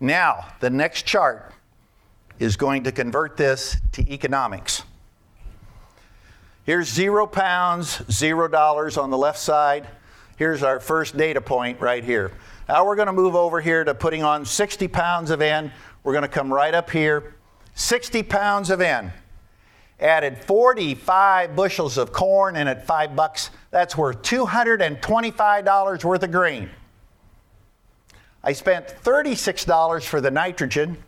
Now, 0.00 0.46
the 0.60 0.68
next 0.68 1.06
chart 1.06 1.52
is 2.38 2.56
going 2.56 2.84
to 2.84 2.92
convert 2.92 3.36
this 3.36 3.78
to 3.92 4.12
economics. 4.12 4.82
Here's 6.64 6.88
zero 6.88 7.26
pounds, 7.26 8.02
zero 8.10 8.48
dollars 8.48 8.98
on 8.98 9.10
the 9.10 9.18
left 9.18 9.38
side. 9.38 9.88
Here's 10.36 10.62
our 10.62 10.78
first 10.78 11.16
data 11.16 11.40
point 11.40 11.80
right 11.80 12.04
here. 12.04 12.32
Now 12.68 12.84
we're 12.84 12.96
going 12.96 13.06
to 13.06 13.12
move 13.12 13.34
over 13.34 13.60
here 13.60 13.82
to 13.84 13.94
putting 13.94 14.22
on 14.22 14.44
60 14.44 14.88
pounds 14.88 15.30
of 15.30 15.40
N. 15.40 15.72
We're 16.04 16.12
going 16.12 16.22
to 16.22 16.28
come 16.28 16.52
right 16.52 16.74
up 16.74 16.90
here, 16.90 17.36
60 17.74 18.24
pounds 18.24 18.70
of 18.70 18.80
N. 18.80 19.12
added 20.00 20.36
45 20.38 21.54
bushels 21.54 21.96
of 21.96 22.12
corn, 22.12 22.56
and 22.56 22.68
at 22.68 22.86
five 22.86 23.14
bucks, 23.14 23.50
that's 23.70 23.96
worth 23.96 24.20
$225 24.22 26.04
worth 26.04 26.22
of 26.22 26.30
grain. 26.32 26.70
I 28.42 28.52
spent 28.52 28.88
$36 28.88 30.04
for 30.04 30.20
the 30.20 30.30
nitrogen. 30.30 30.98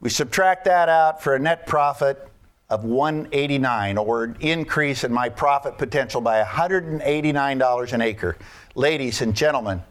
We 0.00 0.10
subtract 0.10 0.64
that 0.66 0.88
out 0.88 1.20
for 1.20 1.34
a 1.34 1.38
net 1.38 1.66
profit 1.66 2.28
of 2.70 2.84
189 2.84 3.98
or 3.98 4.24
an 4.24 4.36
increase 4.40 5.02
in 5.02 5.12
my 5.12 5.28
profit 5.28 5.76
potential 5.76 6.20
by 6.20 6.42
$189 6.42 7.92
an 7.92 8.00
acre. 8.00 8.36
Ladies 8.76 9.20
and 9.20 9.34
gentlemen, 9.34 9.82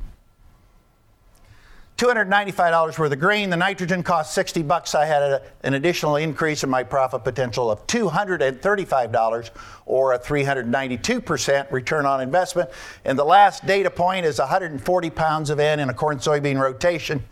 $295 2.03 2.99
worth 2.99 3.13
of 3.13 3.21
grain. 3.21 3.49
The 3.49 3.57
nitrogen 3.57 4.03
cost 4.03 4.35
60 4.35 4.65
bucks. 4.65 4.97
I 4.97 5.05
had 5.05 5.23
a, 5.23 5.43
an 5.63 5.75
additional 5.75 6.17
increase 6.17 6.65
in 6.65 6.71
my 6.71 6.83
profit 6.83 7.23
potential 7.23 7.71
of 7.71 7.87
$235 7.87 9.51
or 9.87 10.13
a 10.13 10.19
392% 10.19 11.71
return 11.71 12.05
on 12.05 12.21
investment. 12.21 12.71
And 13.05 13.17
the 13.17 13.25
last 13.25 13.65
data 13.67 13.89
point 13.89 14.27
is 14.27 14.41
140 14.41 15.11
pounds 15.11 15.49
of 15.49 15.61
N 15.61 15.79
in 15.79 15.91
a 15.91 15.95
corn 15.95 16.19
soybean 16.19 16.61
rotation 16.61 17.23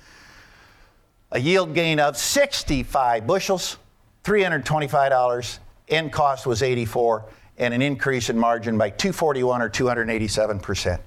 a 1.32 1.38
yield 1.38 1.74
gain 1.74 2.00
of 2.00 2.16
65 2.16 3.26
bushels, 3.26 3.76
$325. 4.24 5.58
End 5.88 6.12
cost 6.12 6.46
was 6.46 6.62
84 6.62 7.24
and 7.58 7.74
an 7.74 7.82
increase 7.82 8.30
in 8.30 8.38
margin 8.38 8.78
by 8.78 8.90
241 8.90 9.62
or 9.62 9.70
287%. 9.70 11.00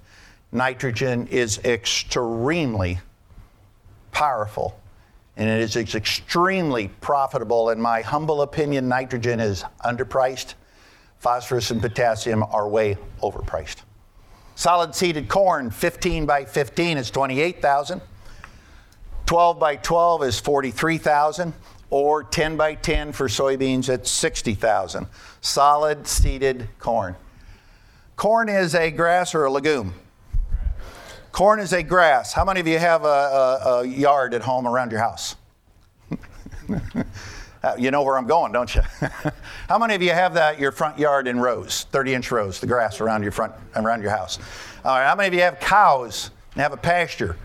Nitrogen 0.51 1.28
is 1.28 1.59
extremely 1.59 2.99
powerful 4.14 4.80
and 5.36 5.49
it 5.49 5.61
is 5.61 5.95
extremely 5.95 6.89
profitable. 7.01 7.70
In 7.72 7.82
my 7.82 8.01
humble 8.01 8.41
opinion, 8.41 8.88
nitrogen 8.88 9.39
is 9.39 9.64
underpriced. 9.84 10.53
Phosphorus 11.20 11.72
and 11.72 11.82
potassium 11.82 12.43
are 12.43 12.68
way 12.68 12.97
overpriced. 13.22 13.78
Solid 14.55 14.93
seeded 14.93 15.30
corn, 15.30 15.72
15 15.72 16.26
by 16.26 16.45
15 16.45 16.97
is 16.97 17.09
28,000. 17.09 18.01
12 19.26 19.59
by 19.59 19.76
12 19.78 20.24
is 20.24 20.39
43,000 20.39 21.53
or 21.89 22.24
10 22.24 22.57
by 22.57 22.76
10 22.76 23.14
for 23.14 23.28
soybeans 23.28 23.91
at 23.91 24.05
60,000. 24.05 25.07
Solid 25.41 26.05
seeded 26.05 26.68
corn. 26.78 27.16
Corn 28.16 28.49
is 28.49 28.76
a 28.76 28.91
grass 28.91 29.34
or 29.34 29.45
a 29.45 29.51
legume? 29.51 29.93
Corn 31.34 31.60
is 31.60 31.74
a 31.74 31.82
grass. 31.82 32.32
How 32.32 32.46
many 32.46 32.60
of 32.60 32.68
you 32.68 32.78
have 32.78 33.06
a, 33.06 33.08
a, 33.08 33.80
a 33.80 33.86
yard 33.86 34.36
at 34.36 34.44
home 34.44 34.68
around 34.68 34.92
your 34.92 35.02
house? 35.02 35.36
Uh, 37.64 37.74
you 37.80 37.92
know 37.92 38.04
where 38.04 38.18
I'm 38.18 38.28
going, 38.28 38.52
don't 38.52 38.76
you? 38.76 38.82
How 39.70 39.78
many 39.78 39.96
of 39.96 40.02
you 40.02 40.12
have 40.12 40.34
that 40.34 40.60
your 40.60 40.74
front 40.74 41.00
yard 41.00 41.30
in 41.30 41.40
rows, 41.40 41.88
30 41.92 42.14
inch 42.14 42.30
rows, 42.30 42.60
the 42.60 42.68
grass 42.68 43.00
around 43.00 43.24
your 43.24 43.32
front 43.32 43.54
around 43.78 44.02
your 44.02 44.12
house? 44.12 44.38
All 44.84 44.98
right. 44.98 45.08
How 45.08 45.16
many 45.16 45.30
of 45.30 45.34
you 45.34 45.40
have 45.40 45.62
cows 45.62 46.32
and 46.56 46.62
have 46.62 46.74
a 46.74 46.78
pasture? 46.78 47.38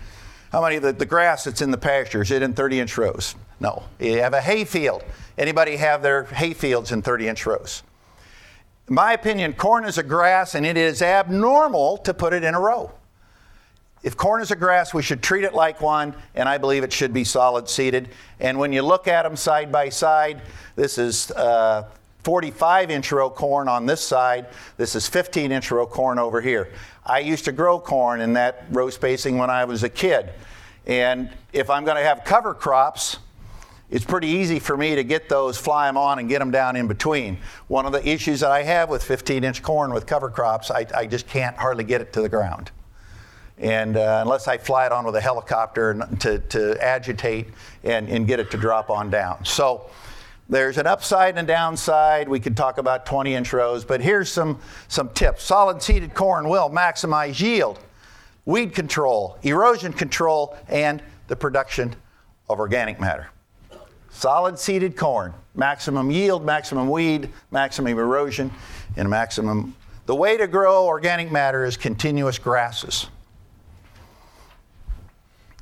How 0.50 0.60
many 0.60 0.74
of 0.74 0.82
the, 0.82 0.92
the 0.92 1.06
grass 1.06 1.44
that's 1.44 1.62
in 1.62 1.70
the 1.70 1.78
pasture 1.78 2.20
is 2.20 2.32
it 2.32 2.42
in 2.42 2.52
30 2.52 2.80
inch 2.80 2.98
rows? 2.98 3.36
No. 3.60 3.84
You 4.00 4.18
have 4.18 4.34
a 4.34 4.40
hay 4.40 4.64
field. 4.64 5.04
Anybody 5.36 5.76
have 5.76 6.02
their 6.02 6.24
hay 6.24 6.52
fields 6.52 6.90
in 6.90 7.00
30 7.00 7.28
inch 7.28 7.46
rows? 7.46 7.84
In 8.88 8.96
my 8.96 9.12
opinion, 9.12 9.52
corn 9.52 9.84
is 9.84 9.98
a 9.98 10.02
grass 10.02 10.56
and 10.56 10.66
it 10.66 10.76
is 10.76 11.00
abnormal 11.00 11.98
to 11.98 12.12
put 12.12 12.32
it 12.32 12.42
in 12.42 12.56
a 12.56 12.60
row. 12.60 12.90
If 14.02 14.16
corn 14.16 14.40
is 14.40 14.50
a 14.50 14.56
grass, 14.56 14.94
we 14.94 15.02
should 15.02 15.22
treat 15.22 15.44
it 15.44 15.54
like 15.54 15.80
one, 15.80 16.14
and 16.34 16.48
I 16.48 16.58
believe 16.58 16.84
it 16.84 16.92
should 16.92 17.12
be 17.12 17.24
solid 17.24 17.68
seeded. 17.68 18.10
And 18.38 18.58
when 18.58 18.72
you 18.72 18.82
look 18.82 19.08
at 19.08 19.24
them 19.24 19.36
side 19.36 19.72
by 19.72 19.88
side, 19.88 20.42
this 20.76 20.98
is 20.98 21.30
uh, 21.32 21.88
45 22.22 22.90
inch 22.90 23.10
row 23.10 23.30
corn 23.30 23.68
on 23.68 23.86
this 23.86 24.00
side. 24.00 24.46
This 24.76 24.94
is 24.94 25.08
15 25.08 25.50
inch 25.50 25.70
row 25.70 25.86
corn 25.86 26.18
over 26.18 26.40
here. 26.40 26.72
I 27.04 27.20
used 27.20 27.44
to 27.46 27.52
grow 27.52 27.80
corn 27.80 28.20
in 28.20 28.34
that 28.34 28.66
row 28.70 28.90
spacing 28.90 29.38
when 29.38 29.50
I 29.50 29.64
was 29.64 29.82
a 29.82 29.88
kid. 29.88 30.30
And 30.86 31.30
if 31.52 31.70
I'm 31.70 31.84
going 31.84 31.96
to 31.96 32.02
have 32.02 32.24
cover 32.24 32.54
crops, 32.54 33.18
it's 33.90 34.04
pretty 34.04 34.28
easy 34.28 34.58
for 34.58 34.76
me 34.76 34.94
to 34.94 35.02
get 35.02 35.28
those, 35.28 35.56
fly 35.56 35.86
them 35.86 35.96
on, 35.96 36.18
and 36.18 36.28
get 36.28 36.40
them 36.40 36.50
down 36.50 36.76
in 36.76 36.86
between. 36.86 37.38
One 37.68 37.86
of 37.86 37.92
the 37.92 38.06
issues 38.06 38.40
that 38.40 38.50
I 38.50 38.62
have 38.62 38.90
with 38.90 39.02
15 39.02 39.44
inch 39.44 39.62
corn 39.62 39.92
with 39.92 40.06
cover 40.06 40.28
crops, 40.28 40.70
I, 40.70 40.86
I 40.94 41.06
just 41.06 41.26
can't 41.26 41.56
hardly 41.56 41.84
get 41.84 42.00
it 42.00 42.12
to 42.12 42.20
the 42.20 42.28
ground. 42.28 42.70
And 43.58 43.96
uh, 43.96 44.20
unless 44.22 44.46
I 44.46 44.58
fly 44.58 44.86
it 44.86 44.92
on 44.92 45.04
with 45.04 45.16
a 45.16 45.20
helicopter 45.20 46.00
to, 46.20 46.38
to 46.38 46.84
agitate 46.84 47.48
and, 47.82 48.08
and 48.08 48.26
get 48.26 48.38
it 48.40 48.50
to 48.52 48.56
drop 48.56 48.90
on 48.90 49.10
down. 49.10 49.44
So, 49.44 49.90
there's 50.50 50.78
an 50.78 50.86
upside 50.86 51.36
and 51.36 51.46
a 51.46 51.52
downside. 51.52 52.26
We 52.26 52.40
could 52.40 52.56
talk 52.56 52.78
about 52.78 53.04
20 53.04 53.34
inch 53.34 53.52
rows, 53.52 53.84
but 53.84 54.00
here's 54.00 54.32
some, 54.32 54.58
some 54.88 55.10
tips. 55.10 55.44
Solid 55.44 55.82
seeded 55.82 56.14
corn 56.14 56.48
will 56.48 56.70
maximize 56.70 57.38
yield, 57.38 57.78
weed 58.46 58.74
control, 58.74 59.36
erosion 59.42 59.92
control, 59.92 60.56
and 60.68 61.02
the 61.26 61.36
production 61.36 61.94
of 62.48 62.60
organic 62.60 62.98
matter. 62.98 63.28
Solid 64.08 64.58
seeded 64.58 64.96
corn, 64.96 65.34
maximum 65.54 66.10
yield, 66.10 66.46
maximum 66.46 66.88
weed, 66.88 67.28
maximum 67.50 67.98
erosion, 67.98 68.50
and 68.96 69.08
maximum. 69.10 69.76
The 70.06 70.14
way 70.14 70.38
to 70.38 70.46
grow 70.46 70.86
organic 70.86 71.30
matter 71.30 71.66
is 71.66 71.76
continuous 71.76 72.38
grasses. 72.38 73.08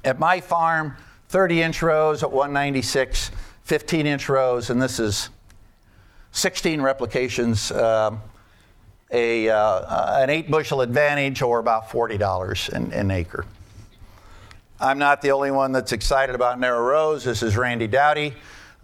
At 0.07 0.21
my 0.21 0.41
farm, 0.41 0.97
30 1.31 1.63
inch 1.63 1.83
rows 1.83 2.23
at 2.23 2.31
196 2.31 3.33
15 3.65 4.07
inch 4.07 4.29
rows, 4.29 4.71
and 4.71 4.81
this 4.81 5.01
is 5.01 5.31
16 6.31 6.81
replications, 6.81 7.73
um, 7.73 8.21
a, 9.11 9.49
uh, 9.49 10.23
an 10.23 10.31
eight 10.31 10.49
bushel 10.49 10.83
advantage, 10.83 11.43
or 11.43 11.59
about 11.59 11.89
$40 11.89 12.69
an, 12.69 12.93
an 12.93 13.11
acre. 13.11 13.45
I'm 14.79 14.99
not 14.99 15.23
the 15.23 15.33
only 15.33 15.51
one 15.51 15.73
that's 15.73 15.91
excited 15.91 16.37
about 16.37 16.61
narrow 16.61 16.83
rows. 16.83 17.25
This 17.25 17.43
is 17.43 17.57
Randy 17.57 17.89
Dowdy 17.89 18.35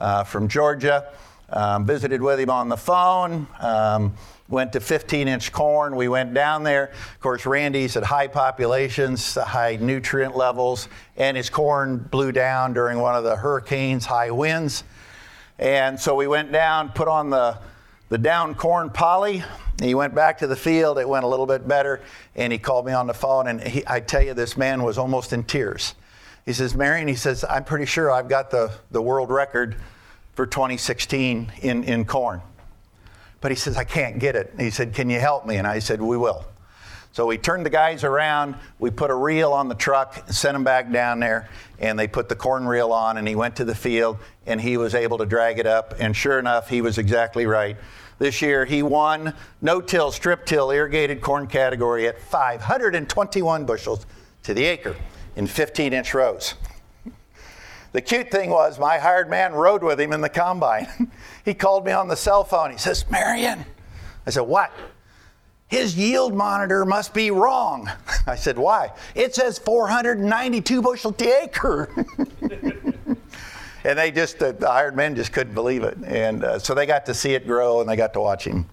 uh, 0.01 0.25
from 0.25 0.49
Georgia. 0.49 1.13
Um, 1.51 1.87
visited 1.87 2.21
with 2.21 2.41
him 2.41 2.51
on 2.51 2.69
the 2.69 2.77
phone. 2.77 3.47
Um, 3.61 4.15
went 4.53 4.75
to 4.75 4.81
15 4.81 5.27
inch 5.27 5.51
corn. 5.51 5.97
We 5.97 6.09
went 6.09 6.35
down 6.35 6.63
there. 6.63 6.93
Of 7.15 7.21
course, 7.21 7.47
Randy's 7.47 7.97
at 7.97 8.05
high 8.05 8.29
populations, 8.29 9.35
high 9.35 9.79
nutrient 9.81 10.37
levels, 10.37 10.89
and 11.17 11.37
his 11.37 11.49
corn 11.49 11.97
blew 11.99 12.31
down 12.31 12.75
during 12.75 12.99
one 12.99 13.17
of 13.17 13.25
the 13.25 13.35
hurricanes, 13.35 14.05
high 14.05 14.31
winds. 14.31 14.85
And 15.59 15.99
so 15.99 16.15
we 16.15 16.27
went 16.27 16.53
down, 16.53 16.91
put 16.91 17.09
on 17.09 17.31
the, 17.31 17.59
the 18.11 18.19
down 18.19 18.55
corn 18.55 18.91
poly. 18.91 19.43
He 19.81 19.95
went 19.95 20.15
back 20.15 20.39
to 20.39 20.47
the 20.47 20.57
field. 20.57 20.99
It 20.99 21.09
went 21.09 21.25
a 21.25 21.29
little 21.29 21.47
bit 21.47 21.67
better. 21.67 22.03
And 22.37 22.53
he 22.53 22.59
called 22.59 22.85
me 22.85 22.93
on 22.93 23.07
the 23.07 23.15
phone. 23.15 23.49
And 23.49 23.61
he, 23.61 23.83
I 23.87 24.01
tell 24.01 24.23
you, 24.23 24.35
this 24.35 24.57
man 24.57 24.83
was 24.83 24.99
almost 24.99 25.33
in 25.33 25.45
tears. 25.45 25.95
He 26.45 26.53
says, 26.53 26.75
Marion, 26.75 27.09
he 27.09 27.15
says, 27.15 27.45
I'm 27.49 27.65
pretty 27.65 27.87
sure 27.87 28.11
I've 28.11 28.29
got 28.29 28.51
the, 28.51 28.73
the 28.91 29.01
world 29.01 29.31
record 29.31 29.77
for 30.35 30.45
2016 30.45 31.53
in, 31.63 31.85
in 31.85 32.05
corn. 32.05 32.43
But 33.43 33.51
he 33.51 33.57
says, 33.57 33.77
I 33.77 33.85
can't 33.85 34.19
get 34.19 34.35
it. 34.35 34.55
he 34.59 34.71
said, 34.71 34.95
Can 34.95 35.11
you 35.11 35.21
help 35.21 35.45
me? 35.45 35.57
And 35.57 35.67
I 35.67 35.81
said, 35.81 36.01
We 36.01 36.17
will. 36.17 36.47
So 37.13 37.27
we 37.27 37.37
turned 37.37 37.67
the 37.67 37.71
guys 37.71 38.05
around, 38.05 38.55
we 38.79 38.89
put 38.89 39.11
a 39.11 39.15
reel 39.15 39.53
on 39.53 39.69
the 39.69 39.75
truck, 39.75 40.31
sent 40.31 40.55
them 40.55 40.65
back 40.65 40.91
down 40.91 41.21
there, 41.21 41.51
and 41.79 41.99
they 41.99 42.09
put 42.09 42.31
the 42.31 42.37
corn 42.37 42.67
reel 42.67 42.91
on, 42.91 43.19
and 43.19 43.29
he 43.29 43.35
went 43.35 43.55
to 43.57 43.67
the 43.67 43.75
field, 43.75 44.17
and 44.47 44.59
he 44.59 44.79
was 44.79 44.95
able 44.95 45.19
to 45.19 45.27
drag 45.27 45.59
it 45.59 45.67
up. 45.67 45.93
And 45.99 46.17
sure 46.17 46.39
enough, 46.39 46.71
he 46.71 46.81
was 46.81 46.97
exactly 46.97 47.45
right. 47.45 47.77
This 48.19 48.41
year, 48.41 48.65
he 48.65 48.83
won 48.83 49.35
no 49.61 49.83
till, 49.83 50.11
strip 50.11 50.47
till, 50.47 50.71
irrigated 50.71 51.21
corn 51.21 51.49
category 51.49 52.09
at 52.09 52.19
521 52.19 53.67
bushels, 53.67 54.07
to 54.45 54.55
the 54.55 54.65
acre 54.65 54.97
in 55.37 55.47
15 55.47 55.93
inch 55.93 56.15
rows. 56.15 56.55
The 57.93 58.01
cute 58.01 58.31
thing 58.31 58.51
was, 58.51 58.79
my 58.79 58.99
hired 58.99 59.29
man 59.29 59.53
rode 59.53 59.83
with 59.83 60.01
him 60.01 60.13
in 60.13 60.21
the 60.21 60.29
combine. 60.29 60.89
he 61.45 61.55
called 61.55 61.85
me 61.85 61.93
on 61.93 62.09
the 62.09 62.17
cell 62.17 62.43
phone. 62.43 62.71
He 62.71 62.79
says, 62.79 63.09
Marion. 63.11 63.65
I 64.27 64.31
said, 64.31 64.43
What? 64.43 64.73
His 65.69 65.97
yield 65.97 66.35
monitor 66.35 66.85
must 66.85 67.15
be 67.15 67.31
wrong. 67.31 67.91
I 68.27 68.37
said, 68.37 68.59
Why? 68.59 68.91
It 69.15 69.35
says 69.35 69.59
492 69.59 70.83
bushel 70.83 71.13
to 71.13 71.43
acre. 71.43 71.91
and 73.85 73.99
they 73.99 74.11
just, 74.11 74.39
the, 74.39 74.57
hired 74.61 74.97
men 74.97 75.15
just 75.15 75.33
couldn't 75.33 75.55
believe 75.55 75.83
it. 75.83 75.99
And 76.07 76.45
uh, 76.45 76.59
so 76.59 76.75
they 76.75 76.87
got 76.87 77.05
to 77.07 77.15
see 77.15 77.35
it 77.35 77.47
grow 77.47 77.81
and 77.81 77.89
they 77.89 77.97
got 77.97 78.15
to 78.15 78.21
watch 78.21 78.45
him 78.45 78.67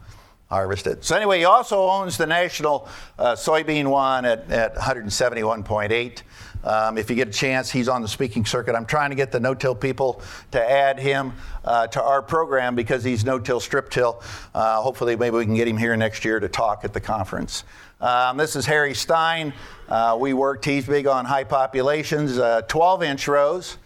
harvest 0.49 0.87
it. 0.87 1.05
So, 1.05 1.15
anyway, 1.15 1.39
he 1.39 1.45
also 1.45 1.87
owns 1.89 2.17
the 2.17 2.25
national 2.25 2.87
uh, 3.17 3.35
soybean 3.35 3.87
one 3.87 4.25
at, 4.25 4.49
at 4.51 4.75
171.8. 4.75 6.21
Um, 6.61 6.97
if 6.97 7.09
you 7.09 7.15
get 7.15 7.29
a 7.29 7.31
chance, 7.31 7.69
he's 7.69 7.87
on 7.87 8.01
the 8.01 8.07
speaking 8.07 8.45
circuit. 8.45 8.75
I'm 8.75 8.85
trying 8.85 9.11
to 9.11 9.15
get 9.15 9.31
the 9.31 9.39
no-till 9.39 9.75
people 9.75 10.21
to 10.51 10.59
add 10.59 10.99
him 10.99 11.33
uh, 11.63 11.87
to 11.87 12.01
our 12.01 12.21
program 12.21 12.75
because 12.75 13.03
he's 13.03 13.23
no-till, 13.23 13.59
strip-till. 13.59 14.21
Uh, 14.53 14.81
hopefully, 14.81 15.15
maybe 15.15 15.37
we 15.37 15.45
can 15.45 15.55
get 15.55 15.67
him 15.67 15.77
here 15.77 15.95
next 15.95 16.25
year 16.25 16.39
to 16.39 16.49
talk 16.49 16.83
at 16.83 16.93
the 16.93 16.99
conference. 16.99 17.63
Um, 18.01 18.37
this 18.37 18.55
is 18.55 18.65
Harry 18.65 18.93
Stine. 18.93 19.53
Uh, 19.87 20.17
we 20.19 20.33
worked, 20.33 20.65
he's 20.65 20.85
big 20.85 21.07
on 21.07 21.25
high 21.25 21.43
populations, 21.43 22.37
12-inch 22.37 23.27
uh, 23.27 23.31
rows. 23.31 23.77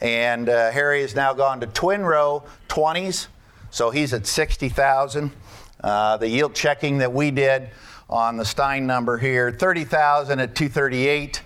And 0.00 0.48
uh, 0.48 0.70
Harry 0.70 1.00
has 1.00 1.14
now 1.14 1.32
gone 1.32 1.60
to 1.60 1.66
twin 1.66 2.02
row 2.02 2.44
20s, 2.68 3.28
so 3.70 3.90
he's 3.90 4.12
at 4.12 4.26
60,000. 4.26 5.32
Uh, 5.84 6.16
the 6.16 6.26
yield 6.26 6.54
checking 6.54 6.96
that 6.96 7.12
we 7.12 7.30
did 7.30 7.68
on 8.08 8.38
the 8.38 8.44
Stine 8.44 8.86
number 8.86 9.18
here 9.18 9.52
30,000 9.52 10.40
at 10.40 10.54
238, 10.54 11.42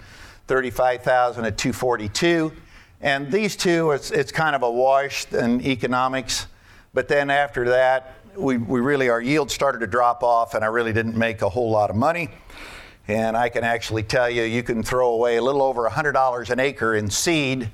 35,000 0.46 1.44
at 1.44 1.58
242. 1.58 2.52
And 3.00 3.32
these 3.32 3.56
two, 3.56 3.90
it's, 3.90 4.12
it's 4.12 4.30
kind 4.30 4.54
of 4.54 4.62
a 4.62 4.70
wash 4.70 5.26
in 5.32 5.60
economics. 5.62 6.46
But 6.94 7.08
then 7.08 7.30
after 7.30 7.68
that, 7.70 8.14
we, 8.36 8.58
we 8.58 8.78
really, 8.78 9.08
our 9.08 9.20
yield 9.20 9.50
started 9.50 9.80
to 9.80 9.88
drop 9.88 10.22
off, 10.22 10.54
and 10.54 10.62
I 10.62 10.68
really 10.68 10.92
didn't 10.92 11.16
make 11.16 11.42
a 11.42 11.48
whole 11.48 11.72
lot 11.72 11.90
of 11.90 11.96
money. 11.96 12.28
And 13.08 13.36
I 13.36 13.48
can 13.48 13.64
actually 13.64 14.04
tell 14.04 14.30
you, 14.30 14.44
you 14.44 14.62
can 14.62 14.84
throw 14.84 15.14
away 15.14 15.38
a 15.38 15.42
little 15.42 15.62
over 15.62 15.88
$100 15.88 16.50
an 16.50 16.60
acre 16.60 16.94
in 16.94 17.10
seed 17.10 17.70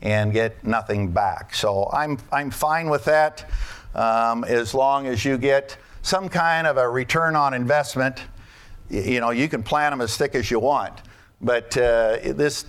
and 0.00 0.34
get 0.34 0.66
nothing 0.66 1.12
back. 1.12 1.54
So 1.54 1.88
I'm, 1.94 2.18
I'm 2.30 2.50
fine 2.50 2.90
with 2.90 3.06
that 3.06 3.48
um, 3.94 4.44
as 4.44 4.74
long 4.74 5.06
as 5.06 5.24
you 5.24 5.38
get 5.38 5.78
some 6.04 6.28
kind 6.28 6.66
of 6.66 6.76
a 6.76 6.86
return 6.86 7.34
on 7.34 7.54
investment. 7.54 8.20
You 8.90 9.20
know, 9.20 9.30
you 9.30 9.48
can 9.48 9.62
plant 9.62 9.92
them 9.92 10.02
as 10.02 10.16
thick 10.18 10.34
as 10.34 10.50
you 10.50 10.60
want, 10.60 11.00
but 11.40 11.74
uh, 11.78 12.18
this 12.22 12.66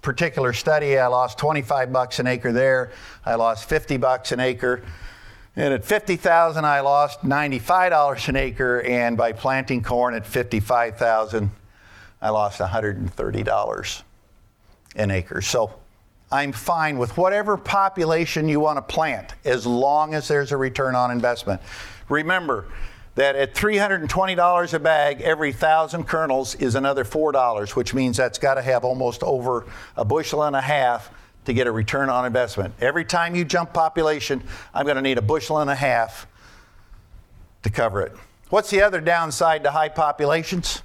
particular 0.00 0.54
study, 0.54 0.98
I 0.98 1.06
lost 1.08 1.36
25 1.36 1.92
bucks 1.92 2.18
an 2.18 2.26
acre 2.26 2.50
there. 2.50 2.90
I 3.26 3.34
lost 3.34 3.68
50 3.68 3.98
bucks 3.98 4.32
an 4.32 4.40
acre. 4.40 4.82
And 5.54 5.74
at 5.74 5.84
50,000, 5.84 6.64
I 6.64 6.80
lost 6.80 7.20
$95 7.22 8.28
an 8.28 8.36
acre. 8.36 8.80
And 8.80 9.18
by 9.18 9.32
planting 9.32 9.82
corn 9.82 10.14
at 10.14 10.26
55,000, 10.26 11.50
I 12.22 12.30
lost 12.30 12.58
$130 12.58 14.02
an 14.96 15.10
acre. 15.10 15.42
So 15.42 15.74
I'm 16.32 16.52
fine 16.52 16.96
with 16.96 17.18
whatever 17.18 17.58
population 17.58 18.48
you 18.48 18.60
want 18.60 18.78
to 18.78 18.82
plant 18.82 19.34
as 19.44 19.66
long 19.66 20.14
as 20.14 20.26
there's 20.26 20.52
a 20.52 20.56
return 20.56 20.94
on 20.94 21.10
investment. 21.10 21.60
Remember 22.08 22.66
that 23.14 23.34
at 23.34 23.54
$320 23.54 24.74
a 24.74 24.78
bag, 24.78 25.20
every 25.22 25.52
thousand 25.52 26.04
kernels 26.04 26.54
is 26.54 26.76
another 26.76 27.04
$4, 27.04 27.74
which 27.74 27.92
means 27.92 28.16
that's 28.16 28.38
got 28.38 28.54
to 28.54 28.62
have 28.62 28.84
almost 28.84 29.22
over 29.24 29.66
a 29.96 30.04
bushel 30.04 30.44
and 30.44 30.54
a 30.54 30.60
half 30.60 31.10
to 31.44 31.52
get 31.52 31.66
a 31.66 31.72
return 31.72 32.10
on 32.10 32.26
investment. 32.26 32.74
Every 32.80 33.04
time 33.04 33.34
you 33.34 33.44
jump 33.44 33.72
population, 33.72 34.42
I'm 34.72 34.84
going 34.84 34.96
to 34.96 35.02
need 35.02 35.18
a 35.18 35.22
bushel 35.22 35.58
and 35.58 35.68
a 35.68 35.74
half 35.74 36.28
to 37.64 37.70
cover 37.70 38.02
it. 38.02 38.12
What's 38.50 38.70
the 38.70 38.82
other 38.82 39.00
downside 39.00 39.64
to 39.64 39.70
high 39.70 39.88
populations? 39.88 40.82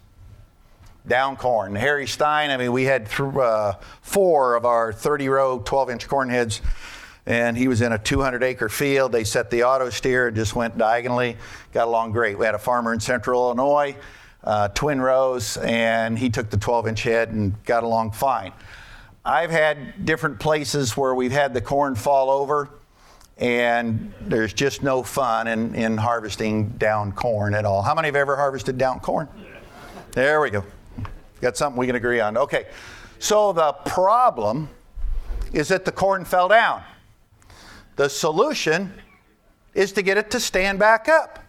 Down 1.08 1.36
corn. 1.36 1.76
Harry 1.76 2.08
Stine, 2.08 2.50
I 2.50 2.58
mean, 2.58 2.72
we 2.72 2.86
had 2.86 3.10
th- 3.10 3.36
uh, 3.36 3.74
four 4.02 4.56
of 4.56 4.66
our 4.66 4.92
30 4.92 5.30
row, 5.30 5.60
12 5.60 5.90
inch 5.92 6.08
corn 6.08 6.30
heads 6.30 6.62
and 7.26 7.58
he 7.58 7.68
was 7.68 7.82
in 7.82 7.94
a 7.94 7.98
200 7.98 8.44
acre 8.44 8.70
field. 8.70 9.12
They 9.12 9.24
set 9.24 9.50
the 9.50 9.64
auto 9.64 9.90
steer, 9.90 10.28
and 10.28 10.36
just 10.36 10.56
went 10.56 10.78
diagonally, 10.78 11.38
got 11.72 11.88
along 11.88 12.12
great. 12.12 12.38
We 12.38 12.46
had 12.46 12.56
a 12.56 12.60
farmer 12.60 12.94
in 12.94 13.00
central 13.00 13.46
Illinois, 13.46 13.96
uh, 14.44 14.68
twin 14.70 15.00
rows, 15.00 15.58
and 15.58 16.18
he 16.18 16.30
took 16.30 16.50
the 16.50 16.58
12 16.58 16.88
inch 16.88 17.04
head 17.04 17.30
and 17.30 17.64
got 17.64 17.84
along 17.84 18.12
fine. 18.12 18.52
I've 19.26 19.52
had 19.52 20.06
different 20.06 20.40
places 20.40 20.98
where 20.98 21.16
we've 21.16 21.32
had 21.32 21.54
the 21.54 21.62
corn 21.62 21.96
fall 21.96 22.30
over, 22.30 22.70
and 23.38 24.14
there's 24.20 24.54
just 24.54 24.84
no 24.84 25.02
fun 25.02 25.48
in, 25.48 25.74
in 25.76 25.98
harvesting 25.98 26.70
down 26.72 27.14
corn 27.14 27.56
at 27.56 27.64
all. 27.64 27.82
How 27.82 27.96
many 27.96 28.08
have 28.10 28.18
ever 28.18 28.36
harvested 28.36 28.78
down 28.78 29.00
corn? 29.00 29.30
There 30.12 30.42
we 30.42 30.50
go. 30.50 30.64
Got 31.40 31.56
something 31.56 31.80
we 31.80 31.88
can 31.88 31.96
agree 31.96 32.20
on. 32.20 32.38
Okay, 32.38 32.68
so 33.20 33.54
the 33.54 33.72
problem 33.86 34.70
is 35.54 35.70
that 35.70 35.86
the 35.86 35.92
corn 35.92 36.26
fell 36.26 36.50
down. 36.50 36.84
The 37.96 38.10
solution 38.10 38.94
is 39.74 39.92
to 39.94 40.02
get 40.02 40.18
it 40.18 40.32
to 40.32 40.40
stand 40.40 40.80
back 40.80 41.08
up. 41.08 41.40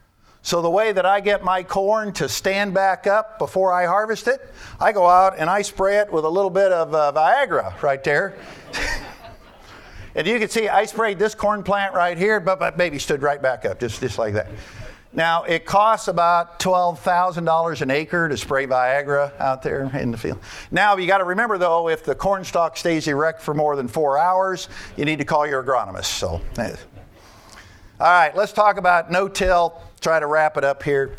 So, 0.43 0.61
the 0.61 0.71
way 0.71 0.93
that 0.93 1.07
I 1.07 1.21
get 1.21 1.43
my 1.43 1.63
corn 1.63 2.13
to 2.15 2.29
stand 2.29 2.75
back 2.75 3.07
up 3.07 3.39
before 3.39 3.73
I 3.73 3.87
harvest 3.87 4.29
it, 4.29 4.47
I 4.79 4.93
go 4.93 5.07
out 5.07 5.39
and 5.39 5.49
I 5.49 5.63
spray 5.63 5.99
it 5.99 6.13
with 6.13 6.27
a 6.27 6.29
little 6.29 6.51
bit 6.51 6.71
of 6.71 6.95
uh, 6.95 7.13
Viagra 7.17 7.81
right 7.81 8.05
there. 8.05 8.37
and 10.15 10.27
you 10.27 10.39
can 10.39 10.51
see 10.51 10.69
I 10.69 10.85
sprayed 10.85 11.19
this 11.19 11.35
corn 11.35 11.63
plant 11.63 11.95
right 11.95 12.19
here, 12.19 12.41
but 12.41 12.61
my 12.61 12.69
baby 12.69 12.99
stood 12.99 13.23
right 13.23 13.41
back 13.41 13.65
up, 13.65 13.81
just, 13.81 14.01
just 14.01 14.19
like 14.19 14.35
that. 14.35 14.49
Now, 15.17 15.45
it 15.45 15.65
costs 15.65 16.09
about 16.09 16.59
$12,000 16.59 17.81
an 17.83 17.91
acre 17.93 18.29
to 18.29 18.37
spray 18.37 18.67
Viagra 18.67 19.39
out 19.39 19.63
there 19.63 19.85
in 19.97 20.11
the 20.11 20.19
field. 20.19 20.41
Now, 20.73 20.97
you 20.97 21.07
got 21.07 21.19
to 21.19 21.25
remember 21.25 21.57
though, 21.57 21.89
if 21.89 22.05
the 22.05 22.17
corn 22.17 22.43
stalk 22.43 22.77
stays 22.77 23.07
erect 23.07 23.41
for 23.41 23.55
more 23.55 23.77
than 23.77 23.87
four 23.87 24.19
hours, 24.19 24.69
you 24.97 25.05
need 25.05 25.21
to 25.21 25.25
call 25.25 25.47
your 25.47 25.63
agronomist. 25.63 26.07
So, 26.07 26.41
eh. 26.59 26.75
all 28.01 28.07
right, 28.07 28.37
let's 28.37 28.53
talk 28.53 28.77
about 28.77 29.13
no 29.13 29.29
till. 29.29 29.81
Try 30.01 30.19
to 30.19 30.27
wrap 30.27 30.57
it 30.57 30.65
up 30.65 30.83
here. 30.83 31.15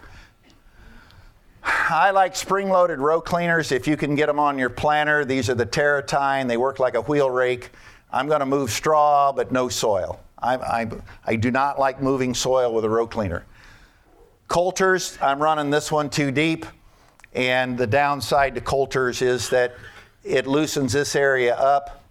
I 1.63 2.11
like 2.11 2.35
spring 2.35 2.69
loaded 2.69 2.99
row 2.99 3.21
cleaners 3.21 3.71
if 3.71 3.87
you 3.87 3.95
can 3.95 4.13
get 4.15 4.27
them 4.27 4.39
on 4.39 4.59
your 4.59 4.69
planter. 4.69 5.23
These 5.23 5.49
are 5.49 5.55
the 5.55 5.65
TerraTine, 5.65 6.49
they 6.49 6.57
work 6.57 6.79
like 6.79 6.95
a 6.95 7.01
wheel 7.01 7.29
rake. 7.29 7.71
I'm 8.11 8.27
going 8.27 8.41
to 8.41 8.45
move 8.45 8.71
straw, 8.71 9.31
but 9.31 9.53
no 9.53 9.69
soil. 9.69 10.19
I, 10.37 10.57
I, 10.57 10.89
I 11.25 11.35
do 11.37 11.49
not 11.49 11.79
like 11.79 12.01
moving 12.01 12.33
soil 12.33 12.73
with 12.73 12.83
a 12.83 12.89
row 12.89 13.07
cleaner. 13.07 13.45
Coulters, 14.47 15.17
I'm 15.21 15.41
running 15.41 15.69
this 15.69 15.91
one 15.91 16.09
too 16.09 16.31
deep. 16.31 16.65
And 17.33 17.77
the 17.77 17.87
downside 17.87 18.55
to 18.55 18.61
Coulters 18.61 19.21
is 19.21 19.49
that 19.49 19.75
it 20.23 20.47
loosens 20.47 20.93
this 20.93 21.15
area 21.15 21.55
up 21.55 22.03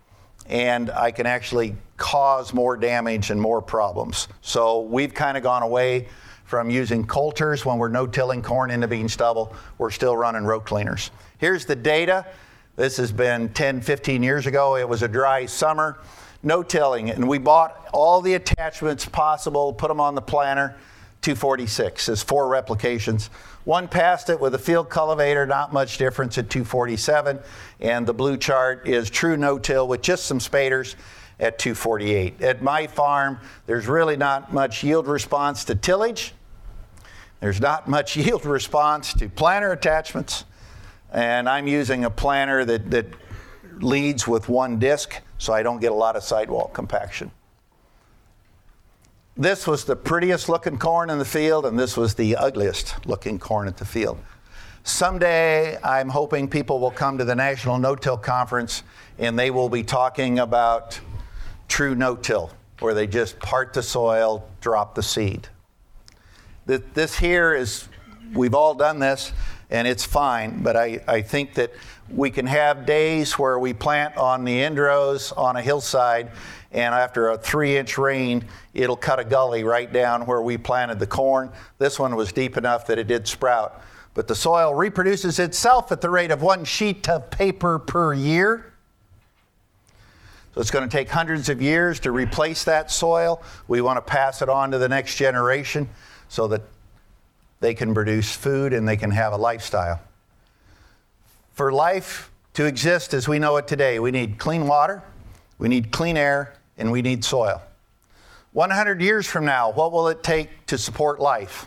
and 0.47 0.91
I 0.91 1.11
can 1.11 1.26
actually 1.26 1.74
cause 1.97 2.53
more 2.53 2.76
damage 2.76 3.30
and 3.30 3.41
more 3.41 3.62
problems. 3.62 4.28
So 4.43 4.82
we've 4.82 5.14
kind 5.14 5.37
of 5.37 5.43
gone 5.43 5.62
away 5.62 6.09
from 6.45 6.68
using 6.68 7.07
coulters 7.07 7.64
when 7.64 7.78
we're 7.78 7.89
no-tilling 7.89 8.43
corn 8.43 8.70
into 8.70 8.87
bean 8.87 9.09
stubble. 9.09 9.55
We're 9.78 9.91
still 9.91 10.16
running 10.16 10.45
row 10.45 10.61
cleaners. 10.61 11.11
Here's 11.39 11.64
the 11.64 11.76
data. 11.76 12.26
This 12.76 12.99
has 12.99 13.11
been 13.12 13.49
10, 13.51 13.80
15 13.80 14.22
years 14.22 14.47
ago. 14.47 14.76
It 14.76 14.87
was 14.87 15.03
a 15.03 15.09
dry 15.09 15.47
summer, 15.47 15.99
no-tilling, 16.43 17.11
and 17.11 17.26
we 17.26 17.39
bought 17.39 17.89
all 17.93 18.20
the 18.20 18.35
attachments 18.35 19.07
possible, 19.07 19.72
put 19.72 19.89
them 19.89 20.01
on 20.01 20.14
the 20.14 20.22
planter. 20.22 20.76
246 21.25 22.11
is 22.11 22.22
four 22.22 22.49
replications. 22.49 23.31
One 23.64 23.89
passed 23.89 24.29
it 24.29 24.39
with 24.39 24.55
a 24.55 24.59
field 24.59 24.91
cultivator, 24.91 25.47
not 25.47 25.72
much 25.72 25.97
difference 25.97 26.37
at 26.37 26.51
247. 26.51 27.39
And 27.81 28.07
the 28.07 28.12
blue 28.12 28.37
chart 28.37 28.87
is 28.87 29.09
true 29.09 29.39
no-till 29.39 29.89
with 29.89 30.03
just 30.03 30.27
some 30.27 30.39
spaders 30.39 30.97
at 31.41 31.59
248. 31.59 32.43
At 32.43 32.61
my 32.61 32.87
farm, 32.87 33.41
there's 33.64 33.87
really 33.87 34.18
not 34.18 34.53
much 34.53 34.85
yield 34.85 35.07
response 35.07 35.64
to 35.64 35.75
tillage. 35.75 36.35
There's 37.41 37.61
not 37.61 37.89
much 37.89 38.16
yield 38.18 38.45
response 38.45 39.14
to 39.14 39.31
planter 39.31 39.72
attachments. 39.72 40.45
And 41.11 41.49
I'm 41.49 41.66
using 41.66 42.05
a 42.05 42.11
planter 42.11 42.66
that, 42.66 42.91
that 42.91 43.07
leads 43.79 44.29
with 44.29 44.51
one 44.51 44.79
disc, 44.79 45.22
so 45.39 45.55
I 45.55 45.62
don't 45.62 45.81
get 45.81 45.91
a 45.91 45.95
lot 45.95 46.16
of 46.16 46.22
sidewall 46.22 46.68
compaction 46.68 47.31
this 49.37 49.66
was 49.66 49.85
the 49.85 49.97
prettiest 49.97 50.49
looking 50.49 50.78
corn 50.78 51.11
in 51.11 51.18
the 51.18 51.24
field, 51.24 51.66
and 51.66 51.78
this 51.78 51.97
was 51.97 52.14
the 52.14 52.37
ugliest 52.37 53.07
looking 53.07 53.39
corn 53.39 53.66
at 53.68 53.76
the 53.76 53.85
field. 53.85 54.18
Someday, 54.85 55.78
I'm 55.82 56.09
hoping 56.09 56.49
people 56.49 56.78
will 56.78 56.91
come 56.91 57.18
to 57.18 57.24
the 57.24 57.35
National 57.35 57.78
No 57.78 57.97
Till 57.97 58.18
Conference 58.18 58.82
and 59.18 59.39
they 59.39 59.51
will 59.51 59.68
be 59.68 59.82
talking 59.82 60.39
about 60.41 61.01
true 61.68 61.95
no 61.95 62.16
till, 62.16 62.51
where 62.80 62.93
they 62.95 63.07
just 63.07 63.39
part 63.39 63.72
the 63.72 63.82
soil, 63.82 64.47
drop 64.61 64.95
the 64.95 65.03
seed. 65.03 65.49
This 66.66 67.18
here 67.18 67.55
is, 67.55 67.89
we've 68.35 68.55
all 68.55 68.74
done 68.74 68.99
this, 68.99 69.32
and 69.70 69.89
it's 69.89 70.05
fine, 70.05 70.62
but 70.62 70.76
I, 70.76 71.01
I 71.07 71.22
think 71.22 71.55
that 71.55 71.72
We 72.11 72.30
can 72.30 72.47
have 72.47 72.85
days 72.85 73.39
where 73.39 73.59
we 73.59 73.72
plant 73.72 74.16
on 74.16 74.45
the 74.45 74.62
end 74.62 74.78
rows 74.78 75.32
on 75.32 75.57
a 75.57 75.62
hillside, 75.62 76.30
and 76.75 76.93
after 76.93 77.31
a 77.31 77.39
three 77.39 77.77
inch 77.77 77.97
rain, 77.97 78.45
it'll 78.75 78.97
cut 78.97 79.20
a 79.20 79.25
gully 79.25 79.62
right 79.62 79.91
down 79.91 80.27
where 80.27 80.43
we 80.43 80.59
planted 80.59 80.99
the 80.99 81.07
corn. 81.07 81.51
This 81.79 82.01
one 82.01 82.16
was 82.16 82.33
deep 82.33 82.57
enough 82.57 82.89
that 82.89 82.99
it 82.99 83.07
did 83.07 83.29
sprout. 83.29 83.81
But 84.12 84.27
the 84.27 84.35
soil 84.35 84.75
reproduces 84.75 85.39
itself 85.39 85.93
at 85.93 86.01
the 86.01 86.11
rate 86.11 86.33
of 86.33 86.43
one 86.43 86.64
sheet 86.64 87.09
of 87.09 87.31
paper 87.31 87.79
per 87.79 88.12
year. 88.12 88.72
So 90.55 90.61
it's 90.61 90.70
going 90.70 90.89
to 90.89 90.97
take 90.97 91.09
hundreds 91.09 91.49
of 91.49 91.62
years 91.62 92.01
to 92.01 92.11
replace 92.11 92.64
that 92.64 92.91
soil. 92.91 93.41
We 93.68 93.81
want 93.81 93.97
to 93.97 94.03
pass 94.03 94.43
it 94.43 94.49
on 94.49 94.72
to 94.72 94.79
the 94.79 94.89
next 94.89 95.14
generation 95.14 95.89
so 96.29 96.49
that 96.49 96.62
they 97.61 97.75
can 97.75 97.95
produce 97.95 98.35
food 98.35 98.72
and 98.72 98.87
they 98.87 98.97
can 98.97 99.12
have 99.12 99.33
a 99.33 99.37
lifestyle. 99.37 100.01
For 101.53 101.72
life 101.72 102.33
to 102.55 102.66
exist 102.66 103.14
as 103.14 103.29
we 103.29 103.39
know 103.39 103.57
it 103.57 103.68
today, 103.68 104.01
we 104.01 104.11
need 104.11 104.39
clean 104.39 104.66
water, 104.66 105.03
we 105.59 105.68
need 105.68 105.93
clean 105.93 106.16
air, 106.16 106.53
and 106.79 106.91
we 106.91 107.03
need 107.03 107.25
soil. 107.25 107.62
100 108.53 109.01
years 109.01 109.27
from 109.27 109.45
now, 109.45 109.72
what 109.72 109.93
will 109.93 110.09
it 110.09 110.22
take 110.22 110.66
to 110.66 110.79
support 110.79 111.20
life? 111.20 111.66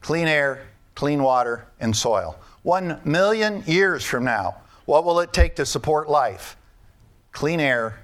Clean 0.00 0.28
air, 0.28 0.66
clean 0.94 1.22
water, 1.22 1.66
and 1.80 1.96
soil. 1.96 2.38
One 2.62 3.00
million 3.04 3.62
years 3.66 4.04
from 4.04 4.24
now, 4.24 4.56
what 4.84 5.04
will 5.04 5.20
it 5.20 5.32
take 5.32 5.56
to 5.56 5.66
support 5.66 6.08
life? 6.08 6.56
clean 7.32 7.60
air, 7.60 8.00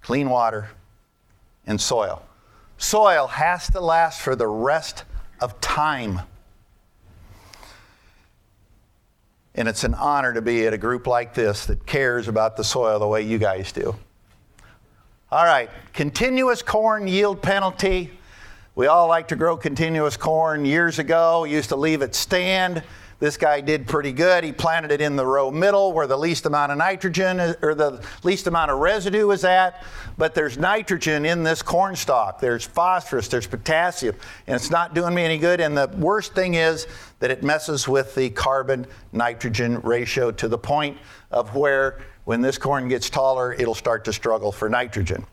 clean 0.00 0.28
water, 0.28 0.70
and 1.66 1.80
soil. 1.80 2.22
Soil 2.78 3.26
has 3.28 3.68
to 3.70 3.80
last 3.80 4.20
for 4.20 4.34
the 4.34 4.46
rest 4.46 5.04
of 5.40 5.60
time. 5.60 6.20
And 9.54 9.68
it's 9.68 9.84
an 9.84 9.94
honor 9.94 10.32
to 10.32 10.42
be 10.42 10.66
at 10.66 10.72
a 10.72 10.78
group 10.78 11.06
like 11.06 11.34
this 11.34 11.66
that 11.66 11.86
cares 11.86 12.26
about 12.26 12.56
the 12.56 12.64
soil 12.64 12.98
the 12.98 13.06
way 13.06 13.22
you 13.22 13.38
guys 13.38 13.70
do. 13.70 13.94
All 15.32 15.46
right, 15.46 15.70
continuous 15.94 16.60
corn 16.60 17.08
yield 17.08 17.40
penalty. 17.40 18.10
We 18.74 18.86
all 18.86 19.08
like 19.08 19.28
to 19.28 19.36
grow 19.36 19.56
continuous 19.56 20.14
corn. 20.14 20.66
Years 20.66 20.98
ago, 20.98 21.44
used 21.44 21.70
to 21.70 21.76
leave 21.76 22.02
it 22.02 22.14
stand. 22.14 22.82
This 23.18 23.38
guy 23.38 23.62
did 23.62 23.86
pretty 23.86 24.12
good. 24.12 24.44
He 24.44 24.52
planted 24.52 24.90
it 24.92 25.00
in 25.00 25.16
the 25.16 25.24
row 25.24 25.50
middle 25.50 25.94
where 25.94 26.06
the 26.06 26.18
least 26.18 26.44
amount 26.44 26.70
of 26.70 26.76
nitrogen 26.76 27.54
or 27.62 27.74
the 27.74 28.04
least 28.24 28.46
amount 28.46 28.72
of 28.72 28.80
residue 28.80 29.30
is 29.30 29.42
at. 29.42 29.82
But 30.18 30.34
there's 30.34 30.58
nitrogen 30.58 31.24
in 31.24 31.44
this 31.44 31.62
corn 31.62 31.96
stalk. 31.96 32.38
There's 32.38 32.66
phosphorus, 32.66 33.28
there's 33.28 33.46
potassium, 33.46 34.14
and 34.46 34.54
it's 34.54 34.70
not 34.70 34.92
doing 34.92 35.14
me 35.14 35.22
any 35.22 35.38
good. 35.38 35.62
And 35.62 35.74
the 35.74 35.88
worst 35.96 36.34
thing 36.34 36.56
is 36.56 36.86
that 37.20 37.30
it 37.30 37.42
messes 37.42 37.88
with 37.88 38.14
the 38.14 38.28
carbon 38.28 38.86
nitrogen 39.12 39.80
ratio 39.80 40.30
to 40.32 40.46
the 40.46 40.58
point 40.58 40.98
of 41.30 41.56
where 41.56 42.02
when 42.24 42.40
this 42.40 42.58
corn 42.58 42.88
gets 42.88 43.10
taller, 43.10 43.52
it'll 43.52 43.74
start 43.74 44.04
to 44.04 44.12
struggle 44.12 44.52
for 44.52 44.68
nitrogen. 44.68 45.24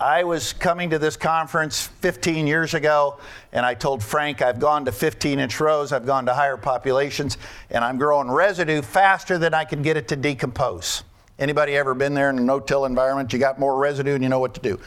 I 0.00 0.24
was 0.24 0.52
coming 0.52 0.90
to 0.90 0.98
this 0.98 1.16
conference 1.16 1.86
15 2.00 2.46
years 2.46 2.74
ago, 2.74 3.18
and 3.52 3.64
I 3.64 3.74
told 3.74 4.02
Frank 4.02 4.42
I've 4.42 4.58
gone 4.58 4.84
to 4.86 4.92
15 4.92 5.38
inch 5.38 5.60
rows, 5.60 5.92
I've 5.92 6.06
gone 6.06 6.26
to 6.26 6.34
higher 6.34 6.56
populations, 6.56 7.38
and 7.70 7.84
I'm 7.84 7.98
growing 7.98 8.30
residue 8.30 8.82
faster 8.82 9.38
than 9.38 9.54
I 9.54 9.64
can 9.64 9.82
get 9.82 9.96
it 9.96 10.08
to 10.08 10.16
decompose. 10.16 11.04
Anybody 11.38 11.76
ever 11.76 11.94
been 11.94 12.14
there 12.14 12.30
in 12.30 12.38
a 12.38 12.42
no-till 12.42 12.84
environment? 12.84 13.32
You 13.32 13.38
got 13.38 13.58
more 13.58 13.76
residue 13.76 14.14
and 14.14 14.22
you 14.22 14.28
know 14.28 14.40
what 14.40 14.54
to 14.54 14.60
do. 14.60 14.80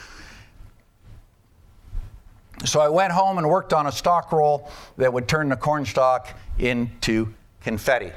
So 2.64 2.80
I 2.80 2.88
went 2.88 3.12
home 3.12 3.38
and 3.38 3.48
worked 3.48 3.72
on 3.72 3.86
a 3.86 3.92
stalk 3.92 4.32
roll 4.32 4.70
that 4.96 5.12
would 5.12 5.28
turn 5.28 5.48
the 5.48 5.56
corn 5.56 5.84
stalk 5.84 6.28
into 6.58 7.32
confetti. 7.60 8.12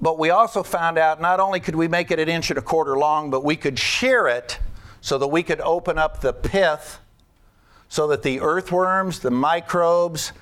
But 0.00 0.18
we 0.18 0.30
also 0.30 0.62
found 0.62 0.98
out 0.98 1.20
not 1.20 1.40
only 1.40 1.60
could 1.60 1.76
we 1.76 1.88
make 1.88 2.10
it 2.10 2.18
an 2.18 2.28
inch 2.28 2.50
and 2.50 2.58
a 2.58 2.62
quarter 2.62 2.96
long, 2.96 3.30
but 3.30 3.44
we 3.44 3.56
could 3.56 3.78
shear 3.78 4.28
it 4.28 4.58
so 5.00 5.18
that 5.18 5.28
we 5.28 5.42
could 5.42 5.60
open 5.60 5.98
up 5.98 6.20
the 6.20 6.32
pith 6.32 6.98
so 7.90 8.06
that 8.06 8.22
the 8.22 8.40
earthworms, 8.40 9.18
the 9.18 9.30
microbes, 9.30 10.32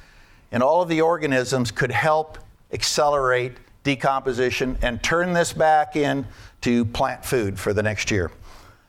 and 0.53 0.63
all 0.63 0.83
of 0.83 0.89
the 0.89 1.01
organisms 1.01 1.71
could 1.71 1.91
help 1.91 2.39
accelerate 2.73 3.55
decomposition 3.85 4.77
and 4.83 5.03
turn 5.03 5.33
this 5.33 5.55
back 5.55 5.97
into 5.97 6.85
plant 6.93 7.25
food 7.25 7.59
for 7.59 7.73
the 7.73 7.83
next 7.83 8.11
year. 8.11 8.31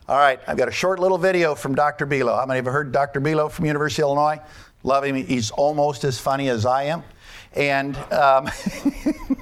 All 0.10 0.18
right, 0.18 0.40
I've 0.46 0.58
got 0.58 0.68
a 0.68 0.72
short 0.72 1.00
little 1.00 1.18
video 1.18 1.56
from 1.56 1.74
Dr. 1.74 2.06
Below. 2.06 2.36
How 2.36 2.46
many 2.46 2.58
have 2.58 2.66
heard 2.66 2.92
Dr. 2.92 3.22
Below 3.22 3.48
from 3.48 3.66
University 3.66 4.02
of 4.02 4.08
Illinois? 4.08 4.42
Love 4.84 5.06
him. 5.06 5.16
He's 5.16 5.52
almost 5.52 6.04
as 6.04 6.20
funny 6.20 6.50
as 6.50 6.66
I 6.66 6.84
am. 6.84 7.04
And 7.54 7.96
um, 8.12 8.50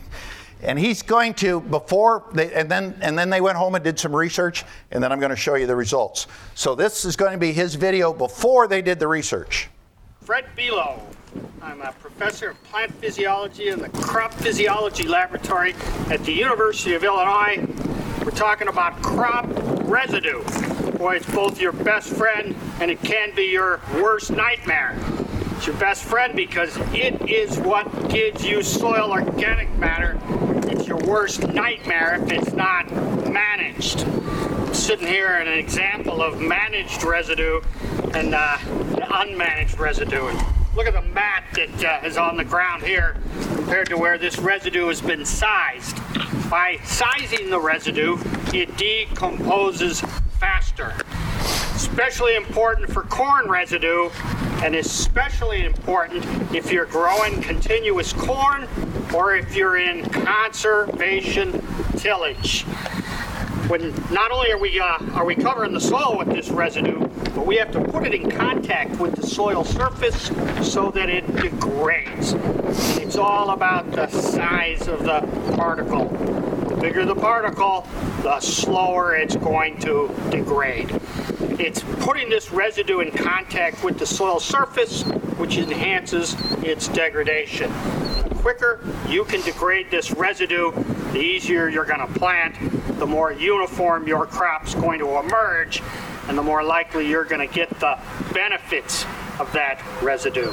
and 0.64 0.80
he's 0.80 1.02
going 1.02 1.34
to 1.36 1.62
before 1.62 2.26
they, 2.34 2.52
and 2.54 2.70
then 2.70 2.98
and 3.02 3.18
then 3.18 3.30
they 3.30 3.42
went 3.42 3.58
home 3.58 3.76
and 3.76 3.84
did 3.84 4.00
some 4.00 4.16
research 4.16 4.64
and 4.92 5.04
then 5.04 5.12
i'm 5.12 5.20
going 5.20 5.30
to 5.30 5.36
show 5.36 5.56
you 5.56 5.68
the 5.68 5.76
results. 5.76 6.28
So 6.56 6.76
this 6.76 7.06
is 7.06 7.16
going 7.16 7.34
to 7.34 7.38
be 7.38 7.52
his 7.52 7.76
video 7.76 8.14
before 8.14 8.68
they 8.68 8.82
did 8.82 9.00
the 9.00 9.08
research. 9.08 9.70
Fred 10.22 10.46
Below 10.56 11.02
i'm 11.62 11.82
a 11.82 11.92
professor 11.94 12.50
of 12.50 12.64
plant 12.64 12.92
physiology 12.96 13.70
in 13.70 13.80
the 13.80 13.90
crop 13.90 14.34
physiology 14.34 15.08
laboratory 15.08 15.74
at 16.10 16.24
the 16.24 16.34
university 16.34 16.94
of 16.94 17.04
illinois. 17.04 17.66
We're 18.24 18.32
talking 18.32 18.68
about 18.68 19.02
crop 19.02 19.46
residue. 19.84 20.44
Boy 20.98 21.18
it's 21.18 21.32
both 21.32 21.62
your 21.62 21.72
best 21.72 22.10
friend 22.10 22.56
and 22.80 22.90
it 22.90 23.02
can 23.04 23.34
be 23.36 23.52
your 23.52 23.80
worst 23.94 24.32
nightmare 24.32 24.98
it's 25.58 25.66
your 25.66 25.76
best 25.78 26.04
friend 26.04 26.36
because 26.36 26.78
it 26.94 27.20
is 27.28 27.58
what 27.58 28.10
gives 28.10 28.46
you 28.46 28.62
soil 28.62 29.12
organic 29.12 29.76
matter. 29.80 30.20
It's 30.68 30.88
your 30.88 30.98
worst 30.98 31.48
nightmare 31.48 32.22
if 32.22 32.32
it's 32.32 32.54
not 32.54 32.92
managed. 33.28 34.04
I'm 34.04 34.72
sitting 34.76 35.08
here 35.08 35.34
an 35.38 35.48
example 35.48 36.22
of 36.22 36.40
managed 36.40 37.04
residue 37.04 37.62
and 38.14 38.36
uh, 38.36 38.58
unmanaged 38.58 39.80
residue. 39.80 40.30
Look 40.76 40.86
at 40.86 40.94
the 40.94 41.02
mat 41.02 41.46
that 41.54 41.84
uh, 41.84 42.06
is 42.06 42.18
on 42.18 42.38
the 42.38 42.46
ground 42.46 42.84
here 42.84 43.18
compared 43.56 43.90
to 43.90 43.98
where 43.98 44.20
this 44.20 44.38
residue 44.38 44.86
has 44.90 45.02
been 45.02 45.26
sized. 45.26 45.98
By 46.52 46.78
sizing 46.84 47.50
the 47.50 47.60
residue, 47.60 48.20
it 48.54 48.78
decomposes 48.78 50.04
faster. 50.40 50.94
Especially 51.76 52.36
important 52.36 52.92
for 52.92 53.04
corn 53.04 53.50
residue 53.50 54.10
and 54.64 54.76
especially 54.76 55.66
important 55.66 56.26
if 56.54 56.72
you're 56.72 56.86
growing 56.86 57.42
continuous 57.42 58.14
corn 58.14 58.68
or 59.14 59.36
if 59.36 59.56
you're 59.56 59.78
in 59.78 60.04
conservation 60.10 61.62
tillage. 61.98 62.64
When 63.68 63.94
not 64.12 64.32
only 64.32 64.52
are 64.52 64.58
we 64.58 64.80
uh, 64.80 64.98
are 65.14 65.26
we 65.26 65.36
covering 65.36 65.74
the 65.74 65.82
soil 65.82 66.18
with 66.18 66.30
this 66.30 66.50
residue, 66.50 67.00
but 67.36 67.46
we 67.46 67.58
have 67.58 67.72
to 67.74 67.82
put 67.82 68.08
it 68.08 68.14
in 68.14 68.32
contact 68.32 68.98
with 69.00 69.16
the 69.16 69.28
soil 69.28 69.64
surface 69.64 70.32
so 70.62 70.90
that 70.92 71.10
it 71.10 71.28
degrades. 71.36 72.34
It's 72.98 73.18
all 73.18 73.52
about 73.52 73.92
the 73.92 74.08
size 74.08 74.88
of 74.88 75.04
the 75.04 75.22
particle. 75.56 76.08
Bigger 76.80 77.06
the 77.06 77.16
particle, 77.16 77.88
the 78.22 78.40
slower 78.40 79.16
it's 79.16 79.36
going 79.36 79.80
to 79.80 80.14
degrade. 80.30 80.90
It's 81.60 81.84
putting 82.02 82.30
this 82.30 82.52
residue 82.52 83.00
in 83.00 83.12
contact 83.12 83.84
with 83.84 83.98
the 83.98 84.06
soil 84.06 84.40
surface, 84.40 85.02
which 85.38 85.58
enhances 85.58 86.36
its 86.64 86.88
degradation. 86.88 87.72
The 88.30 88.36
quicker 88.36 88.80
you 89.10 89.26
can 89.26 89.42
degrade 89.42 89.90
this 89.90 90.12
residue, 90.12 90.72
the 91.14 91.20
easier 91.20 91.68
you're 91.68 91.86
going 91.86 92.06
to 92.06 92.20
plant, 92.20 92.56
the 93.00 93.08
more 93.08 93.32
uniform 93.32 94.08
your 94.08 94.28
crop's 94.28 94.76
going 94.76 95.00
to 95.00 95.18
emerge, 95.18 95.82
and 96.28 96.38
the 96.38 96.44
more 96.44 96.64
likely 96.64 97.08
you're 97.10 97.26
going 97.26 97.46
to 97.46 97.54
get 97.54 97.70
the 97.80 97.98
benefits 98.34 99.04
of 99.40 99.52
that 99.54 99.82
residue. 100.04 100.52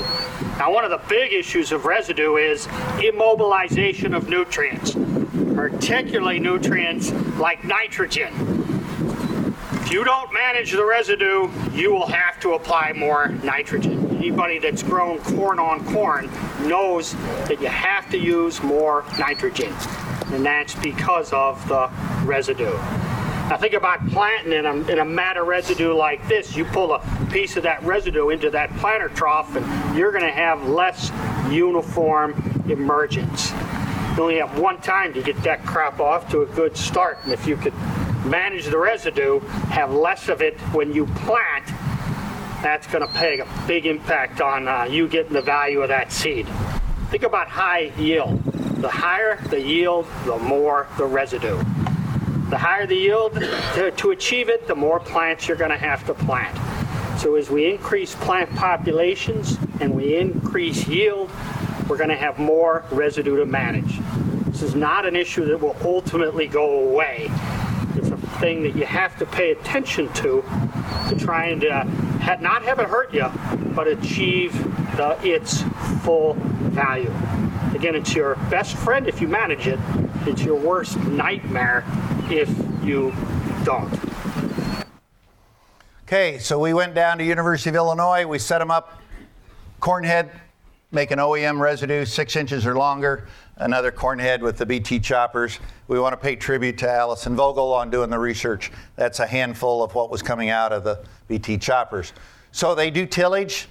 Now, 0.59 0.72
one 0.72 0.85
of 0.85 0.91
the 0.91 1.01
big 1.09 1.35
issues 1.35 1.70
of 1.70 1.85
residue 1.85 2.37
is 2.37 2.66
immobilization 2.99 4.16
of 4.16 4.29
nutrients, 4.29 4.95
particularly 5.70 6.38
nutrients 6.38 7.10
like 7.38 7.64
nitrogen 7.64 8.30
If 9.80 9.90
you 9.90 10.04
don't 10.04 10.30
manage 10.30 10.72
the 10.72 10.84
residue, 10.84 11.48
you 11.72 11.90
will 11.90 12.06
have 12.06 12.38
to 12.40 12.52
apply 12.52 12.92
more 12.92 13.28
nitrogen. 13.42 14.14
Anybody 14.16 14.58
that's 14.58 14.82
grown 14.82 15.20
corn 15.20 15.58
on 15.58 15.82
corn 15.86 16.30
knows 16.68 17.14
that 17.48 17.62
you 17.62 17.68
have 17.68 18.10
to 18.10 18.18
use 18.18 18.62
more 18.62 19.06
nitrogen, 19.18 19.72
and 20.34 20.44
that's 20.44 20.74
because 20.74 21.32
of 21.32 21.66
the 21.66 21.90
residue. 22.24 22.76
Now 23.48 23.56
think 23.58 23.72
about 23.72 24.06
planting 24.10 24.52
in 24.52 24.66
a, 24.66 24.74
in 24.88 24.98
a 24.98 25.44
residue 25.44 25.94
like 25.94 26.26
this. 26.28 26.54
You 26.54 26.66
pull 26.66 26.92
a 26.92 27.00
piece 27.30 27.56
of 27.56 27.62
that 27.62 27.82
residue 27.82 28.28
into 28.28 28.50
that 28.50 28.74
planter 28.76 29.08
trough, 29.08 29.56
and 29.56 29.96
you're 29.96 30.12
going 30.12 30.24
to 30.24 30.30
have 30.30 30.68
less 30.68 31.10
uniform 31.50 32.34
emergence. 32.68 33.52
You 34.16 34.22
only 34.22 34.38
have 34.38 34.60
one 34.60 34.80
time 34.80 35.12
to 35.14 35.22
get 35.22 35.42
that 35.42 35.66
crop 35.66 35.98
off 35.98 36.30
to 36.30 36.42
a 36.42 36.46
good 36.46 36.76
start, 36.76 37.18
and 37.24 37.32
if 37.32 37.48
you 37.48 37.56
could 37.56 37.74
manage 38.24 38.66
the 38.66 38.78
residue, 38.78 39.40
have 39.70 39.92
less 39.92 40.28
of 40.28 40.40
it 40.40 40.58
when 40.72 40.94
you 40.94 41.06
plant, 41.06 41.66
that's 42.62 42.86
going 42.86 43.04
to 43.04 43.12
pay 43.12 43.40
a 43.40 43.46
big 43.66 43.86
impact 43.86 44.40
on 44.40 44.68
uh, 44.68 44.84
you 44.84 45.08
getting 45.08 45.32
the 45.32 45.42
value 45.42 45.80
of 45.82 45.88
that 45.88 46.12
seed. 46.12 46.46
Think 47.10 47.24
about 47.24 47.48
high 47.48 47.92
yield. 47.98 48.40
The 48.80 48.88
higher 48.88 49.36
the 49.48 49.60
yield, 49.60 50.06
the 50.26 50.38
more 50.38 50.86
the 50.96 51.06
residue. 51.06 51.58
The 52.50 52.58
higher 52.58 52.86
the 52.86 52.96
yield, 52.96 53.34
to, 53.34 53.90
to 53.90 54.10
achieve 54.12 54.48
it, 54.48 54.68
the 54.68 54.76
more 54.76 55.00
plants 55.00 55.48
you're 55.48 55.56
going 55.56 55.72
to 55.72 55.76
have 55.76 56.06
to 56.06 56.14
plant. 56.14 56.56
So 57.20 57.34
as 57.34 57.50
we 57.50 57.68
increase 57.68 58.14
plant 58.14 58.54
populations 58.54 59.58
and 59.80 59.92
we 59.92 60.16
increase 60.16 60.86
yield, 60.86 61.30
we're 61.89 61.97
going 61.97 62.11
to 62.11 62.16
have 62.16 62.39
more 62.39 62.85
residue 62.91 63.37
to 63.37 63.47
manage. 63.47 63.99
This 64.47 64.62
is 64.62 64.74
not 64.74 65.07
an 65.07 65.16
issue 65.16 65.45
that 65.47 65.61
will 65.61 65.76
ultimately 65.82 66.47
go 66.47 66.89
away. 66.89 67.30
It's 67.97 68.09
a 68.09 68.16
thing 68.39 68.62
that 68.62 68.74
you 68.74 68.85
have 68.85 69.18
to 69.18 69.26
pay 69.26 69.53
attention 69.53 70.12
to 70.14 70.45
to 71.09 71.16
try 71.18 71.47
and 71.47 71.64
uh, 71.64 71.85
ha- 72.20 72.39
not 72.41 72.62
have 72.64 72.78
it 72.78 72.87
hurt 72.87 73.12
you, 73.12 73.26
but 73.74 73.87
achieve 73.87 74.53
the, 74.97 75.18
its 75.22 75.62
full 76.03 76.35
value. 76.70 77.12
Again, 77.74 77.95
it's 77.95 78.14
your 78.14 78.37
best 78.51 78.76
friend 78.76 79.07
if 79.07 79.20
you 79.20 79.28
manage 79.28 79.66
it. 79.66 79.78
It's 80.26 80.43
your 80.43 80.57
worst 80.57 80.97
nightmare 80.99 81.85
if 82.30 82.49
you 82.82 83.14
don't. 83.64 83.93
Okay, 86.07 86.39
so 86.39 86.59
we 86.59 86.72
went 86.72 86.95
down 86.95 87.18
to 87.18 87.24
University 87.24 87.70
of 87.70 87.76
Illinois. 87.76 88.26
We 88.26 88.39
set 88.39 88.59
them 88.59 88.70
up 88.70 89.01
corn 89.80 90.05
head, 90.05 90.30
make 90.95 91.11
an 91.11 91.18
OEM 91.18 91.59
residue 91.59 92.05
six 92.05 92.36
inches 92.36 92.66
or 92.66 92.76
longer, 92.76 93.26
another 93.57 93.90
corn 93.90 94.18
head 94.18 94.42
with 94.42 94.57
the 94.57 94.64
BT 94.64 95.01
choppers. 95.01 95.59
We 95.88 95.99
want 95.99 96.12
to 96.12 96.16
pay 96.16 96.36
tribute 96.36 96.78
to 96.78 96.90
Allison 96.90 97.34
Vogel 97.34 97.72
on 97.72 97.90
doing 97.90 98.11
the 98.11 98.18
research. 98.18 98.70
That's 98.97 99.18
a 99.18 99.26
handful 99.26 99.82
of 99.82 99.95
what 99.95 100.11
was 100.11 100.22
coming 100.22 100.51
out 100.51 100.72
of 100.72 100.84
the 100.84 101.05
BT 101.28 101.59
choppers. 101.59 102.12
So 102.53 102.74
they 102.74 102.90
do 102.90 103.07
tillage 103.07 103.66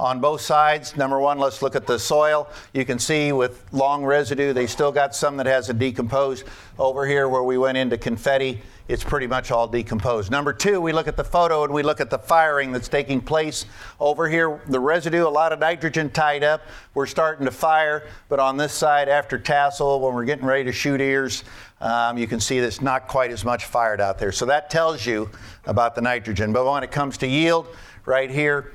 on 0.00 0.18
both 0.18 0.40
sides. 0.40 0.96
Number 0.96 1.20
one, 1.20 1.38
let's 1.38 1.60
look 1.60 1.76
at 1.76 1.86
the 1.86 1.98
soil. 1.98 2.48
You 2.72 2.86
can 2.86 2.98
see 2.98 3.32
with 3.32 3.62
long 3.70 4.02
residue, 4.02 4.54
they 4.54 4.66
still 4.66 4.90
got 4.90 5.14
some 5.14 5.36
that 5.36 5.44
hasn't 5.44 5.78
decomposed. 5.78 6.44
Over 6.78 7.06
here, 7.06 7.28
where 7.28 7.42
we 7.42 7.58
went 7.58 7.76
into 7.76 7.98
confetti, 7.98 8.62
it's 8.88 9.04
pretty 9.04 9.26
much 9.26 9.50
all 9.50 9.68
decomposed. 9.68 10.30
Number 10.30 10.54
two, 10.54 10.80
we 10.80 10.92
look 10.92 11.06
at 11.06 11.18
the 11.18 11.22
photo 11.22 11.64
and 11.64 11.74
we 11.74 11.82
look 11.82 12.00
at 12.00 12.08
the 12.08 12.18
firing 12.18 12.72
that's 12.72 12.88
taking 12.88 13.20
place. 13.20 13.66
Over 14.00 14.26
here, 14.26 14.62
the 14.66 14.80
residue, 14.80 15.26
a 15.26 15.28
lot 15.28 15.52
of 15.52 15.58
nitrogen 15.58 16.08
tied 16.08 16.42
up. 16.42 16.62
We're 16.94 17.04
starting 17.04 17.44
to 17.44 17.52
fire, 17.52 18.08
but 18.30 18.40
on 18.40 18.56
this 18.56 18.72
side, 18.72 19.10
after 19.10 19.38
tassel, 19.38 20.00
when 20.00 20.14
we're 20.14 20.24
getting 20.24 20.46
ready 20.46 20.64
to 20.64 20.72
shoot 20.72 21.02
ears, 21.02 21.44
um, 21.82 22.16
you 22.16 22.26
can 22.26 22.40
see 22.40 22.58
there's 22.58 22.80
not 22.80 23.06
quite 23.06 23.30
as 23.30 23.44
much 23.44 23.66
fired 23.66 24.00
out 24.00 24.18
there. 24.18 24.32
So 24.32 24.46
that 24.46 24.70
tells 24.70 25.04
you 25.04 25.30
about 25.66 25.94
the 25.94 26.00
nitrogen. 26.00 26.54
But 26.54 26.64
when 26.64 26.82
it 26.82 26.90
comes 26.90 27.18
to 27.18 27.26
yield, 27.26 27.66
right 28.06 28.30
here, 28.30 28.72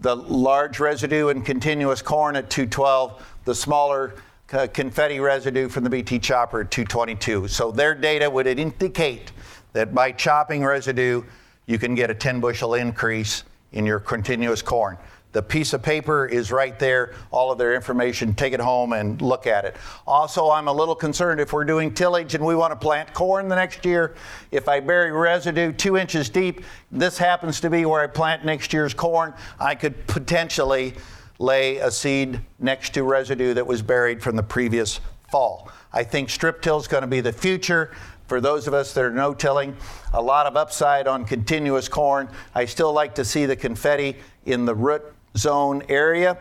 the 0.00 0.14
large 0.14 0.78
residue 0.78 1.28
in 1.28 1.42
continuous 1.42 2.02
corn 2.02 2.36
at 2.36 2.50
212, 2.50 3.22
the 3.44 3.54
smaller 3.54 4.14
uh, 4.52 4.66
confetti 4.72 5.20
residue 5.20 5.68
from 5.68 5.84
the 5.84 5.90
BT 5.90 6.18
chopper 6.18 6.60
at 6.60 6.70
222. 6.70 7.48
So 7.48 7.70
their 7.70 7.94
data 7.94 8.28
would 8.28 8.46
indicate 8.46 9.32
that 9.72 9.94
by 9.94 10.12
chopping 10.12 10.64
residue, 10.64 11.22
you 11.66 11.78
can 11.78 11.94
get 11.94 12.10
a 12.10 12.14
10 12.14 12.40
bushel 12.40 12.74
increase 12.74 13.44
in 13.72 13.84
your 13.84 13.98
continuous 13.98 14.62
corn. 14.62 14.96
The 15.36 15.42
piece 15.42 15.74
of 15.74 15.82
paper 15.82 16.24
is 16.24 16.50
right 16.50 16.78
there, 16.78 17.12
all 17.30 17.52
of 17.52 17.58
their 17.58 17.74
information. 17.74 18.32
Take 18.32 18.54
it 18.54 18.60
home 18.60 18.94
and 18.94 19.20
look 19.20 19.46
at 19.46 19.66
it. 19.66 19.76
Also, 20.06 20.48
I'm 20.48 20.66
a 20.66 20.72
little 20.72 20.94
concerned 20.94 21.40
if 21.40 21.52
we're 21.52 21.66
doing 21.66 21.92
tillage 21.92 22.34
and 22.34 22.42
we 22.42 22.54
want 22.54 22.72
to 22.72 22.76
plant 22.76 23.12
corn 23.12 23.46
the 23.46 23.54
next 23.54 23.84
year. 23.84 24.14
If 24.50 24.66
I 24.66 24.80
bury 24.80 25.12
residue 25.12 25.72
two 25.72 25.98
inches 25.98 26.30
deep, 26.30 26.62
this 26.90 27.18
happens 27.18 27.60
to 27.60 27.68
be 27.68 27.84
where 27.84 28.00
I 28.00 28.06
plant 28.06 28.46
next 28.46 28.72
year's 28.72 28.94
corn, 28.94 29.34
I 29.60 29.74
could 29.74 30.06
potentially 30.06 30.94
lay 31.38 31.76
a 31.76 31.90
seed 31.90 32.40
next 32.58 32.94
to 32.94 33.02
residue 33.02 33.52
that 33.52 33.66
was 33.66 33.82
buried 33.82 34.22
from 34.22 34.36
the 34.36 34.42
previous 34.42 35.00
fall. 35.30 35.70
I 35.92 36.02
think 36.02 36.30
strip 36.30 36.62
till 36.62 36.78
is 36.78 36.88
going 36.88 37.02
to 37.02 37.06
be 37.06 37.20
the 37.20 37.34
future 37.34 37.92
for 38.26 38.40
those 38.40 38.66
of 38.66 38.72
us 38.72 38.94
that 38.94 39.04
are 39.04 39.10
no 39.10 39.34
tilling. 39.34 39.76
A 40.14 40.22
lot 40.22 40.46
of 40.46 40.56
upside 40.56 41.06
on 41.06 41.26
continuous 41.26 41.90
corn. 41.90 42.30
I 42.54 42.64
still 42.64 42.94
like 42.94 43.14
to 43.16 43.24
see 43.24 43.44
the 43.44 43.54
confetti 43.54 44.16
in 44.46 44.64
the 44.64 44.74
root 44.74 45.12
zone 45.36 45.82
area 45.88 46.38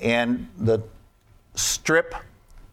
and 0.00 0.48
the 0.58 0.82
strip 1.54 2.14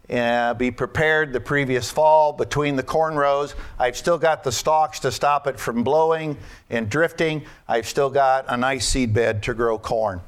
uh, 0.09 0.53
be 0.53 0.69
prepared 0.69 1.31
the 1.31 1.39
previous 1.39 1.89
fall 1.89 2.33
between 2.33 2.75
the 2.75 2.83
corn 2.83 3.15
rows. 3.15 3.55
I've 3.79 3.95
still 3.95 4.17
got 4.17 4.43
the 4.43 4.51
stalks 4.51 4.99
to 4.99 5.11
stop 5.11 5.47
it 5.47 5.59
from 5.59 5.83
blowing 5.83 6.37
and 6.69 6.89
drifting. 6.89 7.43
I've 7.67 7.87
still 7.87 8.09
got 8.09 8.45
a 8.47 8.57
nice 8.57 8.87
seed 8.87 9.13
bed 9.13 9.41
to 9.43 9.53
grow 9.53 9.77
corn. 9.77 10.21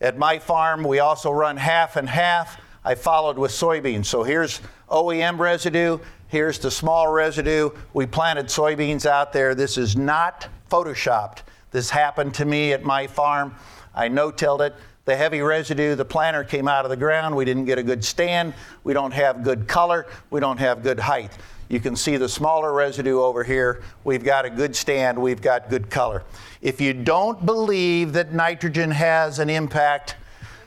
At 0.00 0.18
my 0.18 0.38
farm, 0.38 0.82
we 0.84 0.98
also 0.98 1.30
run 1.30 1.56
half 1.56 1.96
and 1.96 2.08
half. 2.08 2.60
I 2.84 2.94
followed 2.94 3.38
with 3.38 3.52
soybeans. 3.52 4.06
So 4.06 4.24
here's 4.24 4.60
OEM 4.90 5.38
residue, 5.38 5.98
here's 6.28 6.58
the 6.58 6.70
small 6.70 7.10
residue. 7.10 7.70
We 7.94 8.06
planted 8.06 8.46
soybeans 8.46 9.06
out 9.06 9.32
there. 9.32 9.54
This 9.54 9.78
is 9.78 9.96
not 9.96 10.48
photoshopped. 10.70 11.38
This 11.70 11.88
happened 11.88 12.34
to 12.34 12.44
me 12.44 12.72
at 12.72 12.82
my 12.82 13.06
farm. 13.06 13.54
I 13.94 14.08
no-tilled 14.08 14.62
it. 14.62 14.74
The 15.04 15.16
heavy 15.16 15.40
residue, 15.40 15.96
the 15.96 16.04
planter 16.04 16.44
came 16.44 16.68
out 16.68 16.84
of 16.84 16.90
the 16.90 16.96
ground. 16.96 17.34
We 17.34 17.44
didn't 17.44 17.64
get 17.64 17.78
a 17.78 17.82
good 17.82 18.04
stand. 18.04 18.54
We 18.84 18.92
don't 18.92 19.12
have 19.12 19.42
good 19.42 19.66
color. 19.66 20.06
We 20.30 20.38
don't 20.38 20.58
have 20.58 20.82
good 20.82 21.00
height. 21.00 21.36
You 21.68 21.80
can 21.80 21.96
see 21.96 22.16
the 22.16 22.28
smaller 22.28 22.72
residue 22.72 23.20
over 23.20 23.42
here. 23.42 23.82
We've 24.04 24.22
got 24.22 24.44
a 24.44 24.50
good 24.50 24.76
stand. 24.76 25.20
We've 25.20 25.42
got 25.42 25.70
good 25.70 25.90
color. 25.90 26.22
If 26.60 26.80
you 26.80 26.92
don't 26.92 27.44
believe 27.44 28.12
that 28.12 28.32
nitrogen 28.32 28.90
has 28.90 29.38
an 29.38 29.50
impact 29.50 30.16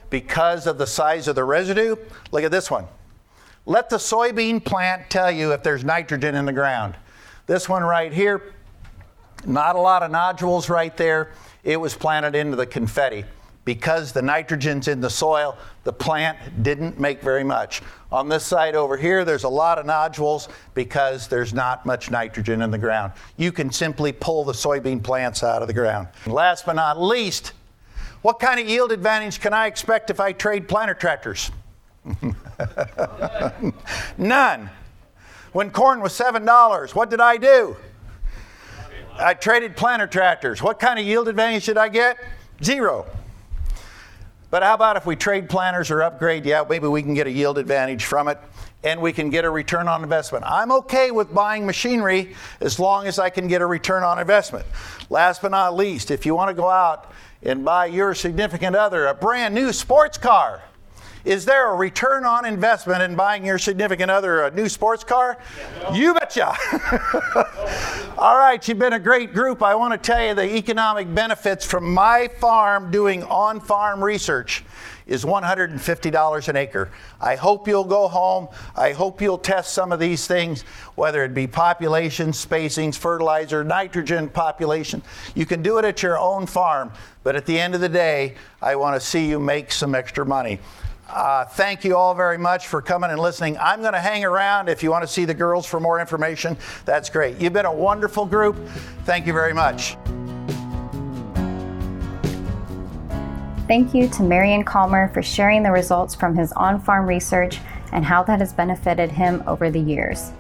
because 0.10 0.68
of 0.68 0.78
the 0.78 0.88
size 0.88 1.28
of 1.28 1.36
the 1.36 1.44
residue, 1.44 1.96
look 2.32 2.44
at 2.44 2.52
this 2.52 2.70
one. 2.70 2.88
Let 3.66 3.90
the 3.90 3.98
soybean 3.98 4.64
plant 4.64 5.10
tell 5.10 5.32
you 5.32 5.54
if 5.54 5.64
there's 5.64 5.84
nitrogen 5.84 6.36
in 6.36 6.46
the 6.46 6.54
ground. 6.54 6.96
This 7.48 7.70
one 7.70 7.84
right 7.84 8.12
here, 8.12 8.54
not 9.46 9.76
a 9.76 9.80
lot 9.80 10.04
of 10.04 10.12
nodules 10.12 10.70
right 10.70 10.96
there 10.98 11.32
it 11.66 11.82
was 11.82 11.96
planted 11.96 12.36
into 12.36 12.56
the 12.56 12.66
confetti. 12.66 13.26
Because 13.66 14.12
the 14.12 14.22
nitrogen's 14.22 14.88
in 14.88 15.02
the 15.02 15.10
soil, 15.10 15.58
the 15.84 15.92
plant 15.92 16.38
didn't 16.62 17.00
make 17.00 17.22
very 17.22 17.44
much. 17.44 17.82
On 18.12 18.30
this 18.30 18.46
side 18.46 18.76
over 18.76 18.96
here, 18.96 19.26
there's 19.26 19.44
a 19.44 19.50
lot 19.50 19.80
of 19.80 19.88
nodules 19.88 20.48
because 20.76 21.28
there's 21.28 21.52
not 21.52 21.84
much 21.84 22.12
nitrogen 22.12 22.62
in 22.62 22.70
the 22.70 22.78
ground. 22.78 23.12
You 23.38 23.52
can 23.52 23.72
simply 23.72 24.12
pull 24.12 24.44
the 24.44 24.54
soybean 24.54 25.02
plants 25.02 25.44
out 25.44 25.64
of 25.64 25.68
the 25.68 25.74
ground. 25.74 26.10
last 26.28 26.68
but 26.68 26.74
not 26.74 27.02
least, 27.02 27.54
what 28.22 28.40
kind 28.40 28.60
of 28.60 28.70
yield 28.70 28.92
advantage 28.92 29.42
can 29.42 29.52
I 29.52 29.66
expect 29.66 30.12
if 30.12 30.20
I 30.20 30.32
trade 30.32 30.68
planter 30.68 30.94
tractors? 30.94 31.50
None. 34.20 34.70
When 35.54 35.72
corn 35.72 36.02
was 36.02 36.14
$7, 36.14 36.94
what 36.94 37.10
did 37.10 37.20
I 37.20 37.38
do? 37.38 37.76
I 39.18 39.34
traded 39.34 39.78
planter 39.78 40.08
tractors. 40.08 40.62
What 40.62 40.80
kind 40.80 41.00
of 41.00 41.06
yield 41.06 41.28
advantage 41.28 41.66
did 41.66 41.78
I 41.78 41.90
get? 41.90 42.18
Zero. 42.64 43.06
But 44.52 44.64
how 44.64 44.74
about 44.74 44.98
if 44.98 45.06
we 45.06 45.16
trade 45.16 45.50
planters 45.50 45.90
or 45.92 46.04
upgrade? 46.04 46.46
Yeah, 46.46 46.64
maybe 46.70 46.88
we 46.88 47.02
can 47.02 47.14
get 47.14 47.28
a 47.28 47.32
yield 47.32 47.58
advantage 47.58 48.06
from 48.06 48.28
it 48.28 48.38
and 48.84 49.02
we 49.02 49.12
can 49.12 49.30
get 49.30 49.46
a 49.46 49.50
return 49.50 49.88
on 49.88 50.04
investment. 50.04 50.46
I'm 50.46 50.72
okay 50.72 51.12
with 51.12 51.34
buying 51.34 51.66
machinery 51.66 52.36
as 52.62 52.80
long 52.80 53.08
as 53.08 53.18
I 53.18 53.30
can 53.30 53.48
get 53.48 53.62
a 53.62 53.66
return 53.66 54.04
on 54.04 54.20
investment. 54.20 54.66
Last 55.10 55.42
but 55.42 55.52
not 55.52 55.76
least, 55.76 56.12
if 56.12 56.26
you 56.26 56.36
want 56.36 56.50
to 56.50 56.54
go 56.54 56.70
out 56.70 57.12
and 57.42 57.66
buy 57.66 57.88
your 57.88 58.14
significant 58.14 58.76
other 58.76 59.08
a 59.08 59.14
brand 59.14 59.56
new 59.56 59.74
sports 59.74 60.18
car, 60.18 60.62
is 61.26 61.44
there 61.44 61.72
a 61.72 61.76
return 61.76 62.24
on 62.24 62.46
investment 62.46 63.02
in 63.02 63.16
buying 63.16 63.46
your 63.46 63.58
significant 63.58 64.12
other 64.12 64.44
a 64.44 64.52
new 64.52 64.70
sports 64.70 65.04
car? 65.04 65.38
Yeah. 65.58 65.94
You 65.96 66.14
betcha. 66.14 66.56
All 68.18 68.38
right, 68.38 68.66
you've 68.68 68.80
been 68.80 68.94
a 68.94 69.00
great 69.00 69.34
group. 69.34 69.64
I 69.64 69.74
want 69.76 69.94
to 69.94 69.98
tell 69.98 70.24
you 70.24 70.36
the 70.36 70.56
economic 70.56 71.14
benefits 71.14 71.66
from 71.66 71.94
my 71.94 72.30
farm 72.40 72.92
doing 72.92 73.24
on 73.24 73.60
farm 73.60 74.04
research 74.04 74.64
is 75.08 75.24
$150 75.24 76.48
an 76.48 76.56
acre. 76.56 76.90
I 77.22 77.36
hope 77.36 77.68
you'll 77.68 77.84
go 77.84 78.08
home. 78.08 78.48
I 78.76 78.92
hope 78.92 79.22
you'll 79.22 79.38
test 79.38 79.74
some 79.74 79.92
of 79.92 80.00
these 80.00 80.28
things, 80.28 80.62
whether 80.96 81.24
it 81.24 81.34
be 81.34 81.48
population, 81.48 82.32
spacings, 82.32 82.98
fertilizer, 82.98 83.64
nitrogen 83.64 84.30
population. 84.30 85.04
You 85.36 85.46
can 85.46 85.62
do 85.62 85.78
it 85.78 85.86
at 85.86 86.02
your 86.02 86.18
own 86.18 86.48
farm, 86.48 86.92
but 87.24 87.36
at 87.36 87.46
the 87.46 87.60
end 87.60 87.76
of 87.76 87.82
the 87.82 87.90
day, 87.90 88.36
I 88.62 88.76
want 88.76 89.00
to 89.00 89.06
see 89.06 89.28
you 89.28 89.40
make 89.40 89.72
some 89.72 89.94
extra 89.94 90.26
money. 90.26 90.60
Uh, 91.08 91.46
thank 91.46 91.84
you 91.84 91.96
all 91.96 92.16
very 92.16 92.38
much 92.38 92.68
for 92.68 92.82
coming 92.82 93.12
and 93.12 93.20
listening. 93.20 93.58
I'm 93.60 93.82
going 93.82 93.94
to 93.94 94.00
hang 94.00 94.26
around 94.26 94.70
if 94.70 94.82
you 94.82 94.90
want 94.90 95.04
to 95.04 95.08
see 95.08 95.26
the 95.26 95.34
girls 95.34 95.66
for 95.66 95.80
more 95.80 96.00
information. 96.00 96.58
That's 96.84 97.10
great. 97.10 97.40
You've 97.40 97.54
been 97.54 97.66
a 97.66 97.74
wonderful 97.74 98.26
group. 98.26 98.56
Thank 99.06 99.28
you 99.28 99.34
very 99.34 99.54
much. 99.54 99.98
Thank 103.68 103.94
you 103.96 104.08
to 104.10 104.24
Marion 104.24 104.64
Calmer 104.64 105.10
for 105.14 105.24
sharing 105.24 105.64
the 105.64 105.72
results 105.72 106.14
from 106.14 106.36
his 106.36 106.52
on 106.54 106.82
farm 106.82 107.08
research 107.08 107.60
and 107.92 108.06
how 108.06 108.22
that 108.24 108.40
has 108.40 108.54
benefited 108.54 109.12
him 109.12 109.44
over 109.48 109.72
the 109.72 109.80
years. 109.80 110.32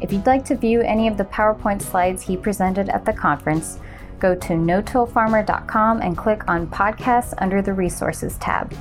If 0.00 0.12
you'd 0.12 0.26
like 0.26 0.44
to 0.46 0.56
view 0.56 0.82
any 0.82 1.08
of 1.08 1.16
the 1.16 1.24
PowerPoint 1.24 1.80
slides 1.80 2.22
he 2.22 2.36
presented 2.36 2.90
at 2.90 3.04
the 3.04 3.12
conference, 3.14 3.78
go 4.18 4.34
to 4.34 4.56
no-tillfarmer.com 4.56 6.02
and 6.02 6.18
click 6.18 6.48
on 6.48 6.66
Podcasts 6.66 7.32
under 7.38 7.62
the 7.62 7.72
Resources 7.72 8.36
tab. 8.38 8.74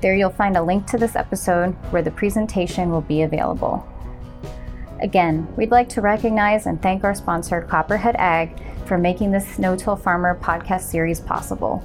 There 0.00 0.14
you'll 0.14 0.30
find 0.30 0.56
a 0.56 0.62
link 0.62 0.86
to 0.86 0.98
this 0.98 1.16
episode 1.16 1.72
where 1.90 2.02
the 2.02 2.10
presentation 2.10 2.90
will 2.90 3.00
be 3.00 3.22
available. 3.22 3.86
Again, 5.00 5.46
we'd 5.56 5.70
like 5.70 5.88
to 5.90 6.00
recognize 6.00 6.66
and 6.66 6.80
thank 6.80 7.04
our 7.04 7.14
sponsor, 7.14 7.62
Copperhead 7.62 8.16
Ag, 8.16 8.60
for 8.86 8.98
making 8.98 9.30
this 9.30 9.58
No 9.58 9.76
Till 9.76 9.96
Farmer 9.96 10.38
podcast 10.40 10.82
series 10.82 11.20
possible. 11.20 11.84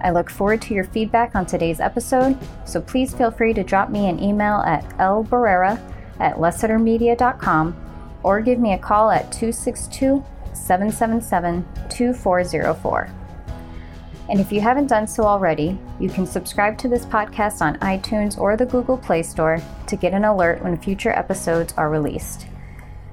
I 0.00 0.10
look 0.10 0.30
forward 0.30 0.62
to 0.62 0.74
your 0.74 0.84
feedback 0.84 1.34
on 1.34 1.46
today's 1.46 1.80
episode, 1.80 2.38
so 2.64 2.80
please 2.80 3.14
feel 3.14 3.30
free 3.30 3.52
to 3.54 3.64
drop 3.64 3.90
me 3.90 4.08
an 4.08 4.22
email 4.22 4.58
at 4.58 4.84
lbarrera 4.98 5.80
at 6.20 6.36
lessitermedia.com 6.36 7.76
or 8.22 8.40
give 8.40 8.58
me 8.58 8.72
a 8.72 8.78
call 8.78 9.10
at 9.10 9.32
262 9.32 10.24
777 10.52 11.66
2404. 11.88 13.17
And 14.28 14.40
if 14.40 14.52
you 14.52 14.60
haven't 14.60 14.88
done 14.88 15.06
so 15.06 15.24
already, 15.24 15.78
you 15.98 16.10
can 16.10 16.26
subscribe 16.26 16.76
to 16.78 16.88
this 16.88 17.06
podcast 17.06 17.62
on 17.62 17.78
iTunes 17.78 18.38
or 18.38 18.56
the 18.56 18.66
Google 18.66 18.98
Play 18.98 19.22
Store 19.22 19.62
to 19.86 19.96
get 19.96 20.12
an 20.12 20.24
alert 20.24 20.62
when 20.62 20.76
future 20.76 21.10
episodes 21.10 21.72
are 21.78 21.88
released. 21.88 22.46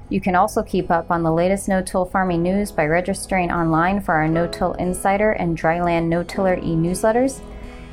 You 0.08 0.20
can 0.20 0.36
also 0.36 0.62
keep 0.62 0.90
up 0.90 1.10
on 1.10 1.22
the 1.22 1.32
latest 1.32 1.68
no-till 1.68 2.04
farming 2.04 2.42
news 2.42 2.70
by 2.70 2.86
registering 2.86 3.50
online 3.50 4.00
for 4.00 4.14
our 4.14 4.28
No-Till 4.28 4.74
Insider 4.74 5.32
and 5.32 5.58
Dryland 5.58 6.06
No-Tiller 6.06 6.58
e-newsletters. 6.58 7.40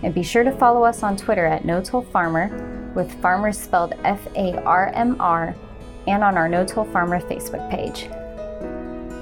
And 0.03 0.13
be 0.13 0.21
sure 0.21 0.43
to 0.43 0.51
follow 0.51 0.83
us 0.83 1.01
on 1.01 1.17
Twitter 1.17 1.45
at 1.45 1.65
No-Till 1.65 2.03
Farmer, 2.03 2.91
with 2.93 3.19
farmers 3.21 3.57
spelled 3.57 3.93
F-A-R-M-R, 4.03 5.55
and 6.05 6.23
on 6.23 6.37
our 6.37 6.49
No-Till 6.49 6.85
Farmer 6.85 7.21
Facebook 7.21 7.67
page. 7.71 8.09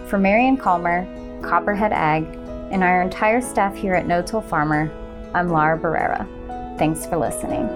For 0.10 0.18
Marion 0.18 0.58
Calmer, 0.58 1.08
Copperhead 1.41 1.93
Ag, 1.93 2.26
and 2.72 2.84
our 2.84 3.01
entire 3.01 3.41
staff 3.41 3.76
here 3.76 3.93
at 3.93 4.07
No 4.07 4.22
Till 4.22 4.41
Farmer, 4.41 4.89
I'm 5.34 5.49
Lara 5.49 5.78
Barrera. 5.78 6.28
Thanks 6.80 7.05
for 7.05 7.17
listening. 7.17 7.67